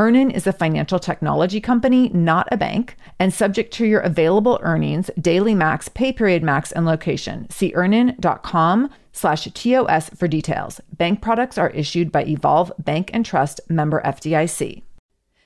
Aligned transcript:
EarnIn 0.00 0.34
is 0.34 0.46
a 0.46 0.52
financial 0.54 0.98
technology 0.98 1.60
company, 1.60 2.08
not 2.14 2.48
a 2.50 2.56
bank, 2.56 2.96
and 3.18 3.34
subject 3.34 3.70
to 3.74 3.84
your 3.84 4.00
available 4.00 4.58
earnings, 4.62 5.10
daily 5.20 5.54
max, 5.54 5.90
pay 5.90 6.10
period 6.10 6.42
max, 6.42 6.72
and 6.72 6.86
location. 6.86 7.46
See 7.50 7.74
earnin.com 7.74 8.88
slash 9.12 9.44
TOS 9.52 10.08
for 10.08 10.26
details. 10.26 10.80
Bank 10.96 11.20
products 11.20 11.58
are 11.58 11.68
issued 11.70 12.10
by 12.10 12.24
Evolve 12.24 12.72
Bank 12.78 13.10
and 13.12 13.26
Trust 13.26 13.60
member 13.68 14.00
FDIC. 14.00 14.80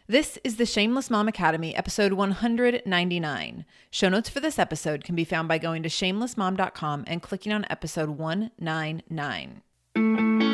This 0.06 0.38
is 0.44 0.56
the 0.56 0.66
Shameless 0.66 1.10
Mom 1.10 1.26
Academy, 1.26 1.74
episode 1.74 2.12
199. 2.12 3.64
Show 3.90 4.08
notes 4.08 4.28
for 4.28 4.38
this 4.38 4.60
episode 4.60 5.02
can 5.02 5.16
be 5.16 5.24
found 5.24 5.48
by 5.48 5.58
going 5.58 5.82
to 5.82 5.88
shamelessmom.com 5.88 7.04
and 7.08 7.20
clicking 7.20 7.52
on 7.52 7.66
episode 7.68 8.10
199. 8.10 10.53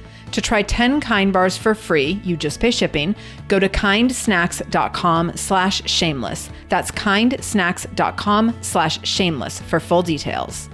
To 0.31 0.41
try 0.41 0.63
10 0.63 1.01
Kind 1.01 1.33
bars 1.33 1.57
for 1.57 1.75
free, 1.75 2.21
you 2.23 2.37
just 2.37 2.59
pay 2.59 2.71
shipping, 2.71 3.15
go 3.47 3.59
to 3.59 3.67
kindsnacks.com 3.67 5.35
slash 5.35 5.89
shameless. 5.89 6.49
That's 6.69 6.91
kindsnacks.com 6.91 8.57
slash 8.61 9.05
shameless 9.07 9.59
for 9.61 9.79
full 9.79 10.01
details. 10.01 10.69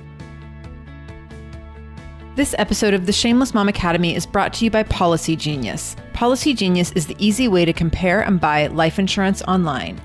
This 2.36 2.54
episode 2.60 2.94
of 2.94 3.08
the 3.08 3.14
Shameless 3.14 3.56
Mom 3.56 3.68
Academy 3.68 4.16
is 4.16 4.28
brought 4.28 4.54
to 4.54 4.66
you 4.66 4.70
by 4.70 4.84
Policy 4.84 5.36
Genius. 5.36 5.96
Policy 6.14 6.54
Genius 6.54 6.92
is 6.92 7.08
the 7.08 7.16
easy 7.18 7.48
way 7.48 7.66
to 7.66 7.74
compare 7.74 8.22
and 8.22 8.40
buy 8.40 8.68
life 8.68 9.00
insurance 9.00 9.42
online. 9.44 10.00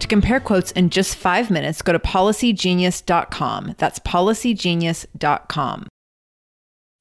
To 0.00 0.06
compare 0.06 0.38
quotes 0.38 0.70
in 0.72 0.90
just 0.90 1.16
five 1.16 1.50
minutes, 1.50 1.80
go 1.80 1.94
to 1.94 1.98
policygenius.com. 1.98 3.74
That's 3.78 3.98
policygenius.com. 4.00 5.86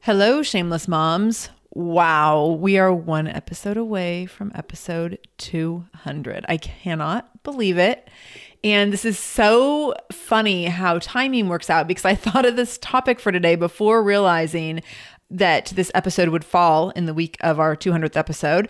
Hello, 0.03 0.41
Shameless 0.41 0.88
Moms. 0.88 1.50
Wow, 1.72 2.57
we 2.59 2.78
are 2.78 2.94
one 2.94 3.28
episode 3.28 3.78
away 3.78 4.25
from 4.25 4.51
episode 4.55 5.19
200. 5.38 6.45
I 6.47 6.57
cannot 6.57 7.44
believe 7.44 7.78
it. 7.78 8.09
And 8.63 8.91
this 8.91 9.05
is 9.05 9.19
so 9.19 9.94
funny 10.11 10.66
how 10.66 11.00
timing 11.00 11.50
works 11.50 11.69
out 11.69 11.88
because 11.88 12.06
I 12.06 12.16
thought 12.16 12.45
of 12.45 12.56
this 12.56 12.77
topic 12.77 13.19
for 13.19 13.31
today 13.31 13.56
before 13.56 14.01
realizing 14.01 14.81
that 15.29 15.67
this 15.75 15.91
episode 15.94 16.29
would 16.29 16.45
fall 16.45 16.91
in 16.91 17.06
the 17.06 17.13
week 17.13 17.38
of 17.41 17.59
our 17.59 17.75
200th 17.75 18.16
episode. 18.16 18.69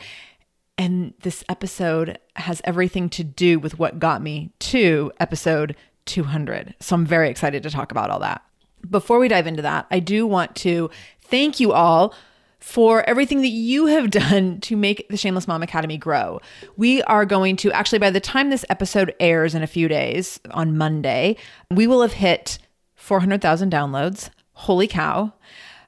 And 0.77 1.13
this 1.21 1.43
episode 1.49 2.17
has 2.35 2.61
everything 2.63 3.09
to 3.11 3.23
do 3.23 3.59
with 3.59 3.79
what 3.79 3.99
got 3.99 4.21
me 4.21 4.51
to 4.59 5.11
episode 5.19 5.75
200. 6.05 6.75
So 6.79 6.95
I'm 6.95 7.05
very 7.05 7.29
excited 7.29 7.63
to 7.63 7.69
talk 7.69 7.91
about 7.91 8.09
all 8.09 8.19
that. 8.19 8.43
Before 8.89 9.19
we 9.19 9.27
dive 9.27 9.47
into 9.47 9.61
that, 9.61 9.85
I 9.91 9.99
do 9.99 10.25
want 10.25 10.55
to 10.57 10.89
thank 11.21 11.59
you 11.59 11.73
all 11.73 12.13
for 12.59 13.07
everything 13.07 13.41
that 13.41 13.47
you 13.47 13.85
have 13.87 14.09
done 14.11 14.59
to 14.61 14.75
make 14.75 15.07
the 15.09 15.17
Shameless 15.17 15.47
Mom 15.47 15.63
Academy 15.63 15.97
grow. 15.97 16.39
We 16.75 17.01
are 17.03 17.25
going 17.25 17.55
to 17.57 17.71
actually, 17.71 17.99
by 17.99 18.09
the 18.09 18.19
time 18.19 18.49
this 18.49 18.65
episode 18.69 19.13
airs 19.19 19.55
in 19.55 19.63
a 19.63 19.67
few 19.67 19.87
days 19.87 20.39
on 20.51 20.77
Monday, 20.77 21.37
we 21.71 21.87
will 21.87 22.01
have 22.01 22.13
hit 22.13 22.59
400,000 22.95 23.71
downloads. 23.71 24.29
Holy 24.53 24.87
cow. 24.87 25.33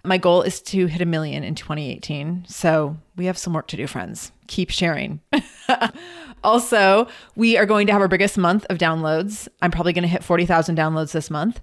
My 0.05 0.17
goal 0.17 0.43
is 0.43 0.61
to 0.61 0.85
hit 0.85 1.01
a 1.01 1.05
million 1.05 1.43
in 1.43 1.55
2018. 1.55 2.45
So 2.47 2.95
we 3.17 3.25
have 3.25 3.37
some 3.37 3.53
work 3.53 3.67
to 3.67 3.77
do, 3.77 3.85
friends. 3.85 4.31
Keep 4.47 4.69
sharing. 4.69 5.19
also, 6.43 7.07
we 7.35 7.57
are 7.57 7.65
going 7.65 7.87
to 7.87 7.93
have 7.93 8.01
our 8.01 8.07
biggest 8.07 8.37
month 8.37 8.65
of 8.69 8.77
downloads. 8.77 9.49
I'm 9.61 9.71
probably 9.71 9.91
going 9.91 10.03
to 10.03 10.07
hit 10.07 10.23
40,000 10.23 10.77
downloads 10.77 11.11
this 11.11 11.29
month. 11.29 11.59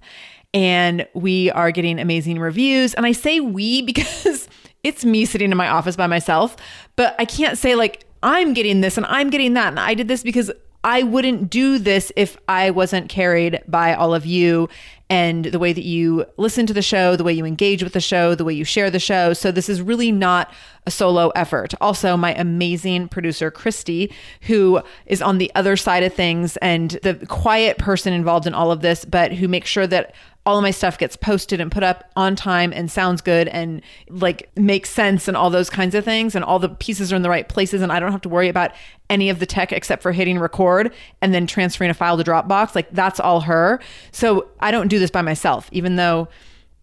And 0.53 1.07
we 1.13 1.49
are 1.51 1.71
getting 1.71 1.99
amazing 1.99 2.39
reviews. 2.39 2.93
And 2.93 3.05
I 3.05 3.11
say 3.11 3.39
we 3.39 3.81
because 3.83 4.47
it's 4.83 5.03
me 5.03 5.25
sitting 5.25 5.51
in 5.51 5.57
my 5.57 5.67
office 5.67 5.95
by 5.95 6.07
myself, 6.07 6.55
but 6.95 7.15
I 7.19 7.25
can't 7.25 7.57
say 7.57 7.75
like 7.75 8.05
I'm 8.23 8.53
getting 8.53 8.81
this 8.81 8.97
and 8.97 9.05
I'm 9.05 9.29
getting 9.29 9.53
that 9.53 9.67
and 9.67 9.79
I 9.79 9.93
did 9.93 10.07
this 10.07 10.23
because 10.23 10.51
I 10.83 11.03
wouldn't 11.03 11.49
do 11.49 11.79
this 11.79 12.11
if 12.15 12.37
I 12.47 12.69
wasn't 12.71 13.09
carried 13.09 13.61
by 13.67 13.93
all 13.93 14.13
of 14.13 14.25
you 14.25 14.69
and 15.09 15.45
the 15.45 15.59
way 15.59 15.73
that 15.73 15.83
you 15.83 16.25
listen 16.37 16.65
to 16.67 16.73
the 16.73 16.81
show, 16.81 17.15
the 17.15 17.23
way 17.23 17.33
you 17.33 17.45
engage 17.45 17.83
with 17.83 17.93
the 17.93 17.99
show, 17.99 18.35
the 18.35 18.45
way 18.45 18.53
you 18.53 18.63
share 18.63 18.89
the 18.89 18.99
show. 18.99 19.33
So 19.33 19.51
this 19.51 19.69
is 19.69 19.81
really 19.81 20.11
not 20.11 20.53
a 20.85 20.91
solo 20.91 21.29
effort. 21.29 21.73
Also, 21.81 22.15
my 22.15 22.33
amazing 22.35 23.09
producer, 23.09 23.49
Christy, 23.49 24.13
who 24.41 24.81
is 25.05 25.21
on 25.21 25.37
the 25.37 25.51
other 25.55 25.75
side 25.75 26.03
of 26.03 26.13
things 26.13 26.57
and 26.57 26.91
the 27.03 27.15
quiet 27.27 27.77
person 27.77 28.13
involved 28.13 28.47
in 28.47 28.53
all 28.53 28.71
of 28.71 28.81
this, 28.81 29.03
but 29.03 29.33
who 29.33 29.47
makes 29.47 29.69
sure 29.69 29.87
that 29.87 30.13
all 30.47 30.57
of 30.57 30.63
my 30.63 30.71
stuff 30.71 30.97
gets 30.97 31.17
posted 31.17 31.59
and 31.59 31.73
put 31.73 31.83
up 31.83 32.09
on 32.15 32.33
time 32.33 32.71
and 32.71 32.89
sounds 32.89 33.19
good 33.19 33.49
and 33.49 33.81
like 34.09 34.49
makes 34.55 34.89
sense 34.89 35.27
and 35.27 35.35
all 35.35 35.49
those 35.49 35.69
kinds 35.69 35.93
of 35.93 36.05
things 36.05 36.35
and 36.35 36.45
all 36.45 36.57
the 36.57 36.69
pieces 36.69 37.11
are 37.11 37.17
in 37.17 37.21
the 37.21 37.29
right 37.29 37.49
places 37.49 37.81
and 37.81 37.91
I 37.91 37.99
don't 37.99 38.13
have 38.13 38.21
to 38.21 38.29
worry 38.29 38.47
about 38.47 38.71
any 39.09 39.29
of 39.29 39.39
the 39.39 39.45
tech 39.45 39.73
except 39.73 40.01
for 40.01 40.13
hitting 40.13 40.39
record 40.39 40.93
and 41.21 41.33
then 41.33 41.47
transferring 41.47 41.89
a 41.89 41.93
file 41.93 42.17
to 42.17 42.23
Dropbox 42.23 42.75
like 42.75 42.89
that's 42.91 43.19
all 43.19 43.41
her. 43.41 43.81
So 44.13 44.47
I 44.61 44.71
don't 44.71 44.87
do 44.87 44.99
this 44.99 45.11
by 45.11 45.21
myself 45.21 45.67
even 45.73 45.97
though 45.97 46.29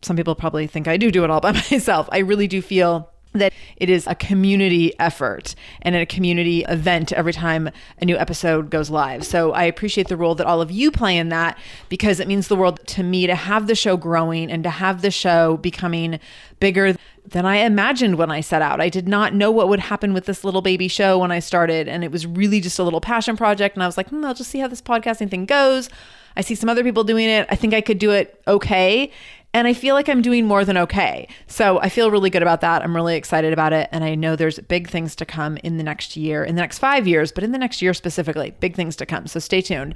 some 0.02 0.14
people 0.14 0.34
probably 0.34 0.66
think 0.66 0.87
I 0.87 0.99
do 0.99 1.11
do 1.11 1.25
it 1.25 1.31
all 1.31 1.40
by 1.40 1.52
myself. 1.70 2.06
I 2.12 2.19
really 2.19 2.46
do 2.46 2.61
feel 2.61 3.11
that 3.35 3.53
it 3.77 3.91
is 3.91 4.07
a 4.07 4.15
community 4.15 4.99
effort 4.99 5.55
and 5.83 5.95
a 5.97 6.07
community 6.07 6.65
event 6.65 7.13
every 7.13 7.33
time 7.33 7.71
a 8.01 8.05
new 8.05 8.17
episode 8.17 8.71
goes 8.71 8.91
live. 8.91 9.27
So 9.27 9.53
I 9.53 9.65
appreciate 9.65 10.09
the 10.09 10.17
role 10.17 10.35
that 10.37 10.47
all 10.47 10.61
of 10.61 10.71
you 10.71 10.91
play 10.91 11.19
in 11.19 11.29
that 11.31 11.59
because 11.89 12.21
it 12.21 12.29
means 12.29 12.49
the 12.49 12.57
world 12.57 12.87
to 12.89 13.03
me 13.03 13.27
to 13.27 13.35
have 13.35 13.67
the 13.67 13.75
show 13.75 13.97
growing 13.97 14.51
and 14.51 14.63
to 14.63 14.71
have 14.71 15.03
the 15.03 15.11
show 15.11 15.57
becoming 15.59 16.21
bigger 16.61 16.95
than 17.27 17.45
I 17.45 17.57
imagined 17.57 18.17
when 18.17 18.31
I 18.31 18.41
set 18.41 18.63
out. 18.63 18.81
I 18.81 18.89
did 18.89 19.09
not 19.09 19.35
know 19.35 19.51
what 19.51 19.69
would 19.69 19.81
happen 19.81 20.13
with 20.15 20.27
this 20.27 20.45
little 20.45 20.63
baby 20.63 20.89
show 20.89 21.19
when 21.19 21.33
I 21.33 21.41
started 21.41 21.89
and 21.89 22.05
it 22.05 22.13
was 22.13 22.27
really 22.27 22.61
just 22.61 22.79
a 22.79 22.85
little 22.85 23.01
passion 23.01 23.37
project 23.37 23.75
and 23.75 23.83
I 23.83 23.87
was 23.87 23.97
like, 23.97 24.11
hmm, 24.11 24.25
I'll 24.25 24.35
just 24.35 24.51
see 24.51 24.61
how 24.61 24.69
this 24.69 24.83
podcasting 24.83 25.31
thing 25.31 25.47
goes. 25.47 25.89
I 26.37 26.41
see 26.41 26.55
some 26.55 26.69
other 26.69 26.83
people 26.83 27.05
doing 27.05 27.29
it. 27.29 27.47
I 27.51 27.57
think 27.57 27.75
I 27.75 27.81
could 27.81 27.99
do 27.99 28.11
it 28.11 28.43
okay. 28.47 29.11
And 29.55 29.69
I 29.69 29.73
feel 29.73 29.95
like 29.95 30.09
I'm 30.09 30.21
doing 30.21 30.47
more 30.47 30.65
than 30.65 30.77
okay. 30.77 31.29
So 31.47 31.79
I 31.79 31.89
feel 31.89 32.11
really 32.11 32.29
good 32.29 32.43
about 32.43 32.61
that. 32.62 32.83
I'm 32.83 32.95
really 32.95 33.15
excited 33.15 33.53
about 33.53 33.73
it. 33.73 33.89
And 33.93 34.03
I 34.03 34.17
know 34.17 34.35
there's 34.35 34.59
big 34.59 34.91
things 34.91 35.15
to 35.17 35.25
come 35.25 35.56
in 35.59 35.77
the 35.77 35.85
next 35.85 36.17
year, 36.17 36.43
in 36.45 36.56
the 36.56 36.61
next 36.61 36.81
five 36.81 37.06
years, 37.06 37.31
but 37.31 37.45
in 37.45 37.53
the 37.53 37.59
next 37.59 37.81
year 37.81 37.95
specifically, 37.95 38.53
big 38.59 38.75
things 38.75 38.97
to 38.97 39.06
come. 39.06 39.29
So 39.29 39.39
stay 39.39 39.61
tuned. 39.61 39.95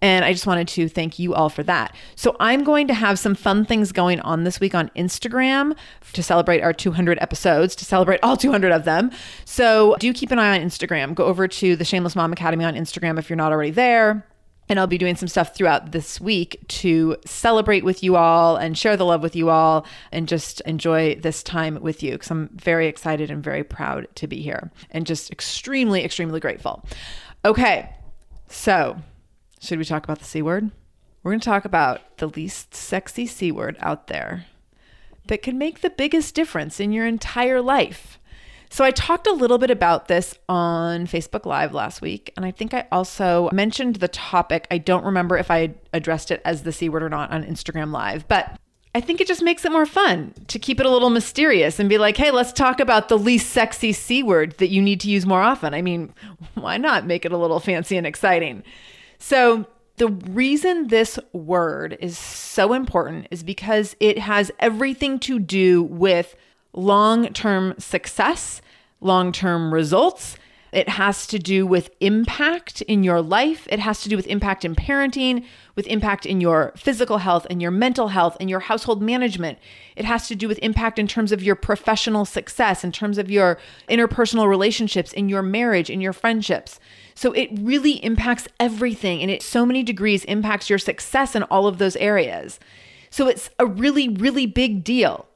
And 0.00 0.24
I 0.24 0.32
just 0.32 0.46
wanted 0.46 0.68
to 0.68 0.88
thank 0.88 1.18
you 1.18 1.34
all 1.34 1.48
for 1.48 1.64
that. 1.64 1.96
So 2.14 2.36
I'm 2.38 2.62
going 2.62 2.86
to 2.86 2.94
have 2.94 3.18
some 3.18 3.34
fun 3.34 3.64
things 3.64 3.90
going 3.90 4.20
on 4.20 4.44
this 4.44 4.60
week 4.60 4.76
on 4.76 4.90
Instagram 4.90 5.76
to 6.12 6.22
celebrate 6.22 6.60
our 6.60 6.72
200 6.72 7.18
episodes, 7.20 7.74
to 7.76 7.84
celebrate 7.84 8.20
all 8.22 8.36
200 8.36 8.70
of 8.70 8.84
them. 8.84 9.10
So 9.44 9.96
do 9.98 10.12
keep 10.12 10.30
an 10.30 10.38
eye 10.38 10.56
on 10.56 10.64
Instagram. 10.64 11.14
Go 11.14 11.24
over 11.24 11.48
to 11.48 11.74
the 11.74 11.84
Shameless 11.84 12.14
Mom 12.14 12.32
Academy 12.32 12.64
on 12.64 12.74
Instagram 12.74 13.18
if 13.18 13.28
you're 13.28 13.36
not 13.36 13.50
already 13.50 13.72
there. 13.72 14.24
And 14.68 14.80
I'll 14.80 14.86
be 14.86 14.98
doing 14.98 15.16
some 15.16 15.28
stuff 15.28 15.54
throughout 15.54 15.92
this 15.92 16.20
week 16.20 16.66
to 16.68 17.16
celebrate 17.26 17.84
with 17.84 18.02
you 18.02 18.16
all 18.16 18.56
and 18.56 18.78
share 18.78 18.96
the 18.96 19.04
love 19.04 19.22
with 19.22 19.36
you 19.36 19.50
all 19.50 19.86
and 20.10 20.26
just 20.26 20.60
enjoy 20.62 21.16
this 21.16 21.42
time 21.42 21.80
with 21.82 22.02
you 22.02 22.12
because 22.12 22.30
I'm 22.30 22.48
very 22.54 22.86
excited 22.86 23.30
and 23.30 23.44
very 23.44 23.62
proud 23.62 24.08
to 24.14 24.26
be 24.26 24.40
here 24.40 24.70
and 24.90 25.06
just 25.06 25.30
extremely, 25.30 26.02
extremely 26.02 26.40
grateful. 26.40 26.84
Okay, 27.44 27.94
so 28.48 28.96
should 29.60 29.78
we 29.78 29.84
talk 29.84 30.04
about 30.04 30.18
the 30.18 30.24
C 30.24 30.40
word? 30.40 30.70
We're 31.22 31.32
going 31.32 31.40
to 31.40 31.44
talk 31.44 31.64
about 31.64 32.18
the 32.18 32.28
least 32.28 32.74
sexy 32.74 33.26
C 33.26 33.52
word 33.52 33.76
out 33.80 34.06
there 34.06 34.46
that 35.26 35.42
can 35.42 35.56
make 35.58 35.80
the 35.80 35.90
biggest 35.90 36.34
difference 36.34 36.80
in 36.80 36.92
your 36.92 37.06
entire 37.06 37.60
life. 37.60 38.18
So 38.74 38.82
I 38.82 38.90
talked 38.90 39.28
a 39.28 39.32
little 39.32 39.58
bit 39.58 39.70
about 39.70 40.08
this 40.08 40.36
on 40.48 41.06
Facebook 41.06 41.46
Live 41.46 41.72
last 41.72 42.02
week, 42.02 42.32
and 42.36 42.44
I 42.44 42.50
think 42.50 42.74
I 42.74 42.88
also 42.90 43.48
mentioned 43.52 43.94
the 43.94 44.08
topic. 44.08 44.66
I 44.68 44.78
don't 44.78 45.04
remember 45.04 45.38
if 45.38 45.48
I 45.48 45.74
addressed 45.92 46.32
it 46.32 46.42
as 46.44 46.64
the 46.64 46.72
C 46.72 46.88
word 46.88 47.04
or 47.04 47.08
not 47.08 47.30
on 47.30 47.44
Instagram 47.44 47.92
Live, 47.92 48.26
but 48.26 48.58
I 48.92 49.00
think 49.00 49.20
it 49.20 49.28
just 49.28 49.44
makes 49.44 49.64
it 49.64 49.70
more 49.70 49.86
fun 49.86 50.34
to 50.48 50.58
keep 50.58 50.80
it 50.80 50.86
a 50.86 50.90
little 50.90 51.08
mysterious 51.08 51.78
and 51.78 51.88
be 51.88 51.98
like, 51.98 52.16
hey, 52.16 52.32
let's 52.32 52.52
talk 52.52 52.80
about 52.80 53.08
the 53.08 53.16
least 53.16 53.50
sexy 53.50 53.92
C 53.92 54.24
word 54.24 54.58
that 54.58 54.70
you 54.70 54.82
need 54.82 54.98
to 55.02 55.08
use 55.08 55.24
more 55.24 55.40
often. 55.40 55.72
I 55.72 55.80
mean, 55.80 56.12
why 56.54 56.76
not 56.76 57.06
make 57.06 57.24
it 57.24 57.30
a 57.30 57.38
little 57.38 57.60
fancy 57.60 57.96
and 57.96 58.08
exciting? 58.08 58.64
So, 59.20 59.66
the 59.98 60.08
reason 60.08 60.88
this 60.88 61.16
word 61.32 61.96
is 62.00 62.18
so 62.18 62.72
important 62.72 63.28
is 63.30 63.44
because 63.44 63.94
it 64.00 64.18
has 64.18 64.50
everything 64.58 65.20
to 65.20 65.38
do 65.38 65.84
with 65.84 66.34
long 66.74 67.28
term 67.28 67.74
success 67.78 68.60
long 69.04 69.30
term 69.30 69.72
results. 69.72 70.36
It 70.72 70.88
has 70.88 71.28
to 71.28 71.38
do 71.38 71.68
with 71.68 71.90
impact 72.00 72.82
in 72.82 73.04
your 73.04 73.22
life. 73.22 73.68
It 73.70 73.78
has 73.78 74.00
to 74.02 74.08
do 74.08 74.16
with 74.16 74.26
impact 74.26 74.64
in 74.64 74.74
parenting, 74.74 75.44
with 75.76 75.86
impact 75.86 76.26
in 76.26 76.40
your 76.40 76.72
physical 76.76 77.18
health 77.18 77.46
and 77.48 77.62
your 77.62 77.70
mental 77.70 78.08
health 78.08 78.36
and 78.40 78.50
your 78.50 78.58
household 78.58 79.00
management. 79.00 79.60
It 79.94 80.04
has 80.04 80.26
to 80.26 80.34
do 80.34 80.48
with 80.48 80.58
impact 80.62 80.98
in 80.98 81.06
terms 81.06 81.30
of 81.30 81.44
your 81.44 81.54
professional 81.54 82.24
success, 82.24 82.82
in 82.82 82.90
terms 82.90 83.18
of 83.18 83.30
your 83.30 83.56
interpersonal 83.88 84.48
relationships, 84.48 85.12
in 85.12 85.28
your 85.28 85.42
marriage, 85.42 85.90
in 85.90 86.00
your 86.00 86.12
friendships. 86.12 86.80
So 87.14 87.30
it 87.34 87.50
really 87.52 88.04
impacts 88.04 88.48
everything 88.58 89.22
and 89.22 89.30
it 89.30 89.44
so 89.44 89.64
many 89.64 89.84
degrees 89.84 90.24
impacts 90.24 90.68
your 90.68 90.80
success 90.80 91.36
in 91.36 91.44
all 91.44 91.68
of 91.68 91.78
those 91.78 91.94
areas. 91.96 92.58
So 93.10 93.28
it's 93.28 93.48
a 93.60 93.66
really, 93.66 94.08
really 94.08 94.46
big 94.46 94.82
deal. 94.82 95.28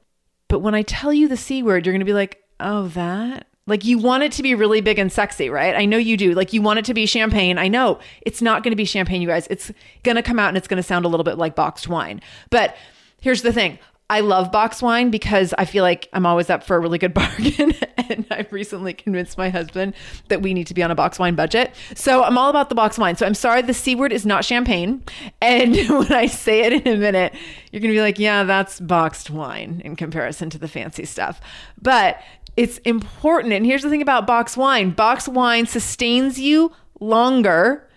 But 0.48 0.60
when 0.60 0.74
I 0.74 0.82
tell 0.82 1.12
you 1.12 1.28
the 1.28 1.36
C 1.36 1.62
word, 1.62 1.84
you're 1.84 1.92
going 1.92 2.00
to 2.00 2.06
be 2.06 2.12
like, 2.12 2.42
oh, 2.58 2.88
that? 2.88 3.46
Like 3.66 3.84
you 3.84 3.98
want 3.98 4.22
it 4.22 4.32
to 4.32 4.42
be 4.42 4.54
really 4.54 4.80
big 4.80 4.98
and 4.98 5.12
sexy, 5.12 5.50
right? 5.50 5.76
I 5.76 5.84
know 5.84 5.98
you 5.98 6.16
do. 6.16 6.32
Like 6.32 6.54
you 6.54 6.62
want 6.62 6.78
it 6.78 6.86
to 6.86 6.94
be 6.94 7.04
champagne. 7.04 7.58
I 7.58 7.68
know 7.68 7.98
it's 8.22 8.40
not 8.40 8.62
going 8.62 8.72
to 8.72 8.76
be 8.76 8.86
champagne, 8.86 9.20
you 9.20 9.28
guys. 9.28 9.46
It's 9.50 9.70
going 10.04 10.16
to 10.16 10.22
come 10.22 10.38
out 10.38 10.48
and 10.48 10.56
it's 10.56 10.66
going 10.66 10.78
to 10.78 10.82
sound 10.82 11.04
a 11.04 11.08
little 11.08 11.24
bit 11.24 11.36
like 11.36 11.54
boxed 11.54 11.86
wine. 11.86 12.22
But 12.48 12.76
here's 13.20 13.42
the 13.42 13.52
thing. 13.52 13.78
I 14.10 14.20
love 14.20 14.50
box 14.50 14.80
wine 14.80 15.10
because 15.10 15.52
I 15.58 15.66
feel 15.66 15.82
like 15.82 16.08
I'm 16.12 16.24
always 16.24 16.48
up 16.48 16.62
for 16.64 16.76
a 16.76 16.78
really 16.78 16.98
good 16.98 17.12
bargain. 17.14 17.74
and 17.96 18.26
I've 18.30 18.52
recently 18.52 18.94
convinced 18.94 19.36
my 19.36 19.50
husband 19.50 19.94
that 20.28 20.40
we 20.40 20.54
need 20.54 20.66
to 20.68 20.74
be 20.74 20.82
on 20.82 20.90
a 20.90 20.94
box 20.94 21.18
wine 21.18 21.34
budget. 21.34 21.74
So 21.94 22.22
I'm 22.22 22.38
all 22.38 22.48
about 22.48 22.68
the 22.70 22.74
box 22.74 22.98
wine. 22.98 23.16
So 23.16 23.26
I'm 23.26 23.34
sorry, 23.34 23.62
the 23.62 23.74
C 23.74 23.94
word 23.94 24.12
is 24.12 24.24
not 24.24 24.44
champagne. 24.44 25.02
And 25.42 25.76
when 25.88 26.12
I 26.12 26.26
say 26.26 26.60
it 26.60 26.72
in 26.72 26.94
a 26.94 26.96
minute, 26.96 27.34
you're 27.70 27.80
going 27.80 27.92
to 27.92 27.96
be 27.96 28.02
like, 28.02 28.18
yeah, 28.18 28.44
that's 28.44 28.80
boxed 28.80 29.30
wine 29.30 29.82
in 29.84 29.96
comparison 29.96 30.48
to 30.50 30.58
the 30.58 30.68
fancy 30.68 31.04
stuff. 31.04 31.40
But 31.80 32.20
it's 32.56 32.78
important. 32.78 33.52
And 33.52 33.66
here's 33.66 33.82
the 33.82 33.90
thing 33.90 34.02
about 34.02 34.26
box 34.26 34.56
wine 34.56 34.90
box 34.90 35.28
wine 35.28 35.66
sustains 35.66 36.40
you 36.40 36.72
longer 37.00 37.87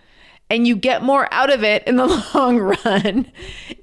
and 0.52 0.66
you 0.66 0.76
get 0.76 1.02
more 1.02 1.32
out 1.32 1.50
of 1.50 1.64
it 1.64 1.82
in 1.86 1.96
the 1.96 2.06
long 2.34 2.58
run. 2.58 3.32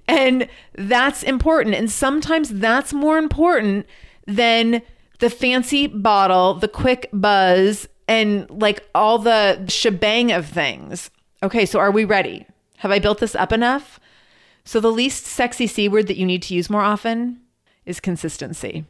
And 0.08 0.48
that's 0.76 1.24
important. 1.24 1.74
And 1.74 1.90
sometimes 1.90 2.50
that's 2.50 2.94
more 2.94 3.18
important 3.18 3.88
than 4.28 4.84
the 5.18 5.32
fancy 5.32 5.88
bottle, 5.88 6.54
the 6.54 6.68
quick 6.68 7.10
buzz, 7.12 7.90
and 8.08 8.48
like 8.52 8.88
all 8.94 9.18
the 9.18 9.66
shebang 9.68 10.32
of 10.32 10.46
things. 10.46 11.10
Okay, 11.42 11.66
so 11.66 11.80
are 11.80 11.92
we 11.92 12.06
ready? 12.06 12.46
Have 12.78 12.92
I 12.92 13.00
built 13.00 13.20
this 13.20 13.34
up 13.34 13.52
enough? 13.52 14.00
So, 14.64 14.80
the 14.80 14.92
least 14.92 15.26
sexy 15.26 15.66
C 15.66 15.90
word 15.90 16.06
that 16.08 16.18
you 16.18 16.26
need 16.26 16.44
to 16.44 16.54
use 16.54 16.70
more 16.70 16.84
often 16.84 17.40
is 17.86 18.00
consistency. 18.00 18.86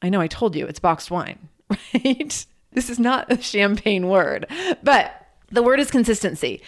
I 0.00 0.08
know 0.08 0.20
I 0.20 0.26
told 0.26 0.56
you 0.56 0.66
it's 0.66 0.80
boxed 0.80 1.12
wine, 1.12 1.48
right? 1.94 2.46
This 2.72 2.90
is 2.90 2.98
not 2.98 3.30
a 3.30 3.40
champagne 3.40 4.08
word, 4.08 4.46
but 4.82 5.22
the 5.52 5.62
word 5.62 5.78
is 5.78 5.90
consistency. 5.90 6.62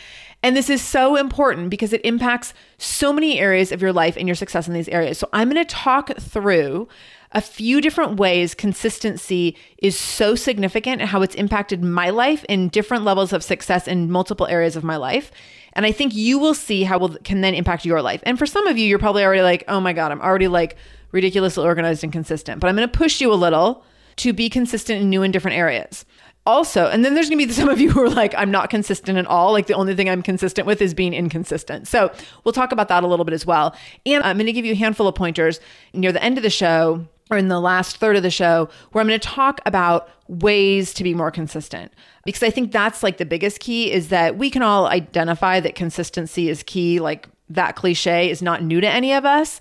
And 0.44 0.54
this 0.54 0.68
is 0.68 0.82
so 0.82 1.16
important 1.16 1.70
because 1.70 1.94
it 1.94 2.02
impacts 2.04 2.52
so 2.76 3.14
many 3.14 3.40
areas 3.40 3.72
of 3.72 3.80
your 3.80 3.94
life 3.94 4.14
and 4.14 4.28
your 4.28 4.34
success 4.34 4.68
in 4.68 4.74
these 4.74 4.90
areas. 4.90 5.16
So 5.16 5.26
I'm 5.32 5.48
going 5.48 5.64
to 5.64 5.74
talk 5.74 6.14
through 6.18 6.86
a 7.32 7.40
few 7.40 7.80
different 7.80 8.18
ways 8.18 8.54
consistency 8.54 9.56
is 9.78 9.98
so 9.98 10.34
significant 10.34 11.00
and 11.00 11.08
how 11.08 11.22
it's 11.22 11.34
impacted 11.34 11.82
my 11.82 12.10
life 12.10 12.44
in 12.44 12.68
different 12.68 13.04
levels 13.04 13.32
of 13.32 13.42
success 13.42 13.88
in 13.88 14.10
multiple 14.10 14.46
areas 14.46 14.76
of 14.76 14.84
my 14.84 14.96
life. 14.96 15.32
And 15.72 15.86
I 15.86 15.92
think 15.92 16.14
you 16.14 16.38
will 16.38 16.52
see 16.52 16.84
how 16.84 17.02
it 17.06 17.24
can 17.24 17.40
then 17.40 17.54
impact 17.54 17.86
your 17.86 18.02
life. 18.02 18.22
And 18.26 18.38
for 18.38 18.44
some 18.44 18.66
of 18.66 18.76
you, 18.76 18.86
you're 18.86 18.98
probably 18.98 19.24
already 19.24 19.40
like, 19.40 19.64
oh 19.66 19.80
my 19.80 19.94
God, 19.94 20.12
I'm 20.12 20.20
already 20.20 20.48
like 20.48 20.76
ridiculously 21.10 21.64
organized 21.64 22.04
and 22.04 22.12
consistent. 22.12 22.60
But 22.60 22.68
I'm 22.68 22.76
going 22.76 22.86
to 22.86 22.98
push 22.98 23.18
you 23.18 23.32
a 23.32 23.34
little 23.34 23.82
to 24.16 24.34
be 24.34 24.50
consistent 24.50 25.00
in 25.00 25.08
new 25.08 25.22
and 25.22 25.32
different 25.32 25.56
areas. 25.56 26.04
Also, 26.46 26.86
and 26.88 27.04
then 27.04 27.14
there's 27.14 27.28
going 27.30 27.38
to 27.38 27.46
be 27.46 27.52
some 27.60 27.68
of 27.68 27.80
you 27.80 27.90
who 27.90 28.02
are 28.02 28.10
like, 28.10 28.34
I'm 28.36 28.50
not 28.50 28.70
consistent 28.70 29.18
at 29.18 29.26
all. 29.26 29.52
Like 29.52 29.66
the 29.66 29.74
only 29.74 29.94
thing 29.94 30.08
I'm 30.08 30.22
consistent 30.22 30.66
with 30.66 30.82
is 30.82 30.94
being 30.94 31.14
inconsistent. 31.14 31.88
So 31.88 32.12
we'll 32.44 32.52
talk 32.52 32.72
about 32.72 32.88
that 32.88 33.02
a 33.02 33.06
little 33.06 33.24
bit 33.24 33.34
as 33.34 33.46
well. 33.46 33.74
And 34.04 34.22
I'm 34.22 34.36
going 34.36 34.46
to 34.46 34.52
give 34.52 34.64
you 34.64 34.72
a 34.72 34.76
handful 34.76 35.08
of 35.08 35.14
pointers 35.14 35.60
near 35.92 36.12
the 36.12 36.22
end 36.22 36.36
of 36.36 36.42
the 36.42 36.50
show 36.50 37.06
or 37.30 37.38
in 37.38 37.48
the 37.48 37.60
last 37.60 37.96
third 37.96 38.16
of 38.16 38.22
the 38.22 38.30
show 38.30 38.68
where 38.92 39.00
I'm 39.00 39.08
going 39.08 39.18
to 39.18 39.28
talk 39.28 39.60
about 39.64 40.10
ways 40.28 40.92
to 40.94 41.04
be 41.04 41.14
more 41.14 41.30
consistent 41.30 41.92
because 42.24 42.42
I 42.42 42.50
think 42.50 42.72
that's 42.72 43.02
like 43.02 43.16
the 43.16 43.24
biggest 43.24 43.60
key 43.60 43.90
is 43.90 44.08
that 44.08 44.36
we 44.36 44.50
can 44.50 44.62
all 44.62 44.86
identify 44.86 45.60
that 45.60 45.74
consistency 45.74 46.50
is 46.50 46.62
key. 46.62 47.00
Like 47.00 47.28
that 47.48 47.76
cliche 47.76 48.30
is 48.30 48.42
not 48.42 48.62
new 48.62 48.80
to 48.80 48.88
any 48.88 49.12
of 49.12 49.24
us. 49.24 49.60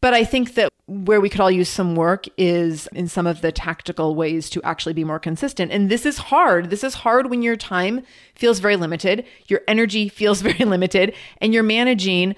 But 0.00 0.14
I 0.14 0.24
think 0.24 0.54
that 0.54 0.70
where 0.88 1.20
we 1.20 1.28
could 1.28 1.40
all 1.40 1.50
use 1.50 1.68
some 1.68 1.94
work 1.94 2.24
is 2.38 2.88
in 2.94 3.06
some 3.08 3.26
of 3.26 3.42
the 3.42 3.52
tactical 3.52 4.14
ways 4.14 4.48
to 4.48 4.62
actually 4.62 4.94
be 4.94 5.04
more 5.04 5.18
consistent. 5.18 5.70
And 5.70 5.90
this 5.90 6.06
is 6.06 6.16
hard. 6.16 6.70
This 6.70 6.82
is 6.82 6.94
hard 6.94 7.28
when 7.28 7.42
your 7.42 7.56
time 7.56 8.02
feels 8.34 8.58
very 8.58 8.74
limited, 8.74 9.26
your 9.46 9.60
energy 9.68 10.08
feels 10.08 10.40
very 10.48 10.64
limited, 10.64 11.14
and 11.42 11.52
you're 11.52 11.62
managing 11.62 12.34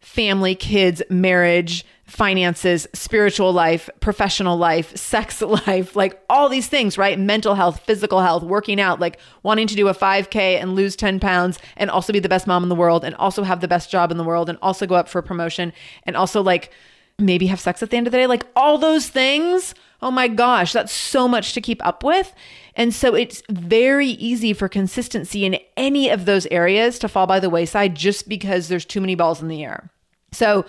family, 0.00 0.54
kids, 0.54 1.02
marriage, 1.08 1.84
finances, 2.04 2.86
spiritual 2.92 3.52
life, 3.52 3.88
professional 4.00 4.58
life, 4.58 4.94
sex 4.94 5.40
life, 5.66 5.96
like 5.96 6.22
all 6.28 6.50
these 6.50 6.68
things, 6.68 6.98
right? 6.98 7.18
Mental 7.18 7.54
health, 7.54 7.80
physical 7.80 8.20
health, 8.20 8.42
working 8.42 8.80
out, 8.80 9.00
like 9.00 9.18
wanting 9.42 9.66
to 9.66 9.74
do 9.74 9.88
a 9.88 9.94
5K 9.94 10.60
and 10.60 10.74
lose 10.74 10.94
10 10.94 11.20
pounds 11.20 11.58
and 11.76 11.90
also 11.90 12.12
be 12.12 12.20
the 12.20 12.28
best 12.28 12.46
mom 12.46 12.62
in 12.62 12.68
the 12.68 12.74
world 12.74 13.02
and 13.02 13.14
also 13.14 13.44
have 13.44 13.60
the 13.60 13.68
best 13.68 13.90
job 13.90 14.10
in 14.10 14.18
the 14.18 14.24
world 14.24 14.50
and 14.50 14.58
also 14.60 14.86
go 14.86 14.94
up 14.94 15.08
for 15.08 15.20
a 15.20 15.22
promotion 15.22 15.72
and 16.04 16.16
also 16.16 16.42
like 16.42 16.70
maybe 17.18 17.46
have 17.46 17.60
sex 17.60 17.82
at 17.82 17.90
the 17.90 17.96
end 17.96 18.06
of 18.06 18.12
the 18.12 18.18
day. 18.18 18.26
Like 18.26 18.46
all 18.54 18.78
those 18.78 19.08
things. 19.08 19.74
Oh 20.00 20.10
my 20.10 20.28
gosh, 20.28 20.72
that's 20.72 20.92
so 20.92 21.26
much 21.26 21.52
to 21.54 21.60
keep 21.60 21.84
up 21.84 22.04
with. 22.04 22.32
And 22.76 22.94
so 22.94 23.14
it's 23.14 23.42
very 23.50 24.08
easy 24.08 24.52
for 24.52 24.68
consistency 24.68 25.44
in 25.44 25.58
any 25.76 26.08
of 26.08 26.24
those 26.24 26.46
areas 26.46 26.98
to 27.00 27.08
fall 27.08 27.26
by 27.26 27.40
the 27.40 27.50
wayside 27.50 27.96
just 27.96 28.28
because 28.28 28.68
there's 28.68 28.84
too 28.84 29.00
many 29.00 29.16
balls 29.16 29.42
in 29.42 29.48
the 29.48 29.64
air. 29.64 29.90
So 30.30 30.64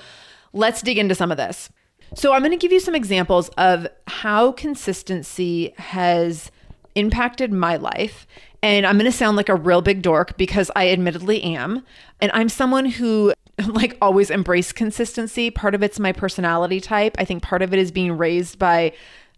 let's 0.51 0.81
dig 0.81 0.97
into 0.97 1.13
some 1.13 1.31
of 1.31 1.37
this. 1.37 1.69
So 2.15 2.33
I'm 2.33 2.41
going 2.41 2.51
to 2.51 2.57
give 2.57 2.71
you 2.71 2.79
some 2.79 2.95
examples 2.95 3.49
of 3.49 3.87
how 4.07 4.51
consistency 4.53 5.75
has 5.77 6.49
impacted 6.95 7.53
my 7.53 7.75
life. 7.75 8.25
And 8.63 8.85
I'm 8.85 8.97
going 8.97 9.09
to 9.09 9.15
sound 9.15 9.37
like 9.37 9.49
a 9.49 9.55
real 9.55 9.81
big 9.81 10.01
dork 10.01 10.35
because 10.37 10.71
I 10.75 10.89
admittedly 10.89 11.43
am. 11.43 11.85
And 12.19 12.31
I'm 12.33 12.49
someone 12.49 12.85
who 12.85 13.33
like 13.67 13.97
always 14.01 14.29
embrace 14.29 14.71
consistency. 14.71 15.49
Part 15.49 15.75
of 15.75 15.83
it's 15.83 15.99
my 15.99 16.11
personality 16.11 16.79
type. 16.79 17.15
I 17.17 17.25
think 17.25 17.43
part 17.43 17.61
of 17.61 17.73
it 17.73 17.79
is 17.79 17.91
being 17.91 18.17
raised 18.17 18.59
by 18.59 18.93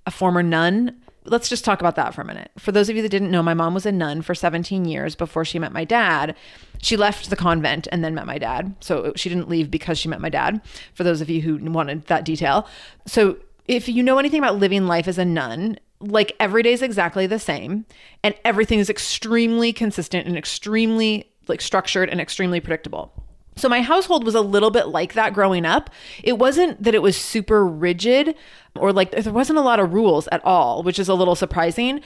a 0.05 0.11
former 0.11 0.43
nun. 0.43 0.99
Let's 1.25 1.49
just 1.49 1.63
talk 1.63 1.79
about 1.79 1.95
that 1.97 2.15
for 2.15 2.21
a 2.21 2.25
minute. 2.25 2.49
For 2.57 2.71
those 2.71 2.89
of 2.89 2.95
you 2.95 3.03
that 3.03 3.09
didn't 3.09 3.29
know, 3.29 3.43
my 3.43 3.53
mom 3.53 3.75
was 3.75 3.85
a 3.85 3.91
nun 3.91 4.23
for 4.23 4.33
17 4.33 4.85
years 4.85 5.15
before 5.15 5.45
she 5.45 5.59
met 5.59 5.71
my 5.71 5.83
dad. 5.83 6.35
She 6.81 6.97
left 6.97 7.29
the 7.29 7.35
convent 7.35 7.87
and 7.91 8.03
then 8.03 8.15
met 8.15 8.25
my 8.25 8.39
dad. 8.39 8.75
So 8.79 9.13
she 9.15 9.29
didn't 9.29 9.49
leave 9.49 9.69
because 9.69 9.99
she 9.99 10.09
met 10.09 10.19
my 10.19 10.29
dad, 10.29 10.61
for 10.95 11.03
those 11.03 11.21
of 11.21 11.29
you 11.29 11.41
who 11.41 11.57
wanted 11.71 12.07
that 12.07 12.25
detail. 12.25 12.67
So 13.05 13.37
if 13.67 13.87
you 13.87 14.01
know 14.01 14.17
anything 14.17 14.39
about 14.39 14.57
living 14.57 14.87
life 14.87 15.07
as 15.07 15.19
a 15.19 15.25
nun, 15.25 15.77
like 15.99 16.35
every 16.39 16.63
day 16.63 16.73
is 16.73 16.81
exactly 16.81 17.27
the 17.27 17.37
same 17.37 17.85
and 18.23 18.33
everything 18.43 18.79
is 18.79 18.89
extremely 18.89 19.71
consistent 19.71 20.27
and 20.27 20.35
extremely 20.35 21.31
like 21.47 21.61
structured 21.61 22.09
and 22.09 22.19
extremely 22.19 22.59
predictable. 22.59 23.13
So 23.62 23.70
my 23.70 23.82
household 23.82 24.24
was 24.24 24.34
a 24.34 24.41
little 24.41 24.72
bit 24.72 24.88
like 24.88 25.13
that 25.13 25.34
growing 25.34 25.65
up. 25.65 25.91
It 26.24 26.39
wasn't 26.39 26.82
that 26.82 26.96
it 26.96 27.03
was 27.03 27.15
super 27.15 27.63
rigid 27.65 28.36
or 28.75 28.91
like 28.91 29.12
there 29.12 29.32
wasn't 29.32 29.60
a 29.60 29.62
lot 29.62 29.80
of 29.80 29.94
rules 29.94 30.27
at 30.32 30.44
all, 30.44 30.82
which 30.82 30.98
is 30.98 31.08
a 31.08 31.13
little 31.13 31.36
surprising. 31.36 32.01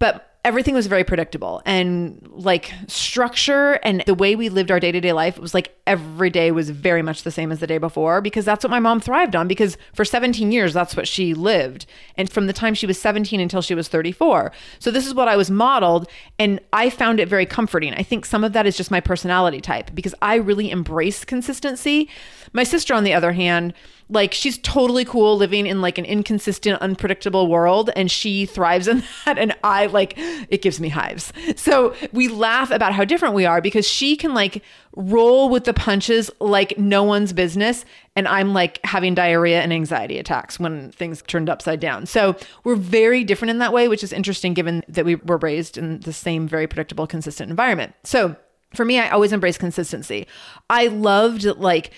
But 0.00 0.27
everything 0.48 0.74
was 0.74 0.86
very 0.86 1.04
predictable. 1.04 1.60
And 1.66 2.26
like 2.32 2.72
structure 2.86 3.74
and 3.82 4.02
the 4.06 4.14
way 4.14 4.34
we 4.34 4.48
lived 4.48 4.70
our 4.70 4.80
day-to-day 4.80 5.12
life 5.12 5.36
it 5.36 5.42
was 5.42 5.52
like 5.52 5.76
every 5.86 6.30
day 6.30 6.50
was 6.50 6.70
very 6.70 7.02
much 7.02 7.22
the 7.22 7.30
same 7.30 7.52
as 7.52 7.60
the 7.60 7.66
day 7.66 7.76
before 7.76 8.22
because 8.22 8.46
that's 8.46 8.64
what 8.64 8.70
my 8.70 8.78
mom 8.78 8.98
thrived 8.98 9.36
on 9.36 9.46
because 9.46 9.76
for 9.92 10.06
17 10.06 10.50
years 10.50 10.72
that's 10.72 10.96
what 10.96 11.06
she 11.06 11.34
lived. 11.34 11.84
And 12.16 12.32
from 12.32 12.46
the 12.46 12.54
time 12.54 12.72
she 12.72 12.86
was 12.86 12.98
17 12.98 13.40
until 13.40 13.60
she 13.60 13.74
was 13.74 13.88
34 13.88 14.50
so 14.78 14.90
this 14.90 15.06
is 15.06 15.14
what 15.14 15.28
i 15.28 15.36
was 15.36 15.50
modeled 15.50 16.08
and 16.38 16.60
i 16.72 16.88
found 16.88 17.20
it 17.20 17.28
very 17.28 17.44
comforting. 17.46 17.92
I 17.92 18.02
think 18.02 18.24
some 18.24 18.42
of 18.42 18.54
that 18.54 18.66
is 18.66 18.76
just 18.76 18.90
my 18.90 19.00
personality 19.00 19.60
type 19.60 19.90
because 19.94 20.14
i 20.22 20.36
really 20.36 20.70
embrace 20.70 21.26
consistency. 21.26 22.08
My 22.54 22.64
sister 22.64 22.94
on 22.94 23.04
the 23.04 23.12
other 23.12 23.32
hand 23.32 23.74
like 24.10 24.32
she's 24.32 24.58
totally 24.58 25.04
cool 25.04 25.36
living 25.36 25.66
in 25.66 25.80
like 25.80 25.98
an 25.98 26.04
inconsistent, 26.04 26.80
unpredictable 26.80 27.46
world 27.48 27.90
and 27.94 28.10
she 28.10 28.46
thrives 28.46 28.88
in 28.88 29.02
that. 29.24 29.38
And 29.38 29.54
I 29.62 29.86
like 29.86 30.14
it 30.16 30.62
gives 30.62 30.80
me 30.80 30.88
hives. 30.88 31.32
So 31.56 31.94
we 32.12 32.28
laugh 32.28 32.70
about 32.70 32.92
how 32.94 33.04
different 33.04 33.34
we 33.34 33.44
are 33.44 33.60
because 33.60 33.86
she 33.86 34.16
can 34.16 34.34
like 34.34 34.62
roll 34.96 35.48
with 35.48 35.64
the 35.64 35.74
punches 35.74 36.30
like 36.40 36.78
no 36.78 37.04
one's 37.04 37.32
business. 37.32 37.84
And 38.16 38.26
I'm 38.26 38.52
like 38.52 38.80
having 38.84 39.14
diarrhea 39.14 39.60
and 39.60 39.72
anxiety 39.72 40.18
attacks 40.18 40.58
when 40.58 40.90
things 40.90 41.22
turned 41.26 41.48
upside 41.48 41.78
down. 41.78 42.06
So 42.06 42.36
we're 42.64 42.76
very 42.76 43.24
different 43.24 43.50
in 43.50 43.58
that 43.58 43.72
way, 43.72 43.88
which 43.88 44.02
is 44.02 44.12
interesting 44.12 44.54
given 44.54 44.82
that 44.88 45.04
we 45.04 45.16
were 45.16 45.36
raised 45.38 45.78
in 45.78 46.00
the 46.00 46.12
same 46.12 46.48
very 46.48 46.66
predictable, 46.66 47.06
consistent 47.06 47.50
environment. 47.50 47.94
So 48.04 48.36
for 48.74 48.84
me, 48.84 48.98
I 48.98 49.10
always 49.10 49.32
embrace 49.32 49.56
consistency. 49.56 50.26
I 50.68 50.88
loved 50.88 51.44
like 51.44 51.92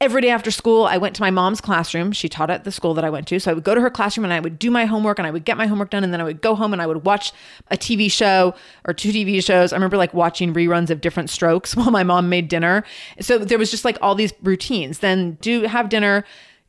every 0.00 0.20
day 0.20 0.28
after 0.28 0.50
school, 0.50 0.84
I 0.84 0.98
went 0.98 1.16
to 1.16 1.22
my 1.22 1.30
mom's 1.30 1.60
classroom. 1.60 2.12
She 2.12 2.28
taught 2.28 2.50
at 2.50 2.64
the 2.64 2.72
school 2.72 2.92
that 2.94 3.04
I 3.04 3.10
went 3.10 3.26
to. 3.28 3.40
So 3.40 3.50
I 3.50 3.54
would 3.54 3.64
go 3.64 3.74
to 3.74 3.80
her 3.80 3.90
classroom 3.90 4.24
and 4.24 4.32
I 4.32 4.40
would 4.40 4.58
do 4.58 4.70
my 4.70 4.84
homework 4.84 5.18
and 5.18 5.26
I 5.26 5.30
would 5.30 5.44
get 5.44 5.56
my 5.56 5.66
homework 5.66 5.90
done. 5.90 6.04
And 6.04 6.12
then 6.12 6.20
I 6.20 6.24
would 6.24 6.42
go 6.42 6.54
home 6.54 6.72
and 6.72 6.82
I 6.82 6.86
would 6.86 7.04
watch 7.04 7.32
a 7.70 7.76
TV 7.76 8.10
show 8.10 8.54
or 8.84 8.92
two 8.92 9.10
TV 9.10 9.42
shows. 9.42 9.72
I 9.72 9.76
remember 9.76 9.96
like 9.96 10.12
watching 10.12 10.52
reruns 10.52 10.90
of 10.90 11.00
Diff'rent 11.00 11.30
Strokes 11.30 11.74
while 11.76 11.90
my 11.90 12.02
mom 12.02 12.28
made 12.28 12.48
dinner. 12.48 12.84
So 13.20 13.38
there 13.38 13.58
was 13.58 13.70
just 13.70 13.84
like 13.84 13.96
all 14.02 14.14
these 14.14 14.32
routines. 14.42 14.98
Then 14.98 15.38
do 15.40 15.62
have 15.62 15.88
dinner. 15.88 16.24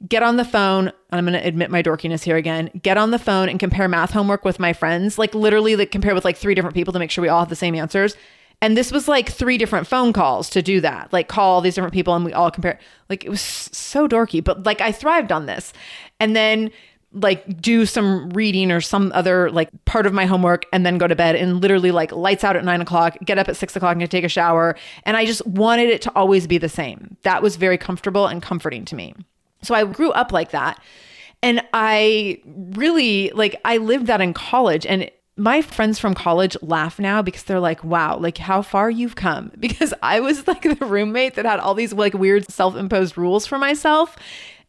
Get 0.07 0.23
on 0.23 0.37
the 0.37 0.45
phone. 0.45 0.91
I'm 1.11 1.25
going 1.25 1.33
to 1.33 1.45
admit 1.45 1.71
my 1.71 1.81
dorkiness 1.81 2.23
here 2.23 2.37
again. 2.37 2.69
Get 2.81 2.97
on 2.97 3.11
the 3.11 3.19
phone 3.19 3.49
and 3.49 3.59
compare 3.59 3.87
math 3.87 4.11
homework 4.11 4.45
with 4.45 4.59
my 4.59 4.71
friends. 4.71 5.17
Like 5.17 5.33
literally, 5.33 5.75
like 5.75 5.91
compare 5.91 6.13
with 6.13 6.23
like 6.23 6.37
three 6.37 6.53
different 6.53 6.75
people 6.75 6.93
to 6.93 6.99
make 6.99 7.09
sure 7.09 7.23
we 7.23 7.29
all 7.29 7.39
have 7.39 7.49
the 7.49 7.55
same 7.55 7.75
answers 7.75 8.15
and 8.61 8.75
this 8.75 8.91
was 8.91 9.07
like 9.07 9.29
three 9.29 9.57
different 9.57 9.87
phone 9.87 10.13
calls 10.13 10.49
to 10.51 10.61
do 10.61 10.81
that, 10.81 11.13
like 11.13 11.27
call 11.27 11.53
all 11.53 11.61
these 11.61 11.75
different 11.75 11.93
people 11.93 12.15
and 12.15 12.25
we 12.25 12.33
all 12.33 12.49
compare. 12.49 12.79
Like 13.09 13.23
it 13.23 13.29
was 13.29 13.41
so 13.41 14.07
dorky, 14.07 14.43
but 14.43 14.65
like 14.65 14.81
I 14.81 14.91
thrived 14.91 15.31
on 15.31 15.45
this. 15.45 15.73
And 16.19 16.35
then 16.35 16.71
like 17.13 17.61
do 17.61 17.85
some 17.85 18.29
reading 18.31 18.71
or 18.71 18.81
some 18.81 19.11
other 19.15 19.49
like 19.51 19.69
part 19.85 20.05
of 20.05 20.13
my 20.13 20.25
homework 20.25 20.65
and 20.73 20.85
then 20.85 20.97
go 20.97 21.07
to 21.07 21.15
bed 21.15 21.35
and 21.35 21.61
literally 21.61 21.91
like 21.91 22.11
lights 22.11 22.43
out 22.43 22.55
at 22.55 22.65
nine 22.65 22.81
o'clock, 22.81 23.15
get 23.23 23.37
up 23.37 23.47
at 23.47 23.55
six 23.55 23.75
o'clock 23.75 23.95
and 23.95 24.11
take 24.11 24.23
a 24.23 24.29
shower. 24.29 24.75
And 25.03 25.15
I 25.15 25.25
just 25.25 25.45
wanted 25.45 25.89
it 25.89 26.01
to 26.03 26.11
always 26.15 26.47
be 26.47 26.57
the 26.57 26.69
same. 26.69 27.15
That 27.21 27.43
was 27.43 27.55
very 27.55 27.77
comfortable 27.77 28.25
and 28.25 28.41
comforting 28.41 28.85
to 28.85 28.95
me. 28.95 29.13
So 29.61 29.75
I 29.75 29.85
grew 29.85 30.11
up 30.11 30.31
like 30.31 30.51
that. 30.51 30.81
And 31.43 31.61
I 31.73 32.41
really 32.45 33.29
like 33.35 33.61
I 33.63 33.77
lived 33.77 34.07
that 34.07 34.21
in 34.21 34.33
college 34.33 34.85
and 34.87 35.09
my 35.37 35.61
friends 35.61 35.99
from 35.99 36.15
college 36.15 36.57
laugh 36.61 36.99
now 36.99 37.21
because 37.21 37.43
they're 37.43 37.59
like, 37.59 37.83
wow, 37.83 38.17
like 38.17 38.37
how 38.37 38.61
far 38.61 38.89
you've 38.89 39.15
come. 39.15 39.51
Because 39.67 39.93
I 40.01 40.21
was 40.21 40.47
like 40.47 40.63
the 40.63 40.85
roommate 40.85 41.35
that 41.35 41.45
had 41.45 41.59
all 41.59 41.73
these 41.73 41.93
like 41.93 42.13
weird 42.13 42.49
self 42.49 42.75
imposed 42.75 43.17
rules 43.17 43.45
for 43.45 43.57
myself. 43.57 44.15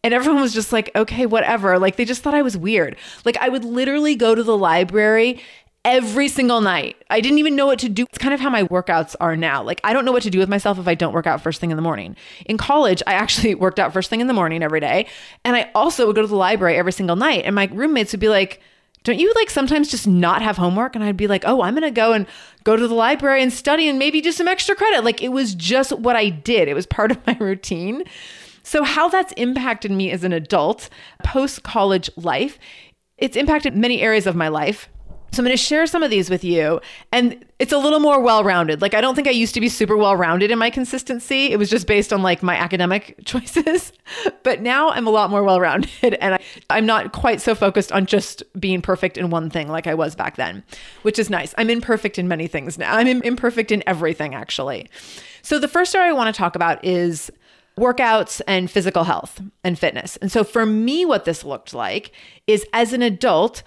And 0.04 0.12
everyone 0.12 0.42
was 0.42 0.52
just 0.52 0.72
like, 0.72 0.90
okay, 0.94 1.24
whatever. 1.24 1.78
Like 1.78 1.96
they 1.96 2.04
just 2.04 2.22
thought 2.22 2.34
I 2.34 2.42
was 2.42 2.56
weird. 2.56 2.96
Like 3.24 3.36
I 3.38 3.48
would 3.48 3.64
literally 3.64 4.16
go 4.16 4.34
to 4.34 4.42
the 4.42 4.56
library 4.56 5.40
every 5.84 6.28
single 6.28 6.60
night. 6.60 6.96
I 7.08 7.20
didn't 7.20 7.38
even 7.38 7.56
know 7.56 7.66
what 7.66 7.78
to 7.78 7.88
do. 7.88 8.04
It's 8.08 8.18
kind 8.18 8.34
of 8.34 8.40
how 8.40 8.50
my 8.50 8.64
workouts 8.64 9.14
are 9.20 9.36
now. 9.36 9.62
Like 9.62 9.80
I 9.84 9.92
don't 9.92 10.04
know 10.04 10.12
what 10.12 10.24
to 10.24 10.30
do 10.30 10.38
with 10.38 10.48
myself 10.48 10.78
if 10.78 10.88
I 10.88 10.94
don't 10.94 11.14
work 11.14 11.26
out 11.26 11.40
first 11.40 11.60
thing 11.60 11.70
in 11.70 11.76
the 11.76 11.82
morning. 11.82 12.16
In 12.46 12.58
college, 12.58 13.02
I 13.06 13.14
actually 13.14 13.54
worked 13.64 13.78
out 13.78 13.92
first 13.92 14.10
thing 14.10 14.20
in 14.20 14.26
the 14.26 14.34
morning 14.34 14.62
every 14.62 14.80
day. 14.80 15.06
And 15.44 15.56
I 15.56 15.70
also 15.74 16.06
would 16.06 16.16
go 16.16 16.22
to 16.22 16.28
the 16.28 16.36
library 16.36 16.76
every 16.76 16.92
single 16.92 17.16
night. 17.16 17.44
And 17.44 17.54
my 17.54 17.68
roommates 17.72 18.12
would 18.12 18.20
be 18.20 18.28
like, 18.28 18.60
don't 19.04 19.18
you 19.18 19.32
like 19.34 19.50
sometimes 19.50 19.90
just 19.90 20.06
not 20.06 20.42
have 20.42 20.56
homework? 20.56 20.94
And 20.94 21.04
I'd 21.04 21.16
be 21.16 21.26
like, 21.26 21.44
oh, 21.46 21.62
I'm 21.62 21.74
going 21.74 21.82
to 21.82 21.90
go 21.90 22.12
and 22.12 22.26
go 22.64 22.76
to 22.76 22.88
the 22.88 22.94
library 22.94 23.42
and 23.42 23.52
study 23.52 23.88
and 23.88 23.98
maybe 23.98 24.20
do 24.20 24.32
some 24.32 24.48
extra 24.48 24.74
credit. 24.74 25.04
Like 25.04 25.22
it 25.22 25.30
was 25.30 25.54
just 25.54 25.92
what 25.98 26.16
I 26.16 26.28
did, 26.28 26.68
it 26.68 26.74
was 26.74 26.86
part 26.98 27.10
of 27.10 27.26
my 27.26 27.36
routine. 27.38 28.04
So, 28.62 28.84
how 28.84 29.08
that's 29.08 29.32
impacted 29.38 29.90
me 29.90 30.10
as 30.10 30.24
an 30.24 30.32
adult, 30.34 30.90
post 31.24 31.62
college 31.62 32.10
life, 32.16 32.58
it's 33.16 33.34
impacted 33.34 33.74
many 33.74 34.02
areas 34.02 34.26
of 34.26 34.36
my 34.36 34.48
life. 34.48 34.90
So 35.30 35.40
I'm 35.40 35.44
going 35.44 35.56
to 35.56 35.62
share 35.62 35.86
some 35.86 36.02
of 36.02 36.10
these 36.10 36.30
with 36.30 36.42
you. 36.42 36.80
And 37.12 37.44
it's 37.58 37.72
a 37.72 37.78
little 37.78 38.00
more 38.00 38.20
well 38.20 38.42
rounded. 38.44 38.80
Like, 38.80 38.94
I 38.94 39.00
don't 39.00 39.14
think 39.14 39.28
I 39.28 39.32
used 39.32 39.54
to 39.54 39.60
be 39.60 39.68
super 39.68 39.96
well 39.96 40.16
rounded 40.16 40.50
in 40.50 40.58
my 40.58 40.70
consistency. 40.70 41.52
It 41.52 41.58
was 41.58 41.68
just 41.68 41.86
based 41.86 42.12
on 42.12 42.22
like 42.22 42.42
my 42.42 42.56
academic 42.56 43.14
choices. 43.24 43.92
but 44.42 44.62
now 44.62 44.90
I'm 44.90 45.06
a 45.06 45.10
lot 45.10 45.30
more 45.30 45.42
well 45.42 45.60
rounded. 45.60 46.14
And 46.20 46.34
I, 46.34 46.40
I'm 46.70 46.86
not 46.86 47.12
quite 47.12 47.40
so 47.40 47.54
focused 47.54 47.92
on 47.92 48.06
just 48.06 48.42
being 48.58 48.80
perfect 48.80 49.18
in 49.18 49.30
one 49.30 49.50
thing 49.50 49.68
like 49.68 49.86
I 49.86 49.94
was 49.94 50.14
back 50.14 50.36
then, 50.36 50.64
which 51.02 51.18
is 51.18 51.28
nice. 51.28 51.54
I'm 51.58 51.70
imperfect 51.70 52.18
in 52.18 52.28
many 52.28 52.46
things 52.46 52.78
now. 52.78 52.94
I'm 52.94 53.22
imperfect 53.22 53.70
in 53.70 53.82
everything, 53.86 54.34
actually. 54.34 54.88
So 55.42 55.58
the 55.58 55.68
first 55.68 55.90
story 55.90 56.08
I 56.08 56.12
want 56.12 56.34
to 56.34 56.38
talk 56.38 56.56
about 56.56 56.84
is 56.84 57.30
workouts 57.78 58.40
and 58.46 58.70
physical 58.70 59.04
health 59.04 59.40
and 59.64 59.78
fitness. 59.78 60.16
And 60.16 60.30
so 60.30 60.44
for 60.44 60.66
me, 60.66 61.04
what 61.04 61.24
this 61.24 61.44
looked 61.44 61.72
like 61.72 62.12
is 62.46 62.66
as 62.72 62.92
an 62.92 63.02
adult, 63.02 63.62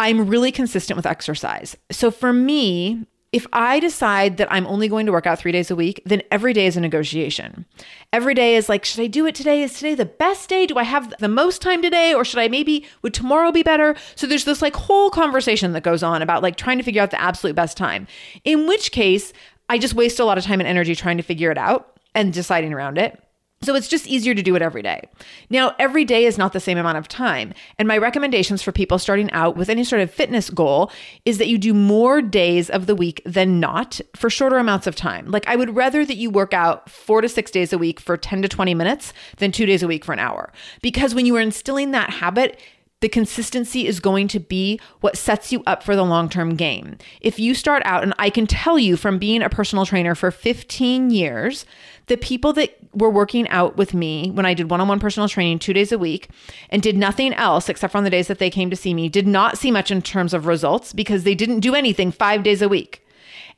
I'm 0.00 0.26
really 0.26 0.50
consistent 0.50 0.96
with 0.96 1.04
exercise. 1.04 1.76
So 1.90 2.10
for 2.10 2.32
me, 2.32 3.04
if 3.32 3.46
I 3.52 3.80
decide 3.80 4.38
that 4.38 4.50
I'm 4.50 4.66
only 4.66 4.88
going 4.88 5.04
to 5.04 5.12
work 5.12 5.26
out 5.26 5.38
three 5.38 5.52
days 5.52 5.70
a 5.70 5.76
week, 5.76 6.00
then 6.06 6.22
every 6.30 6.54
day 6.54 6.64
is 6.64 6.78
a 6.78 6.80
negotiation. 6.80 7.66
Every 8.10 8.32
day 8.32 8.56
is 8.56 8.66
like, 8.66 8.86
should 8.86 9.02
I 9.02 9.08
do 9.08 9.26
it 9.26 9.34
today? 9.34 9.62
Is 9.62 9.74
today 9.74 9.94
the 9.94 10.06
best 10.06 10.48
day? 10.48 10.66
Do 10.66 10.78
I 10.78 10.84
have 10.84 11.12
the 11.18 11.28
most 11.28 11.60
time 11.60 11.82
today? 11.82 12.14
Or 12.14 12.24
should 12.24 12.38
I 12.38 12.48
maybe, 12.48 12.86
would 13.02 13.12
tomorrow 13.12 13.52
be 13.52 13.62
better? 13.62 13.94
So 14.14 14.26
there's 14.26 14.46
this 14.46 14.62
like 14.62 14.74
whole 14.74 15.10
conversation 15.10 15.72
that 15.74 15.82
goes 15.82 16.02
on 16.02 16.22
about 16.22 16.42
like 16.42 16.56
trying 16.56 16.78
to 16.78 16.84
figure 16.84 17.02
out 17.02 17.10
the 17.10 17.20
absolute 17.20 17.54
best 17.54 17.76
time. 17.76 18.06
In 18.42 18.66
which 18.66 18.92
case, 18.92 19.34
I 19.68 19.76
just 19.76 19.92
waste 19.92 20.18
a 20.18 20.24
lot 20.24 20.38
of 20.38 20.44
time 20.44 20.60
and 20.60 20.66
energy 20.66 20.94
trying 20.94 21.18
to 21.18 21.22
figure 21.22 21.50
it 21.50 21.58
out 21.58 22.00
and 22.14 22.32
deciding 22.32 22.72
around 22.72 22.96
it. 22.96 23.22
So 23.62 23.74
it's 23.74 23.88
just 23.88 24.06
easier 24.06 24.34
to 24.34 24.42
do 24.42 24.56
it 24.56 24.62
every 24.62 24.80
day. 24.80 25.02
Now, 25.50 25.74
every 25.78 26.06
day 26.06 26.24
is 26.24 26.38
not 26.38 26.54
the 26.54 26.60
same 26.60 26.78
amount 26.78 26.96
of 26.96 27.08
time. 27.08 27.52
And 27.78 27.86
my 27.86 27.98
recommendations 27.98 28.62
for 28.62 28.72
people 28.72 28.98
starting 28.98 29.30
out 29.32 29.54
with 29.54 29.68
any 29.68 29.84
sort 29.84 30.00
of 30.00 30.10
fitness 30.10 30.48
goal 30.48 30.90
is 31.26 31.36
that 31.36 31.46
you 31.46 31.58
do 31.58 31.74
more 31.74 32.22
days 32.22 32.70
of 32.70 32.86
the 32.86 32.94
week 32.94 33.20
than 33.26 33.60
not 33.60 34.00
for 34.16 34.30
shorter 34.30 34.56
amounts 34.56 34.86
of 34.86 34.96
time. 34.96 35.30
Like 35.30 35.46
I 35.46 35.56
would 35.56 35.76
rather 35.76 36.06
that 36.06 36.16
you 36.16 36.30
work 36.30 36.54
out 36.54 36.88
four 36.88 37.20
to 37.20 37.28
six 37.28 37.50
days 37.50 37.70
a 37.70 37.76
week 37.76 38.00
for 38.00 38.16
10 38.16 38.40
to 38.40 38.48
20 38.48 38.72
minutes 38.72 39.12
than 39.36 39.52
two 39.52 39.66
days 39.66 39.82
a 39.82 39.86
week 39.86 40.06
for 40.06 40.14
an 40.14 40.20
hour. 40.20 40.54
Because 40.80 41.14
when 41.14 41.26
you 41.26 41.36
are 41.36 41.40
instilling 41.40 41.90
that 41.90 42.08
habit, 42.08 42.58
the 43.00 43.08
consistency 43.08 43.86
is 43.86 43.98
going 43.98 44.28
to 44.28 44.40
be 44.40 44.78
what 45.00 45.16
sets 45.16 45.52
you 45.52 45.62
up 45.66 45.82
for 45.82 45.96
the 45.96 46.04
long 46.04 46.28
term 46.28 46.54
game. 46.54 46.96
If 47.20 47.38
you 47.38 47.54
start 47.54 47.82
out, 47.84 48.02
and 48.02 48.14
I 48.18 48.30
can 48.30 48.46
tell 48.46 48.78
you 48.78 48.96
from 48.96 49.18
being 49.18 49.42
a 49.42 49.48
personal 49.48 49.86
trainer 49.86 50.14
for 50.14 50.30
15 50.30 51.10
years, 51.10 51.64
the 52.10 52.16
people 52.16 52.52
that 52.52 52.76
were 52.92 53.08
working 53.08 53.48
out 53.50 53.76
with 53.76 53.94
me 53.94 54.32
when 54.32 54.44
I 54.44 54.52
did 54.52 54.68
one 54.68 54.80
on 54.80 54.88
one 54.88 54.98
personal 54.98 55.28
training 55.28 55.60
two 55.60 55.72
days 55.72 55.92
a 55.92 55.98
week 55.98 56.28
and 56.68 56.82
did 56.82 56.96
nothing 56.96 57.32
else 57.34 57.68
except 57.68 57.92
for 57.92 57.98
on 57.98 58.04
the 58.04 58.10
days 58.10 58.26
that 58.26 58.40
they 58.40 58.50
came 58.50 58.68
to 58.68 58.74
see 58.74 58.94
me 58.94 59.08
did 59.08 59.28
not 59.28 59.56
see 59.56 59.70
much 59.70 59.92
in 59.92 60.02
terms 60.02 60.34
of 60.34 60.46
results 60.46 60.92
because 60.92 61.22
they 61.22 61.36
didn't 61.36 61.60
do 61.60 61.72
anything 61.72 62.10
five 62.10 62.42
days 62.42 62.62
a 62.62 62.68
week. 62.68 63.06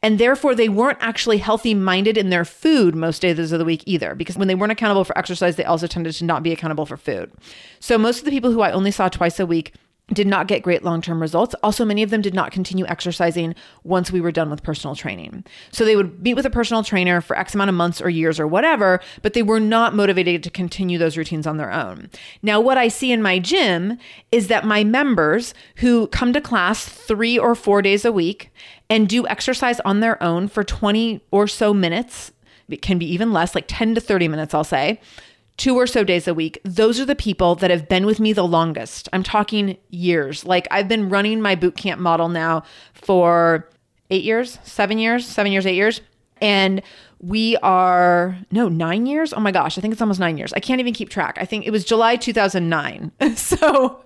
And 0.03 0.19
therefore, 0.19 0.55
they 0.55 0.69
weren't 0.69 0.99
actually 1.01 1.39
healthy 1.39 1.73
minded 1.75 2.19
in 2.19 2.29
their 2.29 2.45
food 2.45 2.95
most 2.95 3.23
days 3.23 3.53
of 3.53 3.59
the 3.59 3.65
week 3.65 3.85
either, 3.87 4.15
because 4.15 4.37
when 4.37 4.49
they 4.49 4.55
weren't 4.55 4.73
accountable 4.73 5.05
for 5.05 5.17
exercise, 5.17 5.57
they 5.57 5.65
also 5.65 5.87
tended 5.87 6.13
to 6.15 6.25
not 6.25 6.43
be 6.43 6.53
accountable 6.53 6.85
for 6.85 6.99
food. 6.99 7.33
So 7.81 7.97
most 7.97 8.19
of 8.19 8.25
the 8.27 8.33
people 8.33 8.51
who 8.51 8.61
I 8.61 8.73
only 8.73 8.91
saw 8.91 9.09
twice 9.09 9.41
a 9.41 9.47
week 9.47 9.73
did 10.13 10.27
not 10.27 10.47
get 10.47 10.63
great 10.63 10.83
long 10.83 11.01
term 11.01 11.21
results. 11.21 11.55
Also, 11.63 11.85
many 11.85 12.03
of 12.03 12.11
them 12.11 12.21
did 12.21 12.35
not 12.35 12.53
continue 12.53 12.87
exercising 12.87 13.55
once 13.85 14.11
we 14.11 14.21
were 14.21 14.33
done 14.33 14.51
with 14.51 14.63
personal 14.63 14.95
training. 14.95 15.45
So 15.71 15.85
they 15.85 15.97
would 15.97 16.23
meet 16.23 16.35
with 16.35 16.45
a 16.45 16.51
personal 16.51 16.83
trainer 16.83 17.21
for 17.21 17.39
X 17.39 17.55
amount 17.55 17.71
of 17.71 17.75
months 17.77 18.01
or 18.01 18.11
years 18.11 18.39
or 18.39 18.47
whatever, 18.47 19.01
but 19.23 19.33
they 19.33 19.43
were 19.43 19.61
not 19.61 19.95
motivated 19.95 20.43
to 20.43 20.51
continue 20.51 20.99
those 20.99 21.17
routines 21.17 21.47
on 21.47 21.57
their 21.57 21.73
own. 21.73 22.11
Now, 22.43 22.61
what 22.61 22.79
I 22.79 22.89
see 22.89 23.13
in 23.13 23.23
my 23.23 23.39
gym 23.39 23.99
is 24.31 24.49
that 24.49 24.67
my 24.67 24.85
members 24.85 25.55
who 25.77 26.09
come 26.09 26.33
to 26.33 26.41
class 26.41 26.85
three 26.85 27.39
or 27.39 27.55
four 27.55 27.81
days 27.81 28.05
a 28.05 28.13
week 28.13 28.53
and 28.91 29.09
do 29.09 29.27
exercise 29.27 29.81
on 29.81 30.01
their 30.01 30.23
own 30.23 30.49
for 30.49 30.65
20 30.65 31.21
or 31.31 31.47
so 31.47 31.73
minutes, 31.73 32.33
it 32.69 32.83
can 32.83 32.99
be 32.99 33.11
even 33.11 33.33
less, 33.33 33.55
like 33.55 33.65
10 33.69 33.95
to 33.95 34.01
30 34.01 34.29
minutes, 34.29 34.53
I'll 34.53 34.65
say 34.65 35.01
two 35.57 35.77
or 35.77 35.87
so 35.87 36.05
days 36.05 36.27
a 36.27 36.35
week, 36.35 36.61
those 36.65 36.99
are 37.01 37.05
the 37.05 37.15
people 37.15 37.55
that 37.57 37.71
have 37.71 37.89
been 37.89 38.07
with 38.07 38.21
me 38.21 38.33
the 38.33 38.47
longest. 38.47 39.09
I'm 39.13 39.23
talking 39.23 39.77
years. 39.91 40.45
Like 40.45 40.67
I've 40.71 40.89
been 40.89 41.09
running 41.09 41.41
my 41.41 41.55
boot 41.55 41.77
camp 41.77 42.01
model 42.01 42.29
now 42.29 42.65
for 42.95 43.69
eight 44.11 44.25
years, 44.25 44.59
seven 44.65 44.99
years, 44.99 45.27
seven 45.27 45.53
years, 45.53 45.67
eight 45.67 45.75
years. 45.75 46.01
And 46.43 46.83
we 47.21 47.57
are, 47.59 48.37
no, 48.51 48.69
nine 48.69 49.07
years? 49.07 49.33
Oh 49.33 49.39
my 49.39 49.53
gosh, 49.53 49.79
I 49.79 49.81
think 49.81 49.93
it's 49.93 50.03
almost 50.03 50.19
nine 50.19 50.37
years. 50.37 50.53
I 50.53 50.59
can't 50.59 50.81
even 50.81 50.93
keep 50.93 51.09
track. 51.09 51.39
I 51.41 51.45
think 51.45 51.65
it 51.65 51.71
was 51.71 51.85
July 51.85 52.17
2009. 52.17 53.13
so 53.37 54.03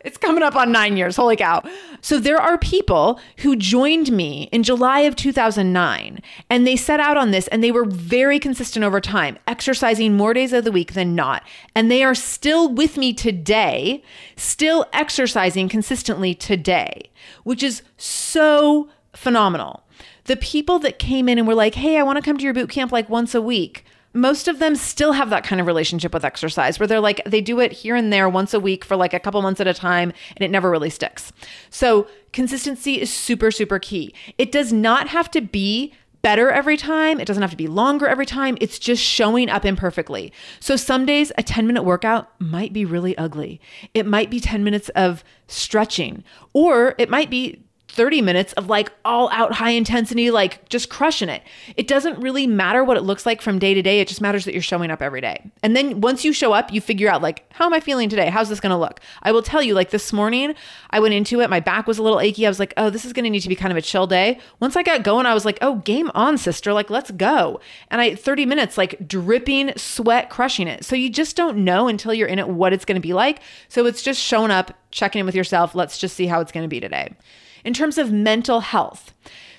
it's 0.00 0.18
coming 0.18 0.42
up 0.42 0.54
on 0.54 0.70
nine 0.70 0.98
years. 0.98 1.16
Holy 1.16 1.34
cow. 1.34 1.62
So 2.02 2.20
there 2.20 2.38
are 2.38 2.58
people 2.58 3.18
who 3.38 3.56
joined 3.56 4.12
me 4.12 4.50
in 4.52 4.62
July 4.62 5.00
of 5.00 5.16
2009 5.16 6.20
and 6.50 6.66
they 6.66 6.76
set 6.76 7.00
out 7.00 7.16
on 7.16 7.30
this 7.30 7.48
and 7.48 7.64
they 7.64 7.72
were 7.72 7.86
very 7.86 8.38
consistent 8.38 8.84
over 8.84 9.00
time, 9.00 9.38
exercising 9.46 10.14
more 10.14 10.34
days 10.34 10.52
of 10.52 10.64
the 10.64 10.72
week 10.72 10.92
than 10.92 11.14
not. 11.14 11.42
And 11.74 11.90
they 11.90 12.04
are 12.04 12.14
still 12.14 12.68
with 12.68 12.98
me 12.98 13.14
today, 13.14 14.02
still 14.36 14.84
exercising 14.92 15.70
consistently 15.70 16.34
today, 16.34 17.10
which 17.44 17.62
is 17.62 17.82
so 17.96 18.90
phenomenal. 19.14 19.84
The 20.28 20.36
people 20.36 20.78
that 20.80 20.98
came 20.98 21.28
in 21.28 21.38
and 21.38 21.48
were 21.48 21.54
like, 21.54 21.74
hey, 21.74 21.98
I 21.98 22.02
want 22.02 22.16
to 22.16 22.22
come 22.22 22.38
to 22.38 22.44
your 22.44 22.54
boot 22.54 22.70
camp 22.70 22.92
like 22.92 23.08
once 23.08 23.34
a 23.34 23.42
week 23.42 23.84
most 24.14 24.48
of 24.48 24.58
them 24.58 24.74
still 24.74 25.12
have 25.12 25.30
that 25.30 25.44
kind 25.44 25.60
of 25.60 25.66
relationship 25.66 26.14
with 26.14 26.24
exercise 26.24 26.80
where 26.80 26.86
they're 26.86 26.98
like 26.98 27.22
they 27.24 27.40
do 27.40 27.60
it 27.60 27.72
here 27.72 27.94
and 27.94 28.12
there 28.12 28.28
once 28.28 28.54
a 28.54 28.60
week 28.60 28.84
for 28.84 28.96
like 28.96 29.12
a 29.12 29.20
couple 29.20 29.40
months 29.42 29.60
at 29.60 29.66
a 29.66 29.74
time 29.74 30.12
and 30.36 30.44
it 30.44 30.50
never 30.50 30.70
really 30.70 30.90
sticks. 30.90 31.30
So, 31.70 32.08
consistency 32.32 33.00
is 33.00 33.12
super 33.12 33.50
super 33.50 33.78
key. 33.78 34.14
It 34.38 34.50
does 34.50 34.72
not 34.72 35.08
have 35.08 35.30
to 35.32 35.40
be 35.40 35.92
better 36.22 36.50
every 36.50 36.76
time. 36.76 37.20
It 37.20 37.26
doesn't 37.26 37.42
have 37.42 37.52
to 37.52 37.56
be 37.56 37.68
longer 37.68 38.06
every 38.06 38.26
time. 38.26 38.58
It's 38.60 38.78
just 38.78 39.02
showing 39.02 39.48
up 39.48 39.64
imperfectly. 39.64 40.32
So 40.58 40.76
some 40.76 41.06
days 41.06 41.30
a 41.38 41.42
10 41.42 41.66
minute 41.66 41.84
workout 41.84 42.28
might 42.40 42.72
be 42.72 42.84
really 42.84 43.16
ugly. 43.16 43.60
It 43.94 44.04
might 44.04 44.30
be 44.30 44.40
10 44.40 44.64
minutes 44.64 44.88
of 44.90 45.22
stretching, 45.46 46.24
or 46.52 46.94
it 46.98 47.08
might 47.08 47.30
be 47.30 47.62
30 47.98 48.22
minutes 48.22 48.52
of 48.52 48.68
like 48.68 48.92
all 49.04 49.28
out 49.30 49.54
high 49.54 49.70
intensity, 49.70 50.30
like 50.30 50.68
just 50.68 50.88
crushing 50.88 51.28
it. 51.28 51.42
It 51.76 51.88
doesn't 51.88 52.20
really 52.20 52.46
matter 52.46 52.84
what 52.84 52.96
it 52.96 53.02
looks 53.02 53.26
like 53.26 53.42
from 53.42 53.58
day 53.58 53.74
to 53.74 53.82
day. 53.82 53.98
It 53.98 54.06
just 54.06 54.20
matters 54.20 54.44
that 54.44 54.52
you're 54.52 54.62
showing 54.62 54.92
up 54.92 55.02
every 55.02 55.20
day. 55.20 55.50
And 55.64 55.74
then 55.74 56.00
once 56.00 56.24
you 56.24 56.32
show 56.32 56.52
up, 56.52 56.72
you 56.72 56.80
figure 56.80 57.10
out 57.10 57.22
like, 57.22 57.52
how 57.52 57.66
am 57.66 57.74
I 57.74 57.80
feeling 57.80 58.08
today? 58.08 58.30
How's 58.30 58.50
this 58.50 58.60
going 58.60 58.70
to 58.70 58.76
look? 58.76 59.00
I 59.24 59.32
will 59.32 59.42
tell 59.42 59.60
you, 59.60 59.74
like 59.74 59.90
this 59.90 60.12
morning, 60.12 60.54
I 60.90 61.00
went 61.00 61.12
into 61.12 61.40
it. 61.40 61.50
My 61.50 61.58
back 61.58 61.88
was 61.88 61.98
a 61.98 62.02
little 62.04 62.20
achy. 62.20 62.46
I 62.46 62.48
was 62.48 62.60
like, 62.60 62.72
oh, 62.76 62.88
this 62.88 63.04
is 63.04 63.12
going 63.12 63.24
to 63.24 63.30
need 63.30 63.40
to 63.40 63.48
be 63.48 63.56
kind 63.56 63.72
of 63.72 63.76
a 63.76 63.82
chill 63.82 64.06
day. 64.06 64.38
Once 64.60 64.76
I 64.76 64.84
got 64.84 65.02
going, 65.02 65.26
I 65.26 65.34
was 65.34 65.44
like, 65.44 65.58
oh, 65.60 65.78
game 65.78 66.12
on, 66.14 66.38
sister. 66.38 66.72
Like, 66.72 66.90
let's 66.90 67.10
go. 67.10 67.58
And 67.90 68.00
I, 68.00 68.14
30 68.14 68.46
minutes, 68.46 68.78
like 68.78 69.08
dripping 69.08 69.72
sweat, 69.76 70.30
crushing 70.30 70.68
it. 70.68 70.84
So 70.84 70.94
you 70.94 71.10
just 71.10 71.34
don't 71.34 71.64
know 71.64 71.88
until 71.88 72.14
you're 72.14 72.28
in 72.28 72.38
it 72.38 72.48
what 72.48 72.72
it's 72.72 72.84
going 72.84 73.00
to 73.00 73.04
be 73.04 73.12
like. 73.12 73.40
So 73.68 73.86
it's 73.86 74.04
just 74.04 74.20
showing 74.20 74.52
up, 74.52 74.72
checking 74.92 75.18
in 75.18 75.26
with 75.26 75.34
yourself. 75.34 75.74
Let's 75.74 75.98
just 75.98 76.14
see 76.14 76.26
how 76.26 76.40
it's 76.40 76.52
going 76.52 76.62
to 76.62 76.68
be 76.68 76.78
today 76.78 77.16
in 77.64 77.74
terms 77.74 77.98
of 77.98 78.12
mental 78.12 78.60
health. 78.60 79.12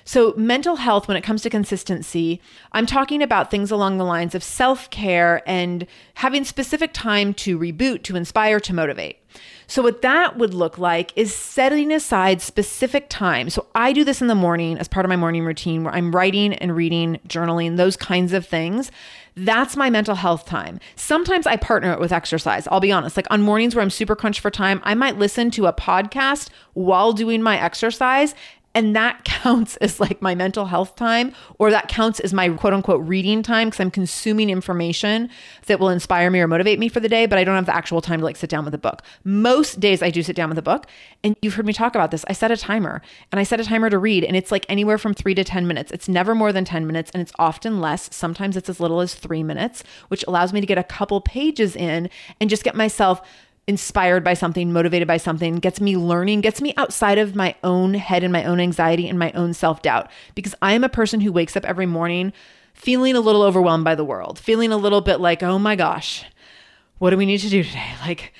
So, 0.04 0.34
mental 0.36 0.76
health, 0.76 1.06
when 1.06 1.16
it 1.16 1.22
comes 1.22 1.42
to 1.42 1.50
consistency, 1.50 2.40
I'm 2.72 2.86
talking 2.86 3.22
about 3.22 3.50
things 3.50 3.70
along 3.70 3.98
the 3.98 4.04
lines 4.04 4.34
of 4.34 4.42
self 4.42 4.90
care 4.90 5.42
and 5.46 5.86
having 6.14 6.44
specific 6.44 6.92
time 6.92 7.32
to 7.34 7.58
reboot, 7.58 8.02
to 8.04 8.16
inspire, 8.16 8.58
to 8.60 8.74
motivate. 8.74 9.18
So, 9.66 9.82
what 9.82 10.02
that 10.02 10.36
would 10.36 10.52
look 10.52 10.78
like 10.78 11.12
is 11.16 11.32
setting 11.32 11.92
aside 11.92 12.42
specific 12.42 13.08
time. 13.08 13.50
So, 13.50 13.66
I 13.74 13.92
do 13.92 14.02
this 14.02 14.20
in 14.20 14.26
the 14.26 14.34
morning 14.34 14.78
as 14.78 14.88
part 14.88 15.06
of 15.06 15.10
my 15.10 15.16
morning 15.16 15.44
routine 15.44 15.84
where 15.84 15.94
I'm 15.94 16.10
writing 16.10 16.54
and 16.54 16.74
reading, 16.74 17.20
journaling, 17.28 17.76
those 17.76 17.96
kinds 17.96 18.32
of 18.32 18.46
things. 18.46 18.90
That's 19.36 19.76
my 19.76 19.90
mental 19.90 20.14
health 20.14 20.46
time. 20.46 20.80
Sometimes 20.96 21.46
I 21.46 21.56
partner 21.56 21.92
it 21.92 22.00
with 22.00 22.12
exercise. 22.12 22.66
I'll 22.70 22.80
be 22.80 22.92
honest. 22.92 23.16
Like 23.16 23.26
on 23.30 23.42
mornings 23.42 23.74
where 23.74 23.82
I'm 23.82 23.90
super 23.90 24.16
crunched 24.16 24.40
for 24.40 24.50
time, 24.50 24.80
I 24.84 24.94
might 24.94 25.18
listen 25.18 25.50
to 25.52 25.66
a 25.66 25.72
podcast 25.72 26.48
while 26.74 27.12
doing 27.12 27.42
my 27.42 27.58
exercise 27.60 28.34
and 28.74 28.94
that 28.94 29.24
counts 29.40 29.76
as 29.78 30.00
like 30.00 30.20
my 30.22 30.34
mental 30.34 30.66
health 30.66 30.96
time, 30.96 31.32
or 31.58 31.70
that 31.70 31.88
counts 31.88 32.20
as 32.20 32.32
my 32.32 32.48
quote 32.50 32.72
unquote 32.72 33.06
reading 33.06 33.42
time 33.42 33.68
because 33.68 33.80
I'm 33.80 33.90
consuming 33.90 34.50
information 34.50 35.30
that 35.66 35.80
will 35.80 35.88
inspire 35.88 36.30
me 36.30 36.40
or 36.40 36.48
motivate 36.48 36.78
me 36.78 36.88
for 36.88 37.00
the 37.00 37.08
day, 37.08 37.26
but 37.26 37.38
I 37.38 37.44
don't 37.44 37.54
have 37.54 37.66
the 37.66 37.74
actual 37.74 38.00
time 38.00 38.20
to 38.20 38.24
like 38.24 38.36
sit 38.36 38.50
down 38.50 38.64
with 38.64 38.74
a 38.74 38.78
book. 38.78 39.02
Most 39.24 39.80
days 39.80 40.02
I 40.02 40.10
do 40.10 40.22
sit 40.22 40.36
down 40.36 40.48
with 40.48 40.58
a 40.58 40.62
book. 40.62 40.86
And 41.22 41.36
you've 41.42 41.54
heard 41.54 41.66
me 41.66 41.74
talk 41.74 41.94
about 41.94 42.10
this. 42.10 42.24
I 42.28 42.32
set 42.32 42.50
a 42.50 42.56
timer 42.56 43.02
and 43.30 43.38
I 43.38 43.42
set 43.42 43.60
a 43.60 43.64
timer 43.64 43.90
to 43.90 43.98
read, 43.98 44.24
and 44.24 44.36
it's 44.36 44.50
like 44.50 44.64
anywhere 44.68 44.96
from 44.98 45.12
three 45.12 45.34
to 45.34 45.44
10 45.44 45.66
minutes. 45.66 45.92
It's 45.92 46.08
never 46.08 46.34
more 46.34 46.52
than 46.52 46.64
10 46.64 46.86
minutes, 46.86 47.10
and 47.12 47.20
it's 47.20 47.32
often 47.38 47.80
less. 47.80 48.14
Sometimes 48.14 48.56
it's 48.56 48.68
as 48.68 48.80
little 48.80 49.00
as 49.00 49.14
three 49.14 49.42
minutes, 49.42 49.84
which 50.08 50.24
allows 50.26 50.52
me 50.52 50.60
to 50.60 50.66
get 50.66 50.78
a 50.78 50.84
couple 50.84 51.20
pages 51.20 51.76
in 51.76 52.08
and 52.40 52.48
just 52.48 52.64
get 52.64 52.74
myself 52.74 53.20
inspired 53.66 54.24
by 54.24 54.34
something, 54.34 54.72
motivated 54.72 55.06
by 55.06 55.16
something, 55.16 55.56
gets 55.56 55.80
me 55.80 55.96
learning, 55.96 56.40
gets 56.40 56.60
me 56.60 56.74
outside 56.76 57.18
of 57.18 57.36
my 57.36 57.54
own 57.62 57.94
head 57.94 58.24
and 58.24 58.32
my 58.32 58.44
own 58.44 58.60
anxiety 58.60 59.08
and 59.08 59.18
my 59.18 59.30
own 59.32 59.54
self 59.54 59.82
doubt. 59.82 60.10
Because 60.34 60.54
I 60.60 60.72
am 60.72 60.84
a 60.84 60.88
person 60.88 61.20
who 61.20 61.32
wakes 61.32 61.56
up 61.56 61.64
every 61.64 61.86
morning 61.86 62.32
feeling 62.74 63.14
a 63.14 63.20
little 63.20 63.42
overwhelmed 63.42 63.84
by 63.84 63.94
the 63.94 64.04
world, 64.04 64.38
feeling 64.38 64.72
a 64.72 64.76
little 64.76 65.02
bit 65.02 65.20
like, 65.20 65.42
oh 65.42 65.58
my 65.58 65.76
gosh, 65.76 66.24
what 66.98 67.10
do 67.10 67.16
we 67.16 67.26
need 67.26 67.38
to 67.38 67.48
do 67.48 67.62
today? 67.62 67.92
Like, 68.06 68.32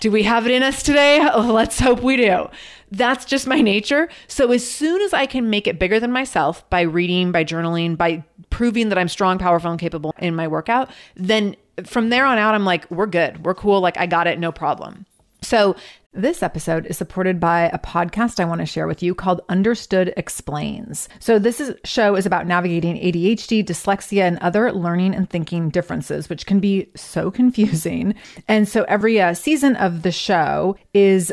do 0.00 0.12
we 0.12 0.22
have 0.22 0.46
it 0.46 0.52
in 0.52 0.62
us 0.62 0.82
today? 0.82 1.18
Oh, 1.32 1.52
let's 1.52 1.80
hope 1.80 2.02
we 2.02 2.16
do. 2.16 2.46
That's 2.90 3.24
just 3.24 3.46
my 3.46 3.60
nature. 3.60 4.08
So 4.28 4.52
as 4.52 4.68
soon 4.68 5.02
as 5.02 5.12
I 5.12 5.26
can 5.26 5.50
make 5.50 5.66
it 5.66 5.78
bigger 5.78 5.98
than 6.00 6.12
myself 6.12 6.68
by 6.70 6.82
reading, 6.82 7.32
by 7.32 7.44
journaling, 7.44 7.96
by 7.96 8.24
proving 8.50 8.88
that 8.88 8.98
I'm 8.98 9.08
strong, 9.08 9.38
powerful, 9.38 9.70
and 9.70 9.80
capable 9.80 10.14
in 10.18 10.36
my 10.36 10.48
workout, 10.48 10.90
then 11.16 11.56
from 11.84 12.10
there 12.10 12.26
on 12.26 12.38
out, 12.38 12.54
I'm 12.54 12.64
like, 12.64 12.90
we're 12.90 13.06
good. 13.06 13.44
We're 13.44 13.54
cool. 13.54 13.80
Like, 13.80 13.98
I 13.98 14.06
got 14.06 14.26
it. 14.26 14.38
No 14.38 14.52
problem. 14.52 15.06
So, 15.42 15.76
this 16.14 16.42
episode 16.42 16.86
is 16.86 16.96
supported 16.96 17.38
by 17.38 17.70
a 17.72 17.78
podcast 17.78 18.40
I 18.40 18.44
want 18.44 18.60
to 18.60 18.66
share 18.66 18.88
with 18.88 19.02
you 19.02 19.14
called 19.14 19.40
Understood 19.48 20.12
Explains. 20.16 21.08
So, 21.20 21.38
this 21.38 21.60
is, 21.60 21.76
show 21.84 22.16
is 22.16 22.26
about 22.26 22.46
navigating 22.46 22.96
ADHD, 22.96 23.64
dyslexia, 23.64 24.22
and 24.22 24.38
other 24.38 24.72
learning 24.72 25.14
and 25.14 25.30
thinking 25.30 25.68
differences, 25.68 26.28
which 26.28 26.46
can 26.46 26.60
be 26.60 26.88
so 26.96 27.30
confusing. 27.30 28.14
And 28.48 28.68
so, 28.68 28.84
every 28.84 29.20
uh, 29.20 29.34
season 29.34 29.76
of 29.76 30.02
the 30.02 30.12
show 30.12 30.76
is 30.92 31.32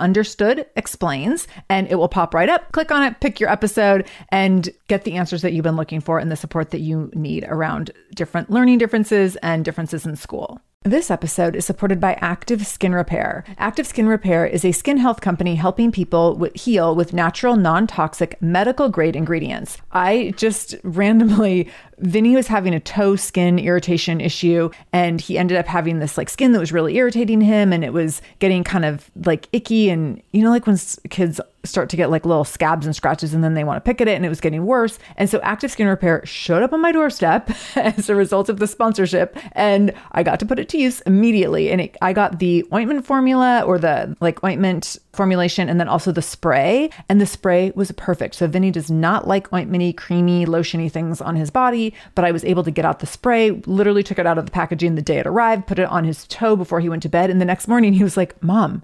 Understood 0.01 0.65
Explains, 0.75 1.47
and 1.69 1.87
it 1.87 1.95
will 1.95 2.09
pop 2.09 2.33
right 2.33 2.49
up. 2.49 2.71
Click 2.73 2.91
on 2.91 3.03
it, 3.03 3.19
pick 3.21 3.39
your 3.39 3.49
episode, 3.49 4.07
and 4.29 4.69
get 4.87 5.05
the 5.05 5.13
answers 5.13 5.41
that 5.43 5.53
you've 5.53 5.63
been 5.63 5.77
looking 5.77 6.01
for 6.01 6.19
and 6.19 6.31
the 6.31 6.35
support 6.35 6.71
that 6.71 6.81
you 6.81 7.09
need 7.13 7.45
around 7.47 7.91
different 8.15 8.49
learning 8.49 8.79
differences 8.79 9.37
and 9.37 9.63
differences 9.63 10.05
in 10.05 10.15
school. 10.15 10.59
This 10.83 11.11
episode 11.11 11.55
is 11.55 11.63
supported 11.63 11.99
by 11.99 12.15
Active 12.21 12.65
Skin 12.65 12.95
Repair. 12.95 13.43
Active 13.59 13.85
Skin 13.85 14.07
Repair 14.07 14.47
is 14.47 14.65
a 14.65 14.71
skin 14.71 14.97
health 14.97 15.21
company 15.21 15.53
helping 15.53 15.91
people 15.91 16.49
heal 16.55 16.95
with 16.95 17.13
natural, 17.13 17.55
non 17.55 17.85
toxic, 17.85 18.41
medical 18.41 18.89
grade 18.89 19.15
ingredients. 19.15 19.77
I 19.91 20.33
just 20.37 20.75
randomly, 20.83 21.69
Vinny 22.01 22.35
was 22.35 22.47
having 22.47 22.73
a 22.73 22.79
toe 22.79 23.15
skin 23.15 23.59
irritation 23.59 24.19
issue, 24.21 24.69
and 24.91 25.21
he 25.21 25.37
ended 25.37 25.57
up 25.57 25.67
having 25.67 25.99
this 25.99 26.17
like 26.17 26.29
skin 26.29 26.51
that 26.51 26.59
was 26.59 26.71
really 26.71 26.95
irritating 26.97 27.41
him, 27.41 27.71
and 27.71 27.83
it 27.83 27.93
was 27.93 28.21
getting 28.39 28.63
kind 28.63 28.85
of 28.85 29.09
like 29.25 29.47
icky. 29.53 29.89
And 29.89 30.21
you 30.31 30.43
know, 30.43 30.49
like 30.49 30.67
when 30.67 30.77
kids 31.09 31.39
start 31.63 31.89
to 31.89 31.95
get 31.95 32.09
like 32.09 32.25
little 32.25 32.43
scabs 32.43 32.85
and 32.85 32.95
scratches 32.95 33.33
and 33.33 33.43
then 33.43 33.53
they 33.53 33.63
want 33.63 33.77
to 33.77 33.87
pick 33.87 34.01
at 34.01 34.07
it 34.07 34.15
and 34.15 34.25
it 34.25 34.29
was 34.29 34.41
getting 34.41 34.65
worse. 34.65 34.97
And 35.17 35.29
so 35.29 35.39
Active 35.41 35.71
Skin 35.71 35.87
Repair 35.87 36.25
showed 36.25 36.63
up 36.63 36.73
on 36.73 36.81
my 36.81 36.91
doorstep 36.91 37.51
as 37.75 38.09
a 38.09 38.15
result 38.15 38.49
of 38.49 38.59
the 38.59 38.67
sponsorship 38.67 39.37
and 39.53 39.93
I 40.13 40.23
got 40.23 40.39
to 40.39 40.45
put 40.45 40.59
it 40.59 40.69
to 40.69 40.77
use 40.77 41.01
immediately. 41.01 41.71
And 41.71 41.81
it, 41.81 41.97
I 42.01 42.13
got 42.13 42.39
the 42.39 42.65
ointment 42.73 43.05
formula 43.05 43.61
or 43.61 43.77
the 43.77 44.15
like 44.21 44.43
ointment 44.43 44.97
formulation 45.13 45.69
and 45.69 45.79
then 45.79 45.87
also 45.87 46.11
the 46.11 46.21
spray. 46.21 46.89
And 47.09 47.21
the 47.21 47.25
spray 47.25 47.71
was 47.75 47.91
perfect. 47.91 48.35
So 48.35 48.47
Vinny 48.47 48.71
does 48.71 48.89
not 48.89 49.27
like 49.27 49.49
ointmenty, 49.49 49.95
creamy, 49.95 50.45
lotiony 50.45 50.91
things 50.91 51.21
on 51.21 51.35
his 51.35 51.51
body, 51.51 51.90
but 52.15 52.25
I 52.25 52.31
was 52.31 52.43
able 52.43 52.63
to 52.63 52.71
get 52.71 52.85
out 52.85 52.99
the 52.99 53.07
spray, 53.07 53.51
literally 53.65 54.03
took 54.03 54.19
it 54.19 54.27
out 54.27 54.37
of 54.37 54.45
the 54.45 54.51
packaging 54.51 54.95
the 54.95 55.01
day 55.01 55.17
it 55.17 55.27
arrived, 55.27 55.67
put 55.67 55.79
it 55.79 55.89
on 55.89 56.03
his 56.03 56.25
toe 56.27 56.55
before 56.55 56.79
he 56.79 56.89
went 56.89 57.03
to 57.03 57.09
bed. 57.09 57.29
And 57.29 57.39
the 57.41 57.45
next 57.45 57.67
morning 57.67 57.93
he 57.93 58.03
was 58.03 58.17
like, 58.17 58.41
Mom, 58.43 58.83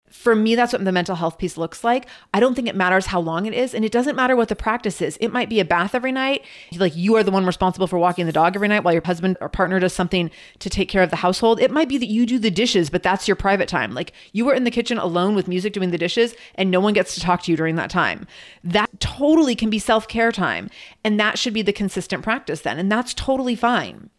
for 0.11 0.35
me, 0.35 0.55
that's 0.55 0.73
what 0.73 0.83
the 0.83 0.91
mental 0.91 1.15
health 1.15 1.37
piece 1.37 1.57
looks 1.57 1.83
like. 1.83 2.07
I 2.33 2.39
don't 2.39 2.53
think 2.53 2.67
it 2.67 2.75
matters 2.75 3.07
how 3.07 3.19
long 3.19 3.45
it 3.45 3.53
is, 3.53 3.73
and 3.73 3.85
it 3.85 3.91
doesn't 3.91 4.15
matter 4.15 4.35
what 4.35 4.49
the 4.49 4.55
practice 4.55 5.01
is. 5.01 5.17
It 5.21 5.31
might 5.31 5.49
be 5.49 5.59
a 5.59 5.65
bath 5.65 5.95
every 5.95 6.11
night. 6.11 6.43
Like 6.75 6.95
you 6.95 7.15
are 7.15 7.23
the 7.23 7.31
one 7.31 7.45
responsible 7.45 7.87
for 7.87 7.97
walking 7.97 8.25
the 8.25 8.31
dog 8.31 8.55
every 8.55 8.67
night 8.67 8.83
while 8.83 8.93
your 8.93 9.03
husband 9.05 9.37
or 9.41 9.49
partner 9.49 9.79
does 9.79 9.93
something 9.93 10.29
to 10.59 10.69
take 10.69 10.89
care 10.89 11.01
of 11.01 11.09
the 11.09 11.15
household. 11.17 11.59
It 11.59 11.71
might 11.71 11.89
be 11.89 11.97
that 11.97 12.07
you 12.07 12.25
do 12.25 12.39
the 12.39 12.51
dishes, 12.51 12.89
but 12.89 13.03
that's 13.03 13.27
your 13.27 13.35
private 13.35 13.69
time. 13.69 13.93
Like 13.93 14.13
you 14.33 14.49
are 14.49 14.53
in 14.53 14.65
the 14.65 14.71
kitchen 14.71 14.97
alone 14.97 15.33
with 15.33 15.47
music 15.47 15.73
doing 15.73 15.91
the 15.91 15.97
dishes, 15.97 16.35
and 16.55 16.69
no 16.69 16.79
one 16.79 16.93
gets 16.93 17.13
to 17.15 17.21
talk 17.21 17.43
to 17.43 17.51
you 17.51 17.57
during 17.57 17.75
that 17.75 17.89
time. 17.89 18.27
That 18.63 18.99
totally 18.99 19.55
can 19.55 19.69
be 19.69 19.79
self 19.79 20.07
care 20.07 20.31
time. 20.31 20.69
And 21.03 21.19
that 21.19 21.39
should 21.39 21.53
be 21.53 21.61
the 21.61 21.73
consistent 21.73 22.23
practice 22.23 22.61
then. 22.61 22.77
And 22.77 22.91
that's 22.91 23.13
totally 23.13 23.55
fine. 23.55 24.09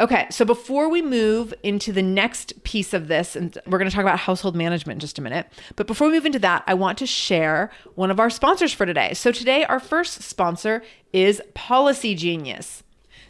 Okay, 0.00 0.26
so 0.30 0.46
before 0.46 0.88
we 0.88 1.02
move 1.02 1.52
into 1.62 1.92
the 1.92 2.00
next 2.00 2.64
piece 2.64 2.94
of 2.94 3.08
this, 3.08 3.36
and 3.36 3.58
we're 3.66 3.76
going 3.76 3.90
to 3.90 3.94
talk 3.94 4.02
about 4.02 4.18
household 4.18 4.56
management 4.56 4.96
in 4.96 5.00
just 5.00 5.18
a 5.18 5.22
minute, 5.22 5.46
but 5.76 5.86
before 5.86 6.08
we 6.08 6.14
move 6.14 6.24
into 6.24 6.38
that, 6.38 6.64
I 6.66 6.72
want 6.72 6.96
to 6.98 7.06
share 7.06 7.70
one 7.96 8.10
of 8.10 8.18
our 8.18 8.30
sponsors 8.30 8.72
for 8.72 8.86
today. 8.86 9.12
So 9.12 9.30
today, 9.30 9.64
our 9.64 9.78
first 9.78 10.22
sponsor 10.22 10.82
is 11.12 11.42
Policy 11.52 12.14
Genius. 12.14 12.82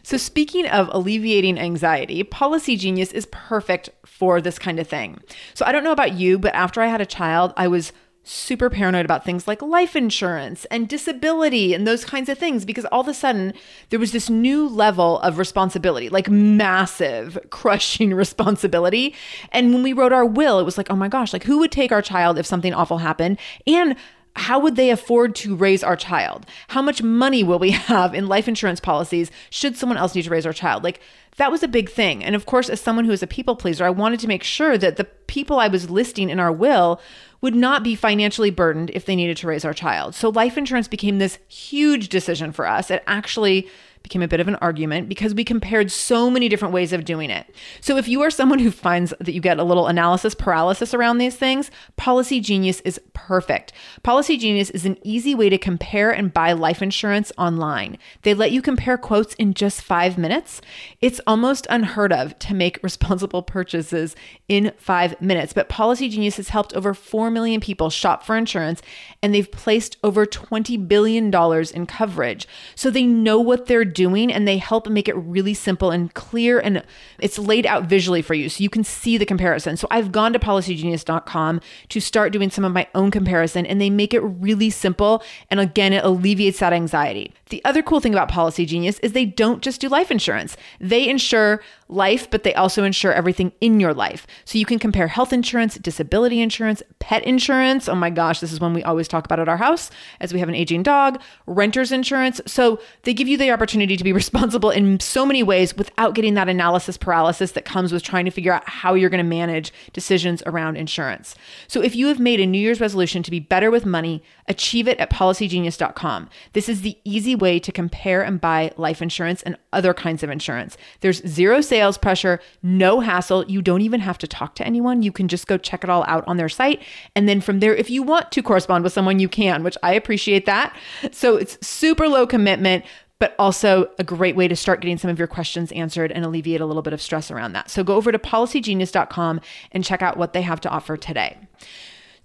So, 0.03 0.15
speaking 0.15 0.65
of 0.65 0.89
alleviating 0.93 1.59
anxiety, 1.59 2.23
Policy 2.23 2.77
Genius 2.77 3.11
is 3.11 3.27
perfect 3.31 3.89
for 4.05 4.39
this 4.39 4.57
kind 4.57 4.79
of 4.79 4.87
thing. 4.87 5.19
So, 5.53 5.65
I 5.65 5.73
don't 5.73 5.83
know 5.83 5.91
about 5.91 6.13
you, 6.13 6.39
but 6.39 6.55
after 6.55 6.81
I 6.81 6.87
had 6.87 7.01
a 7.01 7.05
child, 7.05 7.53
I 7.57 7.67
was 7.67 7.91
super 8.23 8.69
paranoid 8.69 9.03
about 9.03 9.25
things 9.25 9.47
like 9.47 9.61
life 9.61 9.95
insurance 9.95 10.65
and 10.65 10.87
disability 10.87 11.73
and 11.73 11.87
those 11.87 12.05
kinds 12.05 12.29
of 12.29 12.37
things 12.37 12.65
because 12.65 12.85
all 12.85 13.01
of 13.01 13.07
a 13.07 13.13
sudden 13.13 13.53
there 13.89 13.99
was 13.99 14.11
this 14.11 14.29
new 14.29 14.67
level 14.67 15.19
of 15.21 15.39
responsibility, 15.39 16.07
like 16.07 16.29
massive, 16.29 17.37
crushing 17.49 18.13
responsibility. 18.13 19.15
And 19.51 19.73
when 19.73 19.81
we 19.81 19.93
wrote 19.93 20.13
our 20.13 20.25
will, 20.25 20.59
it 20.59 20.63
was 20.63 20.77
like, 20.77 20.91
oh 20.91 20.95
my 20.95 21.07
gosh, 21.07 21.33
like 21.33 21.43
who 21.43 21.57
would 21.59 21.71
take 21.71 21.91
our 21.91 22.01
child 22.01 22.37
if 22.37 22.45
something 22.45 22.73
awful 22.73 22.99
happened? 22.99 23.39
And 23.65 23.95
how 24.35 24.59
would 24.59 24.75
they 24.75 24.89
afford 24.89 25.35
to 25.35 25.55
raise 25.55 25.83
our 25.83 25.95
child? 25.95 26.45
How 26.69 26.81
much 26.81 27.03
money 27.03 27.43
will 27.43 27.59
we 27.59 27.71
have 27.91 28.13
in 28.13 28.27
life 28.27 28.47
insurance 28.47 28.79
policies 28.79 29.31
should 29.49 29.75
someone 29.75 29.97
else 29.97 30.15
need 30.15 30.23
to 30.23 30.29
raise 30.29 30.45
our 30.45 30.53
child? 30.53 30.83
Like 30.83 31.01
that 31.37 31.51
was 31.51 31.63
a 31.63 31.67
big 31.67 31.89
thing. 31.89 32.23
And 32.23 32.35
of 32.35 32.45
course, 32.45 32.69
as 32.69 32.81
someone 32.81 33.05
who 33.05 33.11
is 33.11 33.23
a 33.23 33.27
people 33.27 33.55
pleaser, 33.55 33.85
I 33.85 33.89
wanted 33.89 34.19
to 34.21 34.27
make 34.27 34.43
sure 34.43 34.77
that 34.77 34.97
the 34.97 35.05
people 35.05 35.59
I 35.59 35.67
was 35.67 35.89
listing 35.89 36.29
in 36.29 36.39
our 36.39 36.51
will 36.51 36.99
would 37.41 37.55
not 37.55 37.83
be 37.83 37.95
financially 37.95 38.51
burdened 38.51 38.91
if 38.93 39.05
they 39.05 39.15
needed 39.15 39.37
to 39.37 39.47
raise 39.47 39.65
our 39.65 39.73
child. 39.73 40.13
So 40.13 40.29
life 40.29 40.57
insurance 40.57 40.87
became 40.87 41.17
this 41.17 41.39
huge 41.47 42.09
decision 42.09 42.51
for 42.51 42.67
us. 42.67 42.91
It 42.91 43.03
actually 43.07 43.67
became 44.03 44.21
a 44.21 44.27
bit 44.27 44.39
of 44.39 44.47
an 44.47 44.55
argument 44.55 45.07
because 45.09 45.33
we 45.33 45.43
compared 45.43 45.91
so 45.91 46.29
many 46.29 46.49
different 46.49 46.73
ways 46.73 46.93
of 46.93 47.05
doing 47.05 47.29
it. 47.29 47.45
So 47.79 47.97
if 47.97 48.07
you 48.07 48.21
are 48.21 48.31
someone 48.31 48.59
who 48.59 48.71
finds 48.71 49.13
that 49.19 49.33
you 49.33 49.41
get 49.41 49.59
a 49.59 49.63
little 49.63 49.87
analysis 49.87 50.35
paralysis 50.35 50.93
around 50.93 51.17
these 51.17 51.35
things, 51.35 51.71
Policy 51.97 52.39
Genius 52.39 52.81
is 52.81 52.99
perfect. 53.13 53.73
Policy 54.03 54.37
Genius 54.37 54.69
is 54.71 54.85
an 54.85 54.97
easy 55.03 55.35
way 55.35 55.49
to 55.49 55.57
compare 55.57 56.11
and 56.11 56.33
buy 56.33 56.53
life 56.53 56.81
insurance 56.81 57.31
online. 57.37 57.97
They 58.23 58.33
let 58.33 58.51
you 58.51 58.61
compare 58.61 58.97
quotes 58.97 59.33
in 59.35 59.53
just 59.53 59.81
5 59.81 60.17
minutes. 60.17 60.61
It's 61.01 61.21
almost 61.27 61.67
unheard 61.69 62.13
of 62.13 62.37
to 62.39 62.53
make 62.53 62.79
responsible 62.83 63.43
purchases 63.43 64.15
in 64.47 64.73
5 64.77 65.21
minutes, 65.21 65.53
but 65.53 65.69
Policy 65.69 66.09
Genius 66.09 66.37
has 66.37 66.49
helped 66.49 66.73
over 66.73 66.93
4 66.93 67.31
million 67.31 67.61
people 67.61 67.89
shop 67.89 68.23
for 68.23 68.35
insurance 68.35 68.81
and 69.21 69.33
they've 69.33 69.51
placed 69.51 69.97
over 70.03 70.25
20 70.25 70.77
billion 70.77 71.31
dollars 71.31 71.71
in 71.71 71.85
coverage. 71.85 72.47
So 72.75 72.89
they 72.89 73.03
know 73.03 73.39
what 73.39 73.67
they're 73.67 73.85
doing 73.93 74.31
and 74.31 74.47
they 74.47 74.57
help 74.57 74.87
make 74.87 75.07
it 75.07 75.15
really 75.15 75.53
simple 75.53 75.91
and 75.91 76.13
clear 76.13 76.59
and 76.59 76.83
it's 77.19 77.37
laid 77.37 77.65
out 77.65 77.83
visually 77.83 78.21
for 78.21 78.33
you 78.33 78.49
so 78.49 78.63
you 78.63 78.69
can 78.69 78.83
see 78.83 79.17
the 79.17 79.25
comparison. 79.25 79.77
So 79.77 79.87
I've 79.91 80.11
gone 80.11 80.33
to 80.33 80.39
policygenius.com 80.39 81.61
to 81.89 81.99
start 81.99 82.33
doing 82.33 82.49
some 82.49 82.65
of 82.65 82.73
my 82.73 82.87
own 82.95 83.11
comparison 83.11 83.65
and 83.65 83.79
they 83.79 83.89
make 83.89 84.13
it 84.13 84.21
really 84.21 84.69
simple 84.69 85.23
and 85.49 85.59
again 85.59 85.93
it 85.93 86.03
alleviates 86.03 86.59
that 86.59 86.73
anxiety. 86.73 87.33
The 87.49 87.63
other 87.65 87.83
cool 87.83 87.99
thing 87.99 88.13
about 88.13 88.29
Policy 88.29 88.65
Genius 88.65 88.99
is 88.99 89.11
they 89.11 89.25
don't 89.25 89.61
just 89.61 89.81
do 89.81 89.89
life 89.89 90.09
insurance. 90.09 90.55
They 90.79 91.07
insure 91.07 91.61
life, 91.91 92.29
but 92.31 92.43
they 92.43 92.53
also 92.53 92.83
insure 92.83 93.13
everything 93.13 93.51
in 93.59 93.79
your 93.79 93.93
life. 93.93 94.25
So 94.45 94.57
you 94.57 94.65
can 94.65 94.79
compare 94.79 95.07
health 95.07 95.33
insurance, 95.33 95.75
disability 95.75 96.41
insurance, 96.41 96.81
pet 96.99 97.23
insurance. 97.23 97.89
Oh 97.89 97.95
my 97.95 98.09
gosh, 98.09 98.39
this 98.39 98.53
is 98.53 98.59
one 98.59 98.73
we 98.73 98.83
always 98.83 99.07
talk 99.07 99.25
about 99.25 99.39
at 99.39 99.49
our 99.49 99.57
house 99.57 99.91
as 100.21 100.33
we 100.33 100.39
have 100.39 100.49
an 100.49 100.55
aging 100.55 100.83
dog, 100.83 101.21
renter's 101.45 101.91
insurance. 101.91 102.39
So 102.47 102.79
they 103.03 103.13
give 103.13 103.27
you 103.27 103.37
the 103.37 103.51
opportunity 103.51 103.97
to 103.97 104.03
be 104.03 104.13
responsible 104.21 104.69
in 104.69 104.99
so 104.99 105.25
many 105.25 105.43
ways 105.43 105.75
without 105.75 106.15
getting 106.15 106.33
that 106.35 106.49
analysis 106.49 106.97
paralysis 106.97 107.51
that 107.51 107.65
comes 107.65 107.91
with 107.91 108.03
trying 108.03 108.25
to 108.25 108.31
figure 108.31 108.53
out 108.53 108.67
how 108.67 108.93
you're 108.93 109.09
going 109.09 109.23
to 109.23 109.29
manage 109.29 109.73
decisions 109.91 110.41
around 110.45 110.77
insurance. 110.77 111.35
So 111.67 111.81
if 111.81 111.95
you 111.95 112.07
have 112.07 112.19
made 112.19 112.39
a 112.39 112.45
New 112.45 112.59
Year's 112.59 112.79
resolution 112.79 113.21
to 113.23 113.31
be 113.31 113.39
better 113.39 113.69
with 113.69 113.85
money, 113.85 114.23
achieve 114.47 114.87
it 114.87 114.97
at 114.99 115.09
policygenius.com. 115.09 116.29
This 116.53 116.69
is 116.69 116.81
the 116.81 116.97
easy 117.03 117.35
way 117.35 117.59
to 117.59 117.71
compare 117.71 118.21
and 118.21 118.39
buy 118.39 118.71
life 118.77 119.01
insurance 119.01 119.41
and 119.41 119.57
other 119.73 119.93
kinds 119.93 120.23
of 120.23 120.29
insurance. 120.29 120.77
There's 121.01 121.25
zero 121.27 121.59
sales 121.61 121.80
pressure, 121.97 122.39
no 122.63 122.99
hassle. 122.99 123.45
You 123.49 123.61
don't 123.61 123.81
even 123.81 123.99
have 123.99 124.17
to 124.19 124.27
talk 124.27 124.55
to 124.55 124.65
anyone. 124.65 125.01
You 125.01 125.11
can 125.11 125.27
just 125.27 125.47
go 125.47 125.57
check 125.57 125.83
it 125.83 125.89
all 125.89 126.03
out 126.07 126.23
on 126.27 126.37
their 126.37 126.49
site. 126.49 126.81
And 127.15 127.27
then 127.27 127.41
from 127.41 127.59
there, 127.59 127.75
if 127.75 127.89
you 127.89 128.03
want 128.03 128.31
to 128.31 128.43
correspond 128.43 128.83
with 128.83 128.93
someone, 128.93 129.19
you 129.19 129.29
can, 129.29 129.63
which 129.63 129.77
I 129.83 129.93
appreciate 129.93 130.45
that. 130.45 130.75
So 131.11 131.35
it's 131.35 131.57
super 131.65 132.07
low 132.07 132.25
commitment 132.27 132.85
but 133.21 133.35
also 133.37 133.87
a 133.99 134.03
great 134.03 134.35
way 134.35 134.47
to 134.47 134.55
start 134.55 134.81
getting 134.81 134.97
some 134.97 135.11
of 135.11 135.19
your 135.19 135.27
questions 135.27 135.71
answered 135.73 136.11
and 136.11 136.25
alleviate 136.25 136.59
a 136.59 136.65
little 136.65 136.81
bit 136.81 136.91
of 136.91 136.99
stress 136.99 137.29
around 137.29 137.53
that. 137.53 137.69
So 137.69 137.83
go 137.83 137.93
over 137.93 138.11
to 138.11 138.17
policygenius.com 138.17 139.41
and 139.71 139.83
check 139.85 140.01
out 140.01 140.17
what 140.17 140.33
they 140.33 140.41
have 140.41 140.59
to 140.61 140.69
offer 140.69 140.97
today. 140.97 141.37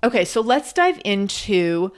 Okay, 0.03 0.25
so 0.25 0.41
let's 0.41 0.73
dive 0.73 0.99
into 1.05 1.93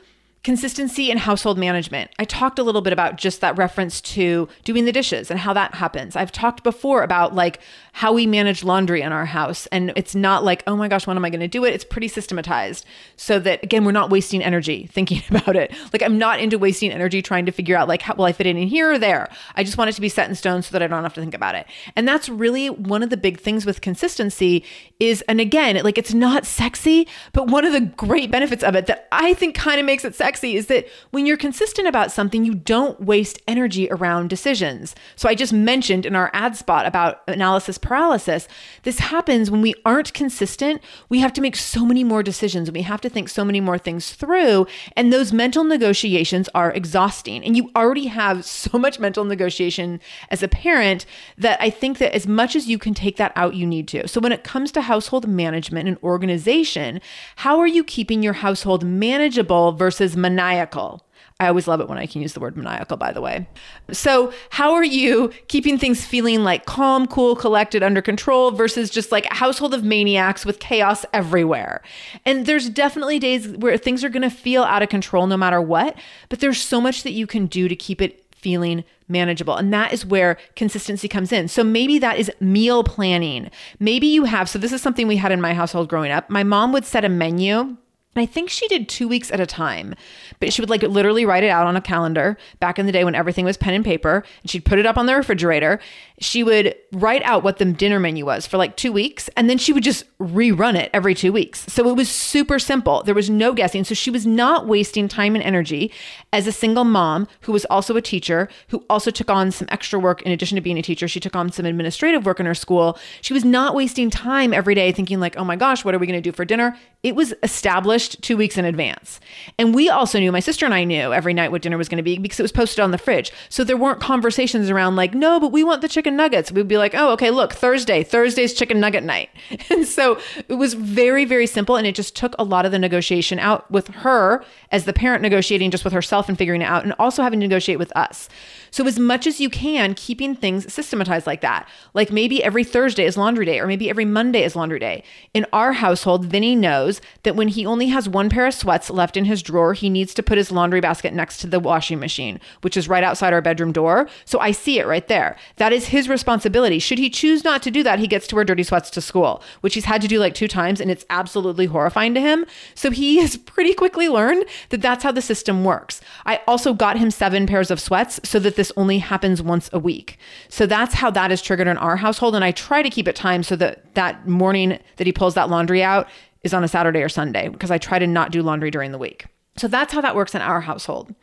consistency 0.44 1.10
in 1.10 1.18
household 1.18 1.58
management. 1.58 2.10
I 2.18 2.24
talked 2.24 2.58
a 2.58 2.62
little 2.62 2.80
bit 2.80 2.92
about 2.92 3.16
just 3.16 3.40
that 3.40 3.58
reference 3.58 4.00
to 4.02 4.48
doing 4.64 4.84
the 4.84 4.92
dishes 4.92 5.30
and 5.30 5.40
how 5.40 5.52
that 5.52 5.74
happens. 5.74 6.16
I've 6.16 6.32
talked 6.32 6.62
before 6.62 7.02
about 7.02 7.34
like 7.34 7.60
how 7.92 8.12
we 8.12 8.26
manage 8.26 8.62
laundry 8.62 9.02
in 9.02 9.10
our 9.10 9.24
house. 9.24 9.66
And 9.72 9.92
it's 9.96 10.14
not 10.14 10.44
like, 10.44 10.62
oh 10.68 10.76
my 10.76 10.86
gosh, 10.86 11.06
when 11.06 11.16
am 11.16 11.24
I 11.24 11.30
going 11.30 11.40
to 11.40 11.48
do 11.48 11.64
it? 11.64 11.74
It's 11.74 11.84
pretty 11.84 12.06
systematized 12.06 12.86
so 13.16 13.40
that, 13.40 13.62
again, 13.64 13.84
we're 13.84 13.90
not 13.90 14.08
wasting 14.08 14.40
energy 14.40 14.86
thinking 14.92 15.22
about 15.28 15.56
it. 15.56 15.74
Like, 15.92 16.02
I'm 16.02 16.16
not 16.16 16.38
into 16.38 16.58
wasting 16.58 16.92
energy 16.92 17.22
trying 17.22 17.46
to 17.46 17.52
figure 17.52 17.76
out, 17.76 17.88
like, 17.88 18.02
how 18.02 18.14
will 18.14 18.26
I 18.26 18.32
fit 18.32 18.46
it 18.46 18.56
in 18.56 18.68
here 18.68 18.92
or 18.92 18.98
there? 18.98 19.28
I 19.56 19.64
just 19.64 19.76
want 19.76 19.90
it 19.90 19.94
to 19.94 20.00
be 20.00 20.08
set 20.08 20.28
in 20.28 20.36
stone 20.36 20.62
so 20.62 20.72
that 20.72 20.82
I 20.82 20.86
don't 20.86 21.02
have 21.02 21.14
to 21.14 21.20
think 21.20 21.34
about 21.34 21.56
it. 21.56 21.66
And 21.96 22.06
that's 22.06 22.28
really 22.28 22.70
one 22.70 23.02
of 23.02 23.10
the 23.10 23.16
big 23.16 23.40
things 23.40 23.66
with 23.66 23.80
consistency 23.80 24.64
is, 25.00 25.22
and 25.22 25.40
again, 25.40 25.82
like, 25.82 25.98
it's 25.98 26.14
not 26.14 26.46
sexy, 26.46 27.08
but 27.32 27.48
one 27.48 27.64
of 27.64 27.72
the 27.72 27.80
great 27.80 28.30
benefits 28.30 28.62
of 28.62 28.76
it 28.76 28.86
that 28.86 29.08
I 29.10 29.34
think 29.34 29.56
kind 29.56 29.80
of 29.80 29.86
makes 29.86 30.04
it 30.04 30.14
sexy 30.14 30.37
is 30.44 30.66
that 30.66 30.86
when 31.10 31.26
you're 31.26 31.36
consistent 31.36 31.88
about 31.88 32.12
something, 32.12 32.44
you 32.44 32.54
don't 32.54 33.00
waste 33.00 33.40
energy 33.46 33.88
around 33.90 34.30
decisions. 34.30 34.94
So 35.16 35.28
I 35.28 35.34
just 35.34 35.52
mentioned 35.52 36.06
in 36.06 36.16
our 36.16 36.30
ad 36.32 36.56
spot 36.56 36.86
about 36.86 37.22
analysis 37.28 37.78
paralysis. 37.78 38.48
This 38.82 38.98
happens 38.98 39.50
when 39.50 39.62
we 39.62 39.74
aren't 39.84 40.14
consistent. 40.14 40.82
We 41.08 41.20
have 41.20 41.32
to 41.34 41.40
make 41.40 41.56
so 41.56 41.84
many 41.84 42.04
more 42.04 42.22
decisions 42.22 42.68
and 42.68 42.76
we 42.76 42.82
have 42.82 43.00
to 43.02 43.08
think 43.08 43.28
so 43.28 43.44
many 43.44 43.60
more 43.60 43.78
things 43.78 44.12
through. 44.12 44.66
And 44.96 45.12
those 45.12 45.32
mental 45.32 45.64
negotiations 45.64 46.48
are 46.54 46.72
exhausting. 46.72 47.44
And 47.44 47.56
you 47.56 47.70
already 47.74 48.06
have 48.06 48.44
so 48.44 48.78
much 48.78 48.98
mental 48.98 49.24
negotiation 49.24 50.00
as 50.30 50.42
a 50.42 50.48
parent 50.48 51.06
that 51.36 51.60
I 51.60 51.70
think 51.70 51.98
that 51.98 52.14
as 52.14 52.26
much 52.26 52.56
as 52.56 52.68
you 52.68 52.78
can 52.78 52.94
take 52.94 53.16
that 53.16 53.32
out, 53.36 53.54
you 53.54 53.66
need 53.66 53.88
to. 53.88 54.08
So 54.08 54.20
when 54.20 54.32
it 54.32 54.44
comes 54.44 54.72
to 54.72 54.82
household 54.82 55.26
management 55.28 55.88
and 55.88 55.98
organization, 56.02 57.00
how 57.36 57.58
are 57.58 57.66
you 57.66 57.84
keeping 57.84 58.22
your 58.22 58.34
household 58.34 58.84
manageable 58.84 59.72
versus 59.72 60.16
maniacal? 60.20 61.04
I 61.40 61.46
always 61.46 61.68
love 61.68 61.80
it 61.80 61.88
when 61.88 61.98
I 61.98 62.06
can 62.06 62.20
use 62.20 62.32
the 62.32 62.40
word 62.40 62.56
maniacal, 62.56 62.96
by 62.96 63.12
the 63.12 63.20
way. 63.20 63.46
So, 63.92 64.32
how 64.50 64.72
are 64.74 64.84
you 64.84 65.32
keeping 65.46 65.78
things 65.78 66.04
feeling 66.04 66.42
like 66.42 66.66
calm, 66.66 67.06
cool, 67.06 67.36
collected, 67.36 67.82
under 67.84 68.02
control 68.02 68.50
versus 68.50 68.90
just 68.90 69.12
like 69.12 69.24
a 69.26 69.34
household 69.34 69.72
of 69.72 69.84
maniacs 69.84 70.44
with 70.44 70.58
chaos 70.58 71.04
everywhere? 71.12 71.80
And 72.24 72.44
there's 72.44 72.68
definitely 72.68 73.20
days 73.20 73.48
where 73.48 73.78
things 73.78 74.02
are 74.02 74.08
going 74.08 74.22
to 74.22 74.30
feel 74.30 74.64
out 74.64 74.82
of 74.82 74.88
control 74.88 75.28
no 75.28 75.36
matter 75.36 75.62
what, 75.62 75.96
but 76.28 76.40
there's 76.40 76.60
so 76.60 76.80
much 76.80 77.04
that 77.04 77.12
you 77.12 77.26
can 77.28 77.46
do 77.46 77.68
to 77.68 77.76
keep 77.76 78.02
it 78.02 78.24
feeling 78.34 78.82
manageable. 79.08 79.56
And 79.56 79.72
that 79.72 79.92
is 79.92 80.04
where 80.04 80.38
consistency 80.56 81.08
comes 81.08 81.32
in. 81.32 81.48
So 81.48 81.62
maybe 81.62 81.98
that 82.00 82.18
is 82.18 82.30
meal 82.40 82.84
planning. 82.84 83.50
Maybe 83.78 84.06
you 84.06 84.24
have, 84.24 84.48
so 84.48 84.58
this 84.58 84.72
is 84.72 84.82
something 84.82 85.06
we 85.06 85.16
had 85.16 85.32
in 85.32 85.40
my 85.40 85.54
household 85.54 85.88
growing 85.88 86.10
up. 86.10 86.30
My 86.30 86.42
mom 86.42 86.72
would 86.72 86.84
set 86.84 87.04
a 87.04 87.08
menu 87.08 87.76
and 88.18 88.24
I 88.24 88.26
think 88.26 88.50
she 88.50 88.66
did 88.66 88.88
two 88.88 89.06
weeks 89.06 89.30
at 89.30 89.38
a 89.38 89.46
time, 89.46 89.94
but 90.40 90.52
she 90.52 90.60
would 90.60 90.70
like 90.70 90.82
literally 90.82 91.24
write 91.24 91.44
it 91.44 91.50
out 91.50 91.68
on 91.68 91.76
a 91.76 91.80
calendar 91.80 92.36
back 92.58 92.76
in 92.76 92.86
the 92.86 92.90
day 92.90 93.04
when 93.04 93.14
everything 93.14 93.44
was 93.44 93.56
pen 93.56 93.74
and 93.74 93.84
paper. 93.84 94.24
And 94.42 94.50
she'd 94.50 94.64
put 94.64 94.80
it 94.80 94.86
up 94.86 94.98
on 94.98 95.06
the 95.06 95.14
refrigerator. 95.14 95.78
She 96.18 96.42
would 96.42 96.74
write 96.92 97.22
out 97.22 97.44
what 97.44 97.58
the 97.58 97.64
dinner 97.64 98.00
menu 98.00 98.26
was 98.26 98.44
for 98.44 98.56
like 98.56 98.76
two 98.76 98.90
weeks. 98.90 99.30
And 99.36 99.48
then 99.48 99.56
she 99.56 99.72
would 99.72 99.84
just 99.84 100.04
rerun 100.18 100.74
it 100.74 100.90
every 100.92 101.14
two 101.14 101.32
weeks. 101.32 101.64
So 101.72 101.88
it 101.88 101.94
was 101.94 102.08
super 102.08 102.58
simple. 102.58 103.04
There 103.04 103.14
was 103.14 103.30
no 103.30 103.52
guessing. 103.52 103.84
So 103.84 103.94
she 103.94 104.10
was 104.10 104.26
not 104.26 104.66
wasting 104.66 105.06
time 105.06 105.36
and 105.36 105.44
energy 105.44 105.92
as 106.32 106.48
a 106.48 106.52
single 106.52 106.82
mom 106.82 107.28
who 107.42 107.52
was 107.52 107.64
also 107.66 107.96
a 107.96 108.02
teacher, 108.02 108.48
who 108.66 108.84
also 108.90 109.12
took 109.12 109.30
on 109.30 109.52
some 109.52 109.68
extra 109.70 110.00
work 110.00 110.22
in 110.22 110.32
addition 110.32 110.56
to 110.56 110.60
being 110.60 110.76
a 110.76 110.82
teacher. 110.82 111.06
She 111.06 111.20
took 111.20 111.36
on 111.36 111.52
some 111.52 111.66
administrative 111.66 112.26
work 112.26 112.40
in 112.40 112.46
her 112.46 112.54
school. 112.54 112.98
She 113.20 113.32
was 113.32 113.44
not 113.44 113.76
wasting 113.76 114.10
time 114.10 114.52
every 114.52 114.74
day 114.74 114.90
thinking, 114.90 115.20
like, 115.20 115.36
oh 115.36 115.44
my 115.44 115.54
gosh, 115.54 115.84
what 115.84 115.94
are 115.94 115.98
we 115.98 116.08
going 116.08 116.20
to 116.20 116.30
do 116.30 116.34
for 116.34 116.44
dinner? 116.44 116.76
It 117.04 117.14
was 117.14 117.32
established 117.44 118.07
two 118.22 118.36
weeks 118.36 118.56
in 118.56 118.64
advance. 118.64 119.20
And 119.58 119.74
we 119.74 119.88
also 119.88 120.18
knew, 120.18 120.32
my 120.32 120.40
sister 120.40 120.64
and 120.64 120.74
I 120.74 120.84
knew 120.84 121.12
every 121.12 121.34
night 121.34 121.50
what 121.50 121.62
dinner 121.62 121.78
was 121.78 121.88
going 121.88 121.98
to 121.98 122.02
be 122.02 122.18
because 122.18 122.40
it 122.40 122.42
was 122.42 122.52
posted 122.52 122.80
on 122.80 122.90
the 122.90 122.98
fridge. 122.98 123.32
So 123.48 123.64
there 123.64 123.76
weren't 123.76 124.00
conversations 124.00 124.70
around 124.70 124.96
like, 124.96 125.14
no, 125.14 125.40
but 125.40 125.52
we 125.52 125.64
want 125.64 125.82
the 125.82 125.88
chicken 125.88 126.16
nuggets. 126.16 126.52
We'd 126.52 126.68
be 126.68 126.78
like, 126.78 126.94
oh, 126.94 127.10
okay, 127.12 127.30
look, 127.30 127.52
Thursday, 127.52 128.02
Thursday's 128.02 128.54
chicken 128.54 128.80
nugget 128.80 129.04
night. 129.04 129.30
And 129.70 129.86
so 129.86 130.18
it 130.48 130.54
was 130.54 130.74
very, 130.74 131.24
very 131.24 131.46
simple. 131.46 131.76
And 131.76 131.86
it 131.86 131.94
just 131.94 132.16
took 132.16 132.34
a 132.38 132.42
lot 132.42 132.64
of 132.64 132.72
the 132.72 132.78
negotiation 132.78 133.38
out 133.38 133.70
with 133.70 133.88
her 133.88 134.42
as 134.70 134.84
the 134.84 134.92
parent 134.92 135.22
negotiating 135.22 135.70
just 135.70 135.84
with 135.84 135.92
herself 135.92 136.28
and 136.28 136.38
figuring 136.38 136.62
it 136.62 136.66
out, 136.66 136.84
and 136.84 136.94
also 136.98 137.22
having 137.22 137.40
to 137.40 137.46
negotiate 137.46 137.78
with 137.78 137.94
us. 137.96 138.28
So, 138.70 138.86
as 138.86 138.98
much 138.98 139.26
as 139.26 139.40
you 139.40 139.48
can, 139.50 139.94
keeping 139.94 140.34
things 140.34 140.72
systematized 140.72 141.26
like 141.26 141.40
that. 141.40 141.68
Like 141.94 142.12
maybe 142.12 142.42
every 142.42 142.64
Thursday 142.64 143.04
is 143.04 143.16
laundry 143.16 143.46
day, 143.46 143.60
or 143.60 143.66
maybe 143.66 143.88
every 143.88 144.04
Monday 144.04 144.44
is 144.44 144.54
laundry 144.54 144.78
day. 144.78 145.02
In 145.34 145.46
our 145.52 145.72
household, 145.72 146.26
Vinny 146.26 146.54
knows 146.54 147.00
that 147.22 147.36
when 147.36 147.48
he 147.48 147.64
only 147.64 147.86
has 147.88 147.97
one 148.06 148.28
pair 148.28 148.46
of 148.46 148.52
sweats 148.52 148.90
left 148.90 149.16
in 149.16 149.24
his 149.24 149.42
drawer, 149.42 149.72
he 149.72 149.88
needs 149.88 150.12
to 150.12 150.22
put 150.22 150.36
his 150.36 150.52
laundry 150.52 150.82
basket 150.82 151.14
next 151.14 151.38
to 151.38 151.46
the 151.46 151.58
washing 151.58 151.98
machine, 151.98 152.38
which 152.60 152.76
is 152.76 152.86
right 152.86 153.02
outside 153.02 153.32
our 153.32 153.40
bedroom 153.40 153.72
door. 153.72 154.10
So, 154.26 154.38
I 154.40 154.50
see 154.50 154.78
it 154.78 154.86
right 154.86 155.08
there. 155.08 155.38
That 155.56 155.72
is 155.72 155.86
his 155.86 156.06
responsibility. 156.06 156.78
Should 156.78 156.98
he 156.98 157.08
choose 157.08 157.44
not 157.44 157.62
to 157.62 157.70
do 157.70 157.82
that, 157.82 157.98
he 157.98 158.06
gets 158.06 158.26
to 158.26 158.34
wear 158.34 158.44
dirty 158.44 158.62
sweats 158.62 158.90
to 158.90 159.00
school, 159.00 159.42
which 159.62 159.72
he's 159.72 159.86
had 159.86 160.02
to 160.02 160.08
do 160.08 160.18
like 160.18 160.34
two 160.34 160.48
times, 160.48 160.82
and 160.82 160.90
it's 160.90 161.06
absolutely 161.08 161.64
horrifying 161.64 162.12
to 162.12 162.20
him. 162.20 162.44
So, 162.74 162.90
he 162.90 163.16
has 163.20 163.38
pretty 163.38 163.72
quickly 163.72 164.10
learned 164.10 164.44
that 164.68 164.82
that's 164.82 165.02
how 165.02 165.12
the 165.12 165.22
system 165.22 165.64
works. 165.64 166.02
I 166.26 166.40
also 166.46 166.74
got 166.74 166.98
him 166.98 167.10
seven 167.10 167.46
pairs 167.46 167.70
of 167.70 167.80
sweats 167.80 168.20
so 168.24 168.38
that 168.40 168.56
this 168.56 168.72
only 168.76 168.98
happens 168.98 169.40
once 169.40 169.70
a 169.72 169.78
week. 169.78 170.18
So 170.48 170.66
that's 170.66 170.94
how 170.94 171.10
that 171.12 171.32
is 171.32 171.40
triggered 171.40 171.68
in 171.68 171.78
our 171.78 171.96
household. 171.96 172.34
And 172.34 172.44
I 172.44 172.52
try 172.52 172.82
to 172.82 172.90
keep 172.90 173.08
it 173.08 173.16
timed 173.16 173.46
so 173.46 173.56
that 173.56 173.94
that 173.94 174.28
morning 174.28 174.78
that 174.96 175.06
he 175.06 175.12
pulls 175.12 175.34
that 175.34 175.48
laundry 175.48 175.82
out 175.82 176.08
is 176.42 176.54
on 176.54 176.64
a 176.64 176.68
Saturday 176.68 177.02
or 177.02 177.08
Sunday 177.08 177.48
because 177.48 177.70
I 177.70 177.78
try 177.78 177.98
to 177.98 178.06
not 178.06 178.32
do 178.32 178.42
laundry 178.42 178.70
during 178.70 178.92
the 178.92 178.98
week. 178.98 179.26
So 179.56 179.68
that's 179.68 179.92
how 179.92 180.00
that 180.00 180.16
works 180.16 180.34
in 180.34 180.42
our 180.42 180.60
household. 180.60 181.14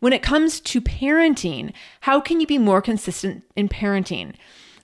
When 0.00 0.12
it 0.12 0.22
comes 0.22 0.60
to 0.60 0.80
parenting, 0.80 1.72
how 2.02 2.20
can 2.20 2.40
you 2.40 2.46
be 2.46 2.58
more 2.58 2.82
consistent 2.82 3.44
in 3.56 3.68
parenting? 3.68 4.34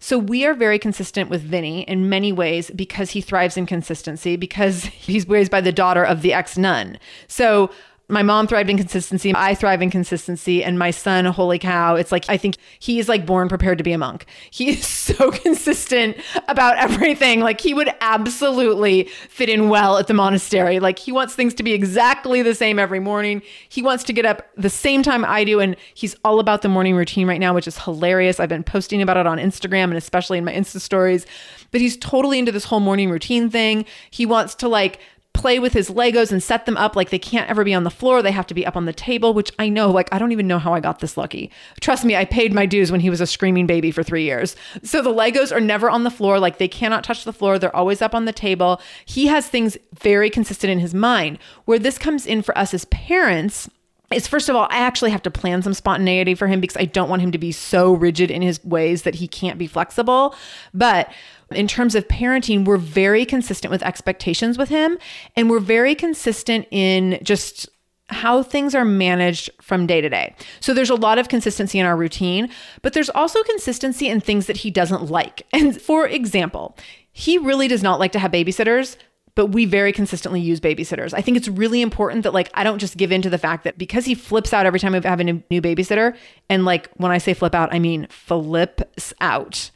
So 0.01 0.19
we 0.19 0.45
are 0.45 0.55
very 0.55 0.79
consistent 0.79 1.31
with 1.31 1.43
Vinny 1.43 1.83
in 1.83 2.11
many 2.11 2.31
ways 2.31 2.71
because 2.75 3.13
he 3.13 3.21
thrives 3.21 3.57
in 3.57 3.65
consistency 3.65 4.37
because 4.37 4.85
he's 4.85 5.29
raised 5.29 5.51
by 5.51 5.61
the 5.61 5.73
daughter 5.73 6.05
of 6.05 6.23
the 6.23 6.33
ex 6.33 6.59
nun. 6.59 6.99
So 7.27 7.71
my 8.09 8.23
mom 8.23 8.47
thrived 8.47 8.69
in 8.69 8.77
consistency. 8.77 9.33
I 9.35 9.55
thrive 9.55 9.81
in 9.81 9.91
consistency. 9.91 10.63
And 10.63 10.79
my 10.79 10.91
son, 10.91 11.25
holy 11.25 11.59
cow, 11.59 11.95
it's 11.95 12.13
like, 12.13 12.27
I 12.29 12.37
think 12.37 12.57
he 12.79 12.99
is 12.99 13.09
like 13.09 13.25
born 13.25 13.49
prepared 13.49 13.79
to 13.79 13.85
be 13.85 13.93
a 13.93 13.99
monk. 13.99 14.27
He 14.51 14.71
is 14.71 14.87
so 15.05 15.31
consistent 15.31 16.19
about 16.49 16.77
everything. 16.77 17.41
Like, 17.41 17.61
he 17.61 17.73
would 17.73 17.91
absolutely 18.01 19.05
fit 19.29 19.49
in 19.49 19.71
well 19.71 19.97
at 19.97 20.07
the 20.07 20.15
monastery. 20.15 20.81
Like, 20.81 20.99
he 20.99 21.13
wants 21.13 21.35
things 21.35 21.55
to 21.55 21.63
be 21.63 21.73
exactly 21.73 22.43
the 22.43 22.55
same 22.55 22.79
every 22.79 23.01
morning. 23.01 23.41
He 23.69 23.81
wants 23.81 24.05
to 24.05 24.13
get 24.13 24.27
up 24.27 24.51
the 24.57 24.71
same 24.71 25.03
time 25.03 25.25
I 25.25 25.45
do. 25.45 25.61
And 25.61 25.75
he's 25.95 26.15
all 26.25 26.41
about 26.41 26.61
the 26.61 26.69
morning 26.69 26.95
routine 26.97 27.27
right 27.27 27.41
now, 27.41 27.55
which 27.55 27.67
is 27.67 27.79
hilarious. 27.79 28.39
I've 28.39 28.51
been 28.51 28.65
posting 28.65 29.01
about 29.01 29.17
it 29.17 29.27
on 29.27 29.39
Instagram 29.39 29.85
and 29.85 29.97
especially 29.97 30.37
in 30.37 30.45
my 30.45 30.53
Insta 30.53 30.81
stories. 30.81 31.27
But 31.71 31.81
he's 31.81 31.97
totally 31.97 32.39
into 32.39 32.53
this 32.53 32.65
whole 32.65 32.81
morning 32.81 33.11
routine 33.11 33.49
thing. 33.49 33.87
He 34.11 34.27
wants 34.27 34.55
to 34.57 34.69
like, 34.69 35.01
play 35.35 35.59
with 35.59 35.75
his 35.75 35.91
Legos 35.91 36.33
and 36.33 36.43
set 36.43 36.65
them 36.65 36.77
up 36.79 36.97
like 36.97 37.11
they 37.11 37.19
can't 37.19 37.51
ever 37.51 37.65
be 37.65 37.75
on 37.75 37.85
the 37.85 37.91
floor. 37.91 38.23
They 38.23 38.31
have 38.31 38.47
to 38.47 38.55
be 38.55 38.65
up 38.65 38.77
on 38.77 38.87
the 38.87 38.93
table, 38.93 39.35
which 39.35 39.53
I 39.59 39.69
know, 39.69 39.91
like, 39.91 40.09
I 40.11 40.19
don't 40.19 40.33
even 40.33 40.47
know 40.47 40.59
how 40.59 40.73
I 40.73 40.81
got 40.81 41.01
this 41.01 41.17
lucky. 41.17 41.51
Trust 41.81 42.05
me, 42.05 42.17
I 42.17 42.25
paid 42.25 42.55
my 42.55 42.65
dues 42.65 42.91
when 42.91 43.01
he 43.01 43.11
was 43.11 43.21
a 43.21 43.27
screaming 43.27 43.67
baby 43.67 43.91
for 43.91 44.03
three 44.03 44.23
years. 44.23 44.57
So 44.83 45.03
the 45.03 45.13
Legos 45.13 45.55
are 45.55 45.61
never 45.61 45.91
on 45.91 46.05
the 46.05 46.11
floor. 46.11 46.41
Like, 46.41 46.57
they 46.59 46.69
cannot 46.69 47.05
touch 47.05 47.25
the 47.25 47.33
floor. 47.33 47.59
They're 47.59 47.77
always 47.77 48.01
up 48.01 48.15
on 48.15 48.25
the 48.25 48.33
table. 48.33 48.81
He 49.05 49.27
has 49.27 49.47
things 49.49 49.77
very 49.93 50.31
consistent 50.31 50.71
in 50.71 50.79
his 50.79 50.95
mind. 50.95 51.39
Where 51.67 51.79
this 51.79 51.99
comes 51.99 52.27
in 52.27 52.41
for 52.41 52.57
us 52.57 52.73
as 52.73 52.87
parents, 52.87 53.69
is 54.13 54.27
first 54.27 54.49
of 54.49 54.57
all, 54.57 54.67
I 54.71 54.79
actually 54.79 55.11
have 55.11 55.23
to 55.23 55.31
plan 55.31 55.63
some 55.63 55.75
spontaneity 55.75 56.35
for 56.35 56.47
him 56.47 56.61
because 56.61 56.77
I 56.77 56.85
don't 56.85 57.09
want 57.09 57.23
him 57.23 57.33
to 57.33 57.39
be 57.39 57.53
so 57.53 57.93
rigid 57.93 58.31
in 58.31 58.43
his 58.43 58.63
ways 58.65 59.03
that 59.03 59.17
he 59.17 59.27
can't 59.27 59.59
be 59.59 59.67
flexible. 59.67 60.35
But 60.73 61.13
in 61.51 61.69
terms 61.69 61.95
of 61.95 62.07
parenting, 62.09 62.65
we're 62.65 62.77
very 62.77 63.25
consistent 63.25 63.71
with 63.71 63.83
expectations 63.83 64.59
with 64.59 64.69
him, 64.69 64.99
and 65.37 65.51
we're 65.51 65.61
very 65.61 65.95
consistent 65.95 66.67
in 66.71 67.19
just 67.23 67.69
how 68.09 68.43
things 68.43 68.75
are 68.75 68.85
managed 68.85 69.51
from 69.63 69.87
day 69.87 70.01
to 70.01 70.09
day. 70.09 70.35
So 70.61 70.75
there's 70.75 70.91
a 70.91 70.95
lot 70.95 71.19
of 71.19 71.29
consistency 71.29 71.79
in 71.79 71.87
our 71.87 71.97
routine, 71.97 72.51
but 72.83 72.93
there's 72.93 73.11
also 73.11 73.43
consistency 73.45 74.09
in 74.09 74.21
things 74.21 74.47
that 74.47 74.59
he 74.59 74.71
doesn't 74.71 75.11
like. 75.11 75.47
And 75.53 75.81
for 75.81 76.07
example, 76.07 76.77
he 77.13 77.39
really 77.39 77.69
does 77.69 77.83
not 77.83 77.99
like 77.99 78.13
to 78.13 78.19
have 78.19 78.33
babysitters 78.33 78.97
but 79.35 79.47
we 79.47 79.65
very 79.65 79.93
consistently 79.93 80.41
use 80.41 80.61
babysitters. 80.61 81.13
I 81.13 81.21
think 81.21 81.37
it's 81.37 81.49
really 81.49 81.83
important 81.83 82.23
that 82.23 82.35
like 82.35 82.51
I 82.55 82.65
don't 82.65 82.79
just 82.79 82.97
give 82.97 83.11
in 83.13 83.23
to 83.23 83.31
the 83.31 83.39
fact 83.39 83.65
that 83.65 83.79
because 83.79 84.05
he 84.05 84.15
flips 84.15 84.53
out 84.53 84.67
every 84.67 84.79
time 84.79 84.93
we 84.93 85.01
have 85.01 85.21
a 85.21 85.25
new 85.25 85.43
babysitter, 85.63 86.17
and 86.49 86.65
like 86.65 86.91
when 86.95 87.11
I 87.11 87.19
say 87.19 87.35
flip 87.35 87.55
out, 87.55 87.73
I 87.73 87.79
mean 87.79 88.07
flips 88.09 89.13
out. 89.21 89.71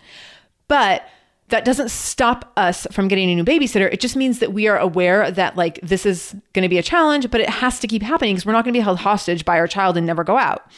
But 0.69 1.09
that 1.49 1.65
doesn't 1.65 1.91
stop 1.91 2.53
us 2.57 2.87
from 2.93 3.09
getting 3.09 3.31
a 3.31 3.35
new 3.35 3.45
babysitter. 3.45 3.91
It 3.93 4.01
just 4.01 4.17
means 4.17 4.39
that 4.41 4.53
we 4.53 4.69
are 4.69 4.79
aware 4.79 5.31
that 5.31 5.57
like 5.57 5.81
this 5.83 6.05
is 6.05 6.37
going 6.53 6.63
to 6.63 6.69
be 6.69 6.79
a 6.79 6.83
challenge, 6.83 7.31
but 7.31 7.41
it 7.41 7.49
has 7.49 7.81
to 7.81 7.87
keep 7.87 8.03
happening 8.03 8.35
because 8.35 8.47
we're 8.47 8.53
not 8.53 8.65
going 8.65 8.75
to 8.75 8.79
be 8.79 8.83
held 8.83 8.99
hostage 8.99 9.45
by 9.45 9.59
our 9.59 9.67
child 9.67 9.97
and 9.97 10.07
never 10.07 10.25
go 10.25 10.37
out. 10.37 10.71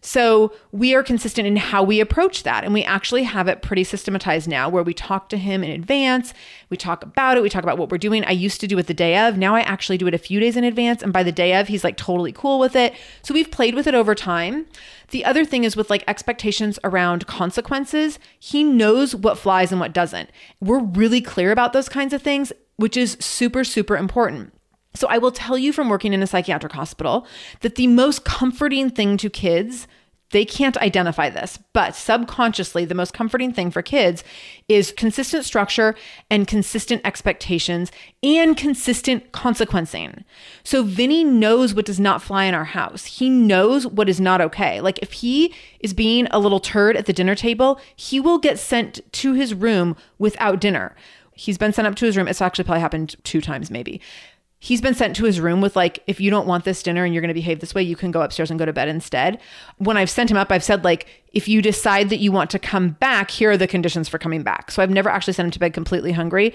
So 0.00 0.52
we 0.72 0.94
are 0.94 1.02
consistent 1.02 1.46
in 1.46 1.56
how 1.56 1.82
we 1.82 2.00
approach 2.00 2.42
that. 2.44 2.64
And 2.64 2.72
we 2.72 2.84
actually 2.84 3.24
have 3.24 3.48
it 3.48 3.62
pretty 3.62 3.84
systematized 3.84 4.48
now 4.48 4.68
where 4.68 4.82
we 4.82 4.94
talk 4.94 5.28
to 5.30 5.36
him 5.36 5.64
in 5.64 5.70
advance. 5.70 6.32
We 6.70 6.76
talk 6.76 7.02
about 7.02 7.36
it. 7.36 7.42
We 7.42 7.50
talk 7.50 7.62
about 7.62 7.78
what 7.78 7.90
we're 7.90 7.98
doing. 7.98 8.24
I 8.24 8.32
used 8.32 8.60
to 8.60 8.66
do 8.66 8.78
it 8.78 8.86
the 8.86 8.94
day 8.94 9.18
of. 9.18 9.36
Now 9.36 9.54
I 9.54 9.60
actually 9.60 9.98
do 9.98 10.06
it 10.06 10.14
a 10.14 10.18
few 10.18 10.40
days 10.40 10.56
in 10.56 10.64
advance. 10.64 11.02
And 11.02 11.12
by 11.12 11.22
the 11.22 11.32
day 11.32 11.54
of, 11.54 11.68
he's 11.68 11.84
like 11.84 11.96
totally 11.96 12.32
cool 12.32 12.58
with 12.58 12.76
it. 12.76 12.94
So 13.22 13.34
we've 13.34 13.50
played 13.50 13.74
with 13.74 13.86
it 13.86 13.94
over 13.94 14.14
time. 14.14 14.66
The 15.10 15.24
other 15.24 15.44
thing 15.44 15.64
is 15.64 15.76
with 15.76 15.90
like 15.90 16.04
expectations 16.08 16.78
around 16.82 17.26
consequences, 17.26 18.18
he 18.38 18.64
knows 18.64 19.14
what 19.14 19.38
flies 19.38 19.70
and 19.70 19.80
what 19.80 19.92
doesn't. 19.92 20.30
We're 20.60 20.80
really 20.80 21.20
clear 21.20 21.52
about 21.52 21.72
those 21.72 21.88
kinds 21.88 22.12
of 22.12 22.22
things, 22.22 22.52
which 22.76 22.96
is 22.96 23.16
super, 23.20 23.62
super 23.62 23.96
important. 23.96 24.52
So 24.96 25.06
I 25.08 25.18
will 25.18 25.32
tell 25.32 25.56
you 25.56 25.72
from 25.72 25.88
working 25.88 26.12
in 26.12 26.22
a 26.22 26.26
psychiatric 26.26 26.72
hospital 26.72 27.26
that 27.60 27.76
the 27.76 27.86
most 27.86 28.24
comforting 28.24 28.90
thing 28.90 29.16
to 29.18 29.30
kids 29.30 29.86
they 30.30 30.44
can't 30.44 30.76
identify 30.78 31.30
this, 31.30 31.58
but 31.72 31.94
subconsciously, 31.94 32.84
the 32.84 32.96
most 32.96 33.12
comforting 33.12 33.52
thing 33.52 33.70
for 33.70 33.80
kids 33.80 34.24
is 34.68 34.92
consistent 34.92 35.44
structure 35.44 35.94
and 36.28 36.48
consistent 36.48 37.00
expectations 37.04 37.92
and 38.24 38.56
consistent 38.56 39.30
consequencing. 39.30 40.24
So, 40.64 40.82
Vinny 40.82 41.22
knows 41.22 41.74
what 41.74 41.86
does 41.86 42.00
not 42.00 42.22
fly 42.22 42.44
in 42.44 42.54
our 42.54 42.64
house. 42.64 43.04
He 43.04 43.30
knows 43.30 43.86
what 43.86 44.08
is 44.08 44.20
not 44.20 44.40
okay. 44.40 44.80
Like, 44.80 44.98
if 44.98 45.12
he 45.12 45.54
is 45.78 45.94
being 45.94 46.26
a 46.32 46.40
little 46.40 46.60
turd 46.60 46.96
at 46.96 47.06
the 47.06 47.12
dinner 47.12 47.36
table, 47.36 47.80
he 47.94 48.18
will 48.18 48.38
get 48.38 48.58
sent 48.58 49.00
to 49.12 49.34
his 49.34 49.54
room 49.54 49.96
without 50.18 50.60
dinner. 50.60 50.96
He's 51.34 51.58
been 51.58 51.72
sent 51.72 51.86
up 51.86 51.94
to 51.96 52.06
his 52.06 52.16
room. 52.16 52.26
It's 52.26 52.42
actually 52.42 52.64
probably 52.64 52.80
happened 52.80 53.14
two 53.22 53.40
times, 53.40 53.70
maybe 53.70 54.00
he's 54.58 54.80
been 54.80 54.94
sent 54.94 55.14
to 55.16 55.24
his 55.24 55.40
room 55.40 55.60
with 55.60 55.76
like 55.76 56.02
if 56.06 56.20
you 56.20 56.30
don't 56.30 56.46
want 56.46 56.64
this 56.64 56.82
dinner 56.82 57.04
and 57.04 57.14
you're 57.14 57.20
going 57.20 57.28
to 57.28 57.34
behave 57.34 57.60
this 57.60 57.74
way 57.74 57.82
you 57.82 57.96
can 57.96 58.10
go 58.10 58.22
upstairs 58.22 58.50
and 58.50 58.58
go 58.58 58.64
to 58.64 58.72
bed 58.72 58.88
instead. 58.88 59.38
When 59.78 59.96
i've 59.96 60.10
sent 60.10 60.30
him 60.30 60.36
up 60.36 60.50
i've 60.50 60.64
said 60.64 60.84
like 60.84 61.06
if 61.32 61.48
you 61.48 61.60
decide 61.60 62.08
that 62.10 62.18
you 62.18 62.32
want 62.32 62.50
to 62.50 62.58
come 62.58 62.90
back 62.90 63.30
here 63.30 63.50
are 63.50 63.56
the 63.56 63.66
conditions 63.66 64.08
for 64.08 64.18
coming 64.18 64.42
back. 64.42 64.70
So 64.70 64.82
i've 64.82 64.90
never 64.90 65.08
actually 65.08 65.34
sent 65.34 65.46
him 65.46 65.52
to 65.52 65.58
bed 65.58 65.74
completely 65.74 66.12
hungry 66.12 66.54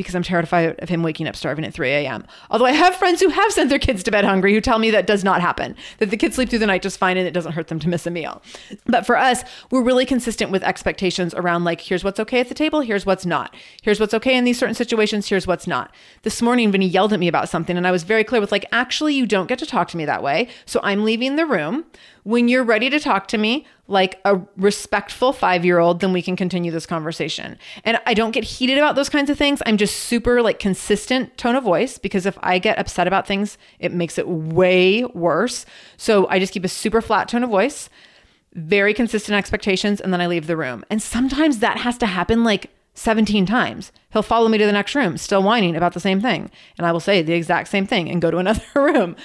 because 0.00 0.14
I'm 0.14 0.22
terrified 0.22 0.80
of 0.80 0.88
him 0.88 1.02
waking 1.02 1.28
up 1.28 1.36
starving 1.36 1.62
at 1.62 1.74
3 1.74 1.90
a.m. 1.90 2.24
Although 2.50 2.64
I 2.64 2.72
have 2.72 2.96
friends 2.96 3.20
who 3.20 3.28
have 3.28 3.52
sent 3.52 3.68
their 3.68 3.78
kids 3.78 4.02
to 4.04 4.10
bed 4.10 4.24
hungry 4.24 4.54
who 4.54 4.60
tell 4.62 4.78
me 4.78 4.90
that 4.90 5.06
does 5.06 5.22
not 5.22 5.42
happen, 5.42 5.76
that 5.98 6.08
the 6.08 6.16
kids 6.16 6.36
sleep 6.36 6.48
through 6.48 6.60
the 6.60 6.66
night 6.66 6.80
just 6.80 6.96
fine 6.96 7.18
and 7.18 7.28
it 7.28 7.32
doesn't 7.32 7.52
hurt 7.52 7.68
them 7.68 7.78
to 7.80 7.88
miss 7.88 8.06
a 8.06 8.10
meal. 8.10 8.40
But 8.86 9.04
for 9.04 9.14
us, 9.14 9.44
we're 9.70 9.82
really 9.82 10.06
consistent 10.06 10.50
with 10.50 10.62
expectations 10.62 11.34
around 11.34 11.64
like, 11.64 11.82
here's 11.82 12.02
what's 12.02 12.18
okay 12.18 12.40
at 12.40 12.48
the 12.48 12.54
table, 12.54 12.80
here's 12.80 13.04
what's 13.04 13.26
not. 13.26 13.54
Here's 13.82 14.00
what's 14.00 14.14
okay 14.14 14.38
in 14.38 14.44
these 14.44 14.58
certain 14.58 14.74
situations, 14.74 15.28
here's 15.28 15.46
what's 15.46 15.66
not. 15.66 15.92
This 16.22 16.40
morning, 16.40 16.72
Vinny 16.72 16.86
yelled 16.86 17.12
at 17.12 17.20
me 17.20 17.28
about 17.28 17.50
something 17.50 17.76
and 17.76 17.86
I 17.86 17.90
was 17.90 18.04
very 18.04 18.24
clear 18.24 18.40
with 18.40 18.52
like, 18.52 18.64
actually, 18.72 19.14
you 19.14 19.26
don't 19.26 19.48
get 19.48 19.58
to 19.58 19.66
talk 19.66 19.88
to 19.88 19.98
me 19.98 20.06
that 20.06 20.22
way. 20.22 20.48
So 20.64 20.80
I'm 20.82 21.04
leaving 21.04 21.36
the 21.36 21.44
room. 21.44 21.84
When 22.22 22.48
you're 22.48 22.64
ready 22.64 22.90
to 22.90 23.00
talk 23.00 23.28
to 23.28 23.38
me 23.38 23.66
like 23.90 24.20
a 24.24 24.40
respectful 24.56 25.32
five 25.32 25.64
year 25.64 25.78
old, 25.78 26.00
then 26.00 26.12
we 26.12 26.22
can 26.22 26.36
continue 26.36 26.70
this 26.70 26.86
conversation. 26.86 27.58
And 27.84 28.00
I 28.06 28.14
don't 28.14 28.30
get 28.30 28.44
heated 28.44 28.78
about 28.78 28.94
those 28.94 29.08
kinds 29.08 29.28
of 29.30 29.36
things. 29.36 29.60
I'm 29.66 29.76
just 29.76 29.96
super 29.96 30.40
like 30.40 30.58
consistent 30.58 31.36
tone 31.36 31.56
of 31.56 31.64
voice 31.64 31.98
because 31.98 32.24
if 32.24 32.38
I 32.40 32.58
get 32.58 32.78
upset 32.78 33.06
about 33.06 33.26
things, 33.26 33.58
it 33.78 33.92
makes 33.92 34.16
it 34.16 34.28
way 34.28 35.04
worse. 35.04 35.66
So 35.96 36.28
I 36.28 36.38
just 36.38 36.52
keep 36.52 36.64
a 36.64 36.68
super 36.68 37.02
flat 37.02 37.28
tone 37.28 37.42
of 37.42 37.50
voice, 37.50 37.90
very 38.54 38.94
consistent 38.94 39.36
expectations, 39.36 40.00
and 40.00 40.12
then 40.12 40.20
I 40.20 40.28
leave 40.28 40.46
the 40.46 40.56
room. 40.56 40.84
And 40.88 41.02
sometimes 41.02 41.58
that 41.58 41.78
has 41.78 41.98
to 41.98 42.06
happen 42.06 42.44
like 42.44 42.70
17 42.94 43.46
times. 43.46 43.92
He'll 44.12 44.22
follow 44.22 44.48
me 44.48 44.58
to 44.58 44.66
the 44.66 44.72
next 44.72 44.94
room, 44.94 45.16
still 45.16 45.42
whining 45.42 45.74
about 45.74 45.94
the 45.94 46.00
same 46.00 46.20
thing. 46.20 46.50
And 46.76 46.86
I 46.86 46.92
will 46.92 47.00
say 47.00 47.22
the 47.22 47.32
exact 47.32 47.68
same 47.68 47.86
thing 47.86 48.10
and 48.10 48.22
go 48.22 48.30
to 48.30 48.38
another 48.38 48.62
room. 48.74 49.16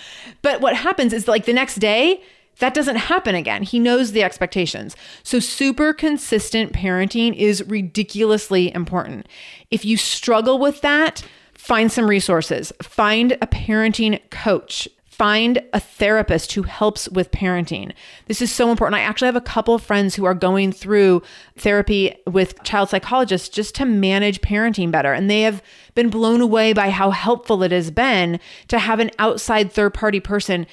But 0.41 0.61
what 0.61 0.75
happens 0.75 1.13
is 1.13 1.27
like 1.27 1.45
the 1.45 1.53
next 1.53 1.75
day, 1.75 2.23
that 2.59 2.73
doesn't 2.73 2.95
happen 2.95 3.35
again. 3.35 3.63
He 3.63 3.79
knows 3.79 4.11
the 4.11 4.23
expectations. 4.23 4.95
So, 5.23 5.39
super 5.39 5.93
consistent 5.93 6.73
parenting 6.73 7.35
is 7.35 7.63
ridiculously 7.67 8.73
important. 8.73 9.27
If 9.71 9.83
you 9.83 9.97
struggle 9.97 10.57
with 10.59 10.81
that, 10.81 11.23
find 11.53 11.91
some 11.91 12.07
resources, 12.07 12.71
find 12.81 13.33
a 13.33 13.47
parenting 13.47 14.19
coach. 14.29 14.87
Find 15.07 15.63
a 15.71 15.79
therapist 15.79 16.51
who 16.51 16.63
helps 16.63 17.07
with 17.07 17.31
parenting. 17.31 17.93
This 18.25 18.41
is 18.41 18.51
so 18.51 18.69
important. 18.69 18.99
I 18.99 19.05
actually 19.05 19.27
have 19.27 19.37
a 19.37 19.41
couple 19.41 19.73
of 19.73 19.81
friends 19.81 20.13
who 20.13 20.25
are 20.25 20.33
going 20.33 20.73
through 20.73 21.21
therapy 21.57 22.17
with 22.27 22.61
child 22.63 22.89
psychologists 22.89 23.47
just 23.47 23.75
to 23.75 23.85
manage 23.85 24.41
parenting 24.41 24.91
better. 24.91 25.13
And 25.13 25.29
they 25.29 25.43
have 25.43 25.63
been 25.93 26.09
blown 26.09 26.41
away 26.41 26.73
by 26.73 26.89
how 26.89 27.11
helpful 27.11 27.63
it 27.63 27.71
has 27.71 27.91
been 27.91 28.41
to 28.67 28.77
have 28.77 28.99
an 28.99 29.09
outside 29.17 29.71
third 29.71 29.93
party 29.93 30.19
person 30.19 30.67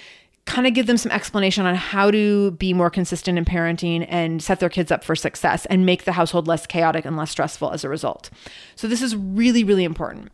kind 0.46 0.66
of 0.66 0.74
give 0.74 0.86
them 0.86 0.96
some 0.96 1.12
explanation 1.12 1.66
on 1.66 1.74
how 1.74 2.10
to 2.10 2.50
be 2.52 2.72
more 2.72 2.90
consistent 2.90 3.38
in 3.38 3.44
parenting 3.44 4.04
and 4.08 4.42
set 4.42 4.60
their 4.60 4.68
kids 4.68 4.90
up 4.90 5.04
for 5.04 5.14
success 5.14 5.66
and 5.66 5.86
make 5.86 6.04
the 6.04 6.12
household 6.12 6.48
less 6.48 6.66
chaotic 6.66 7.04
and 7.04 7.16
less 7.16 7.30
stressful 7.30 7.70
as 7.70 7.84
a 7.84 7.88
result. 7.88 8.28
So, 8.74 8.88
this 8.88 9.02
is 9.02 9.14
really, 9.14 9.62
really 9.62 9.84
important. 9.84 10.32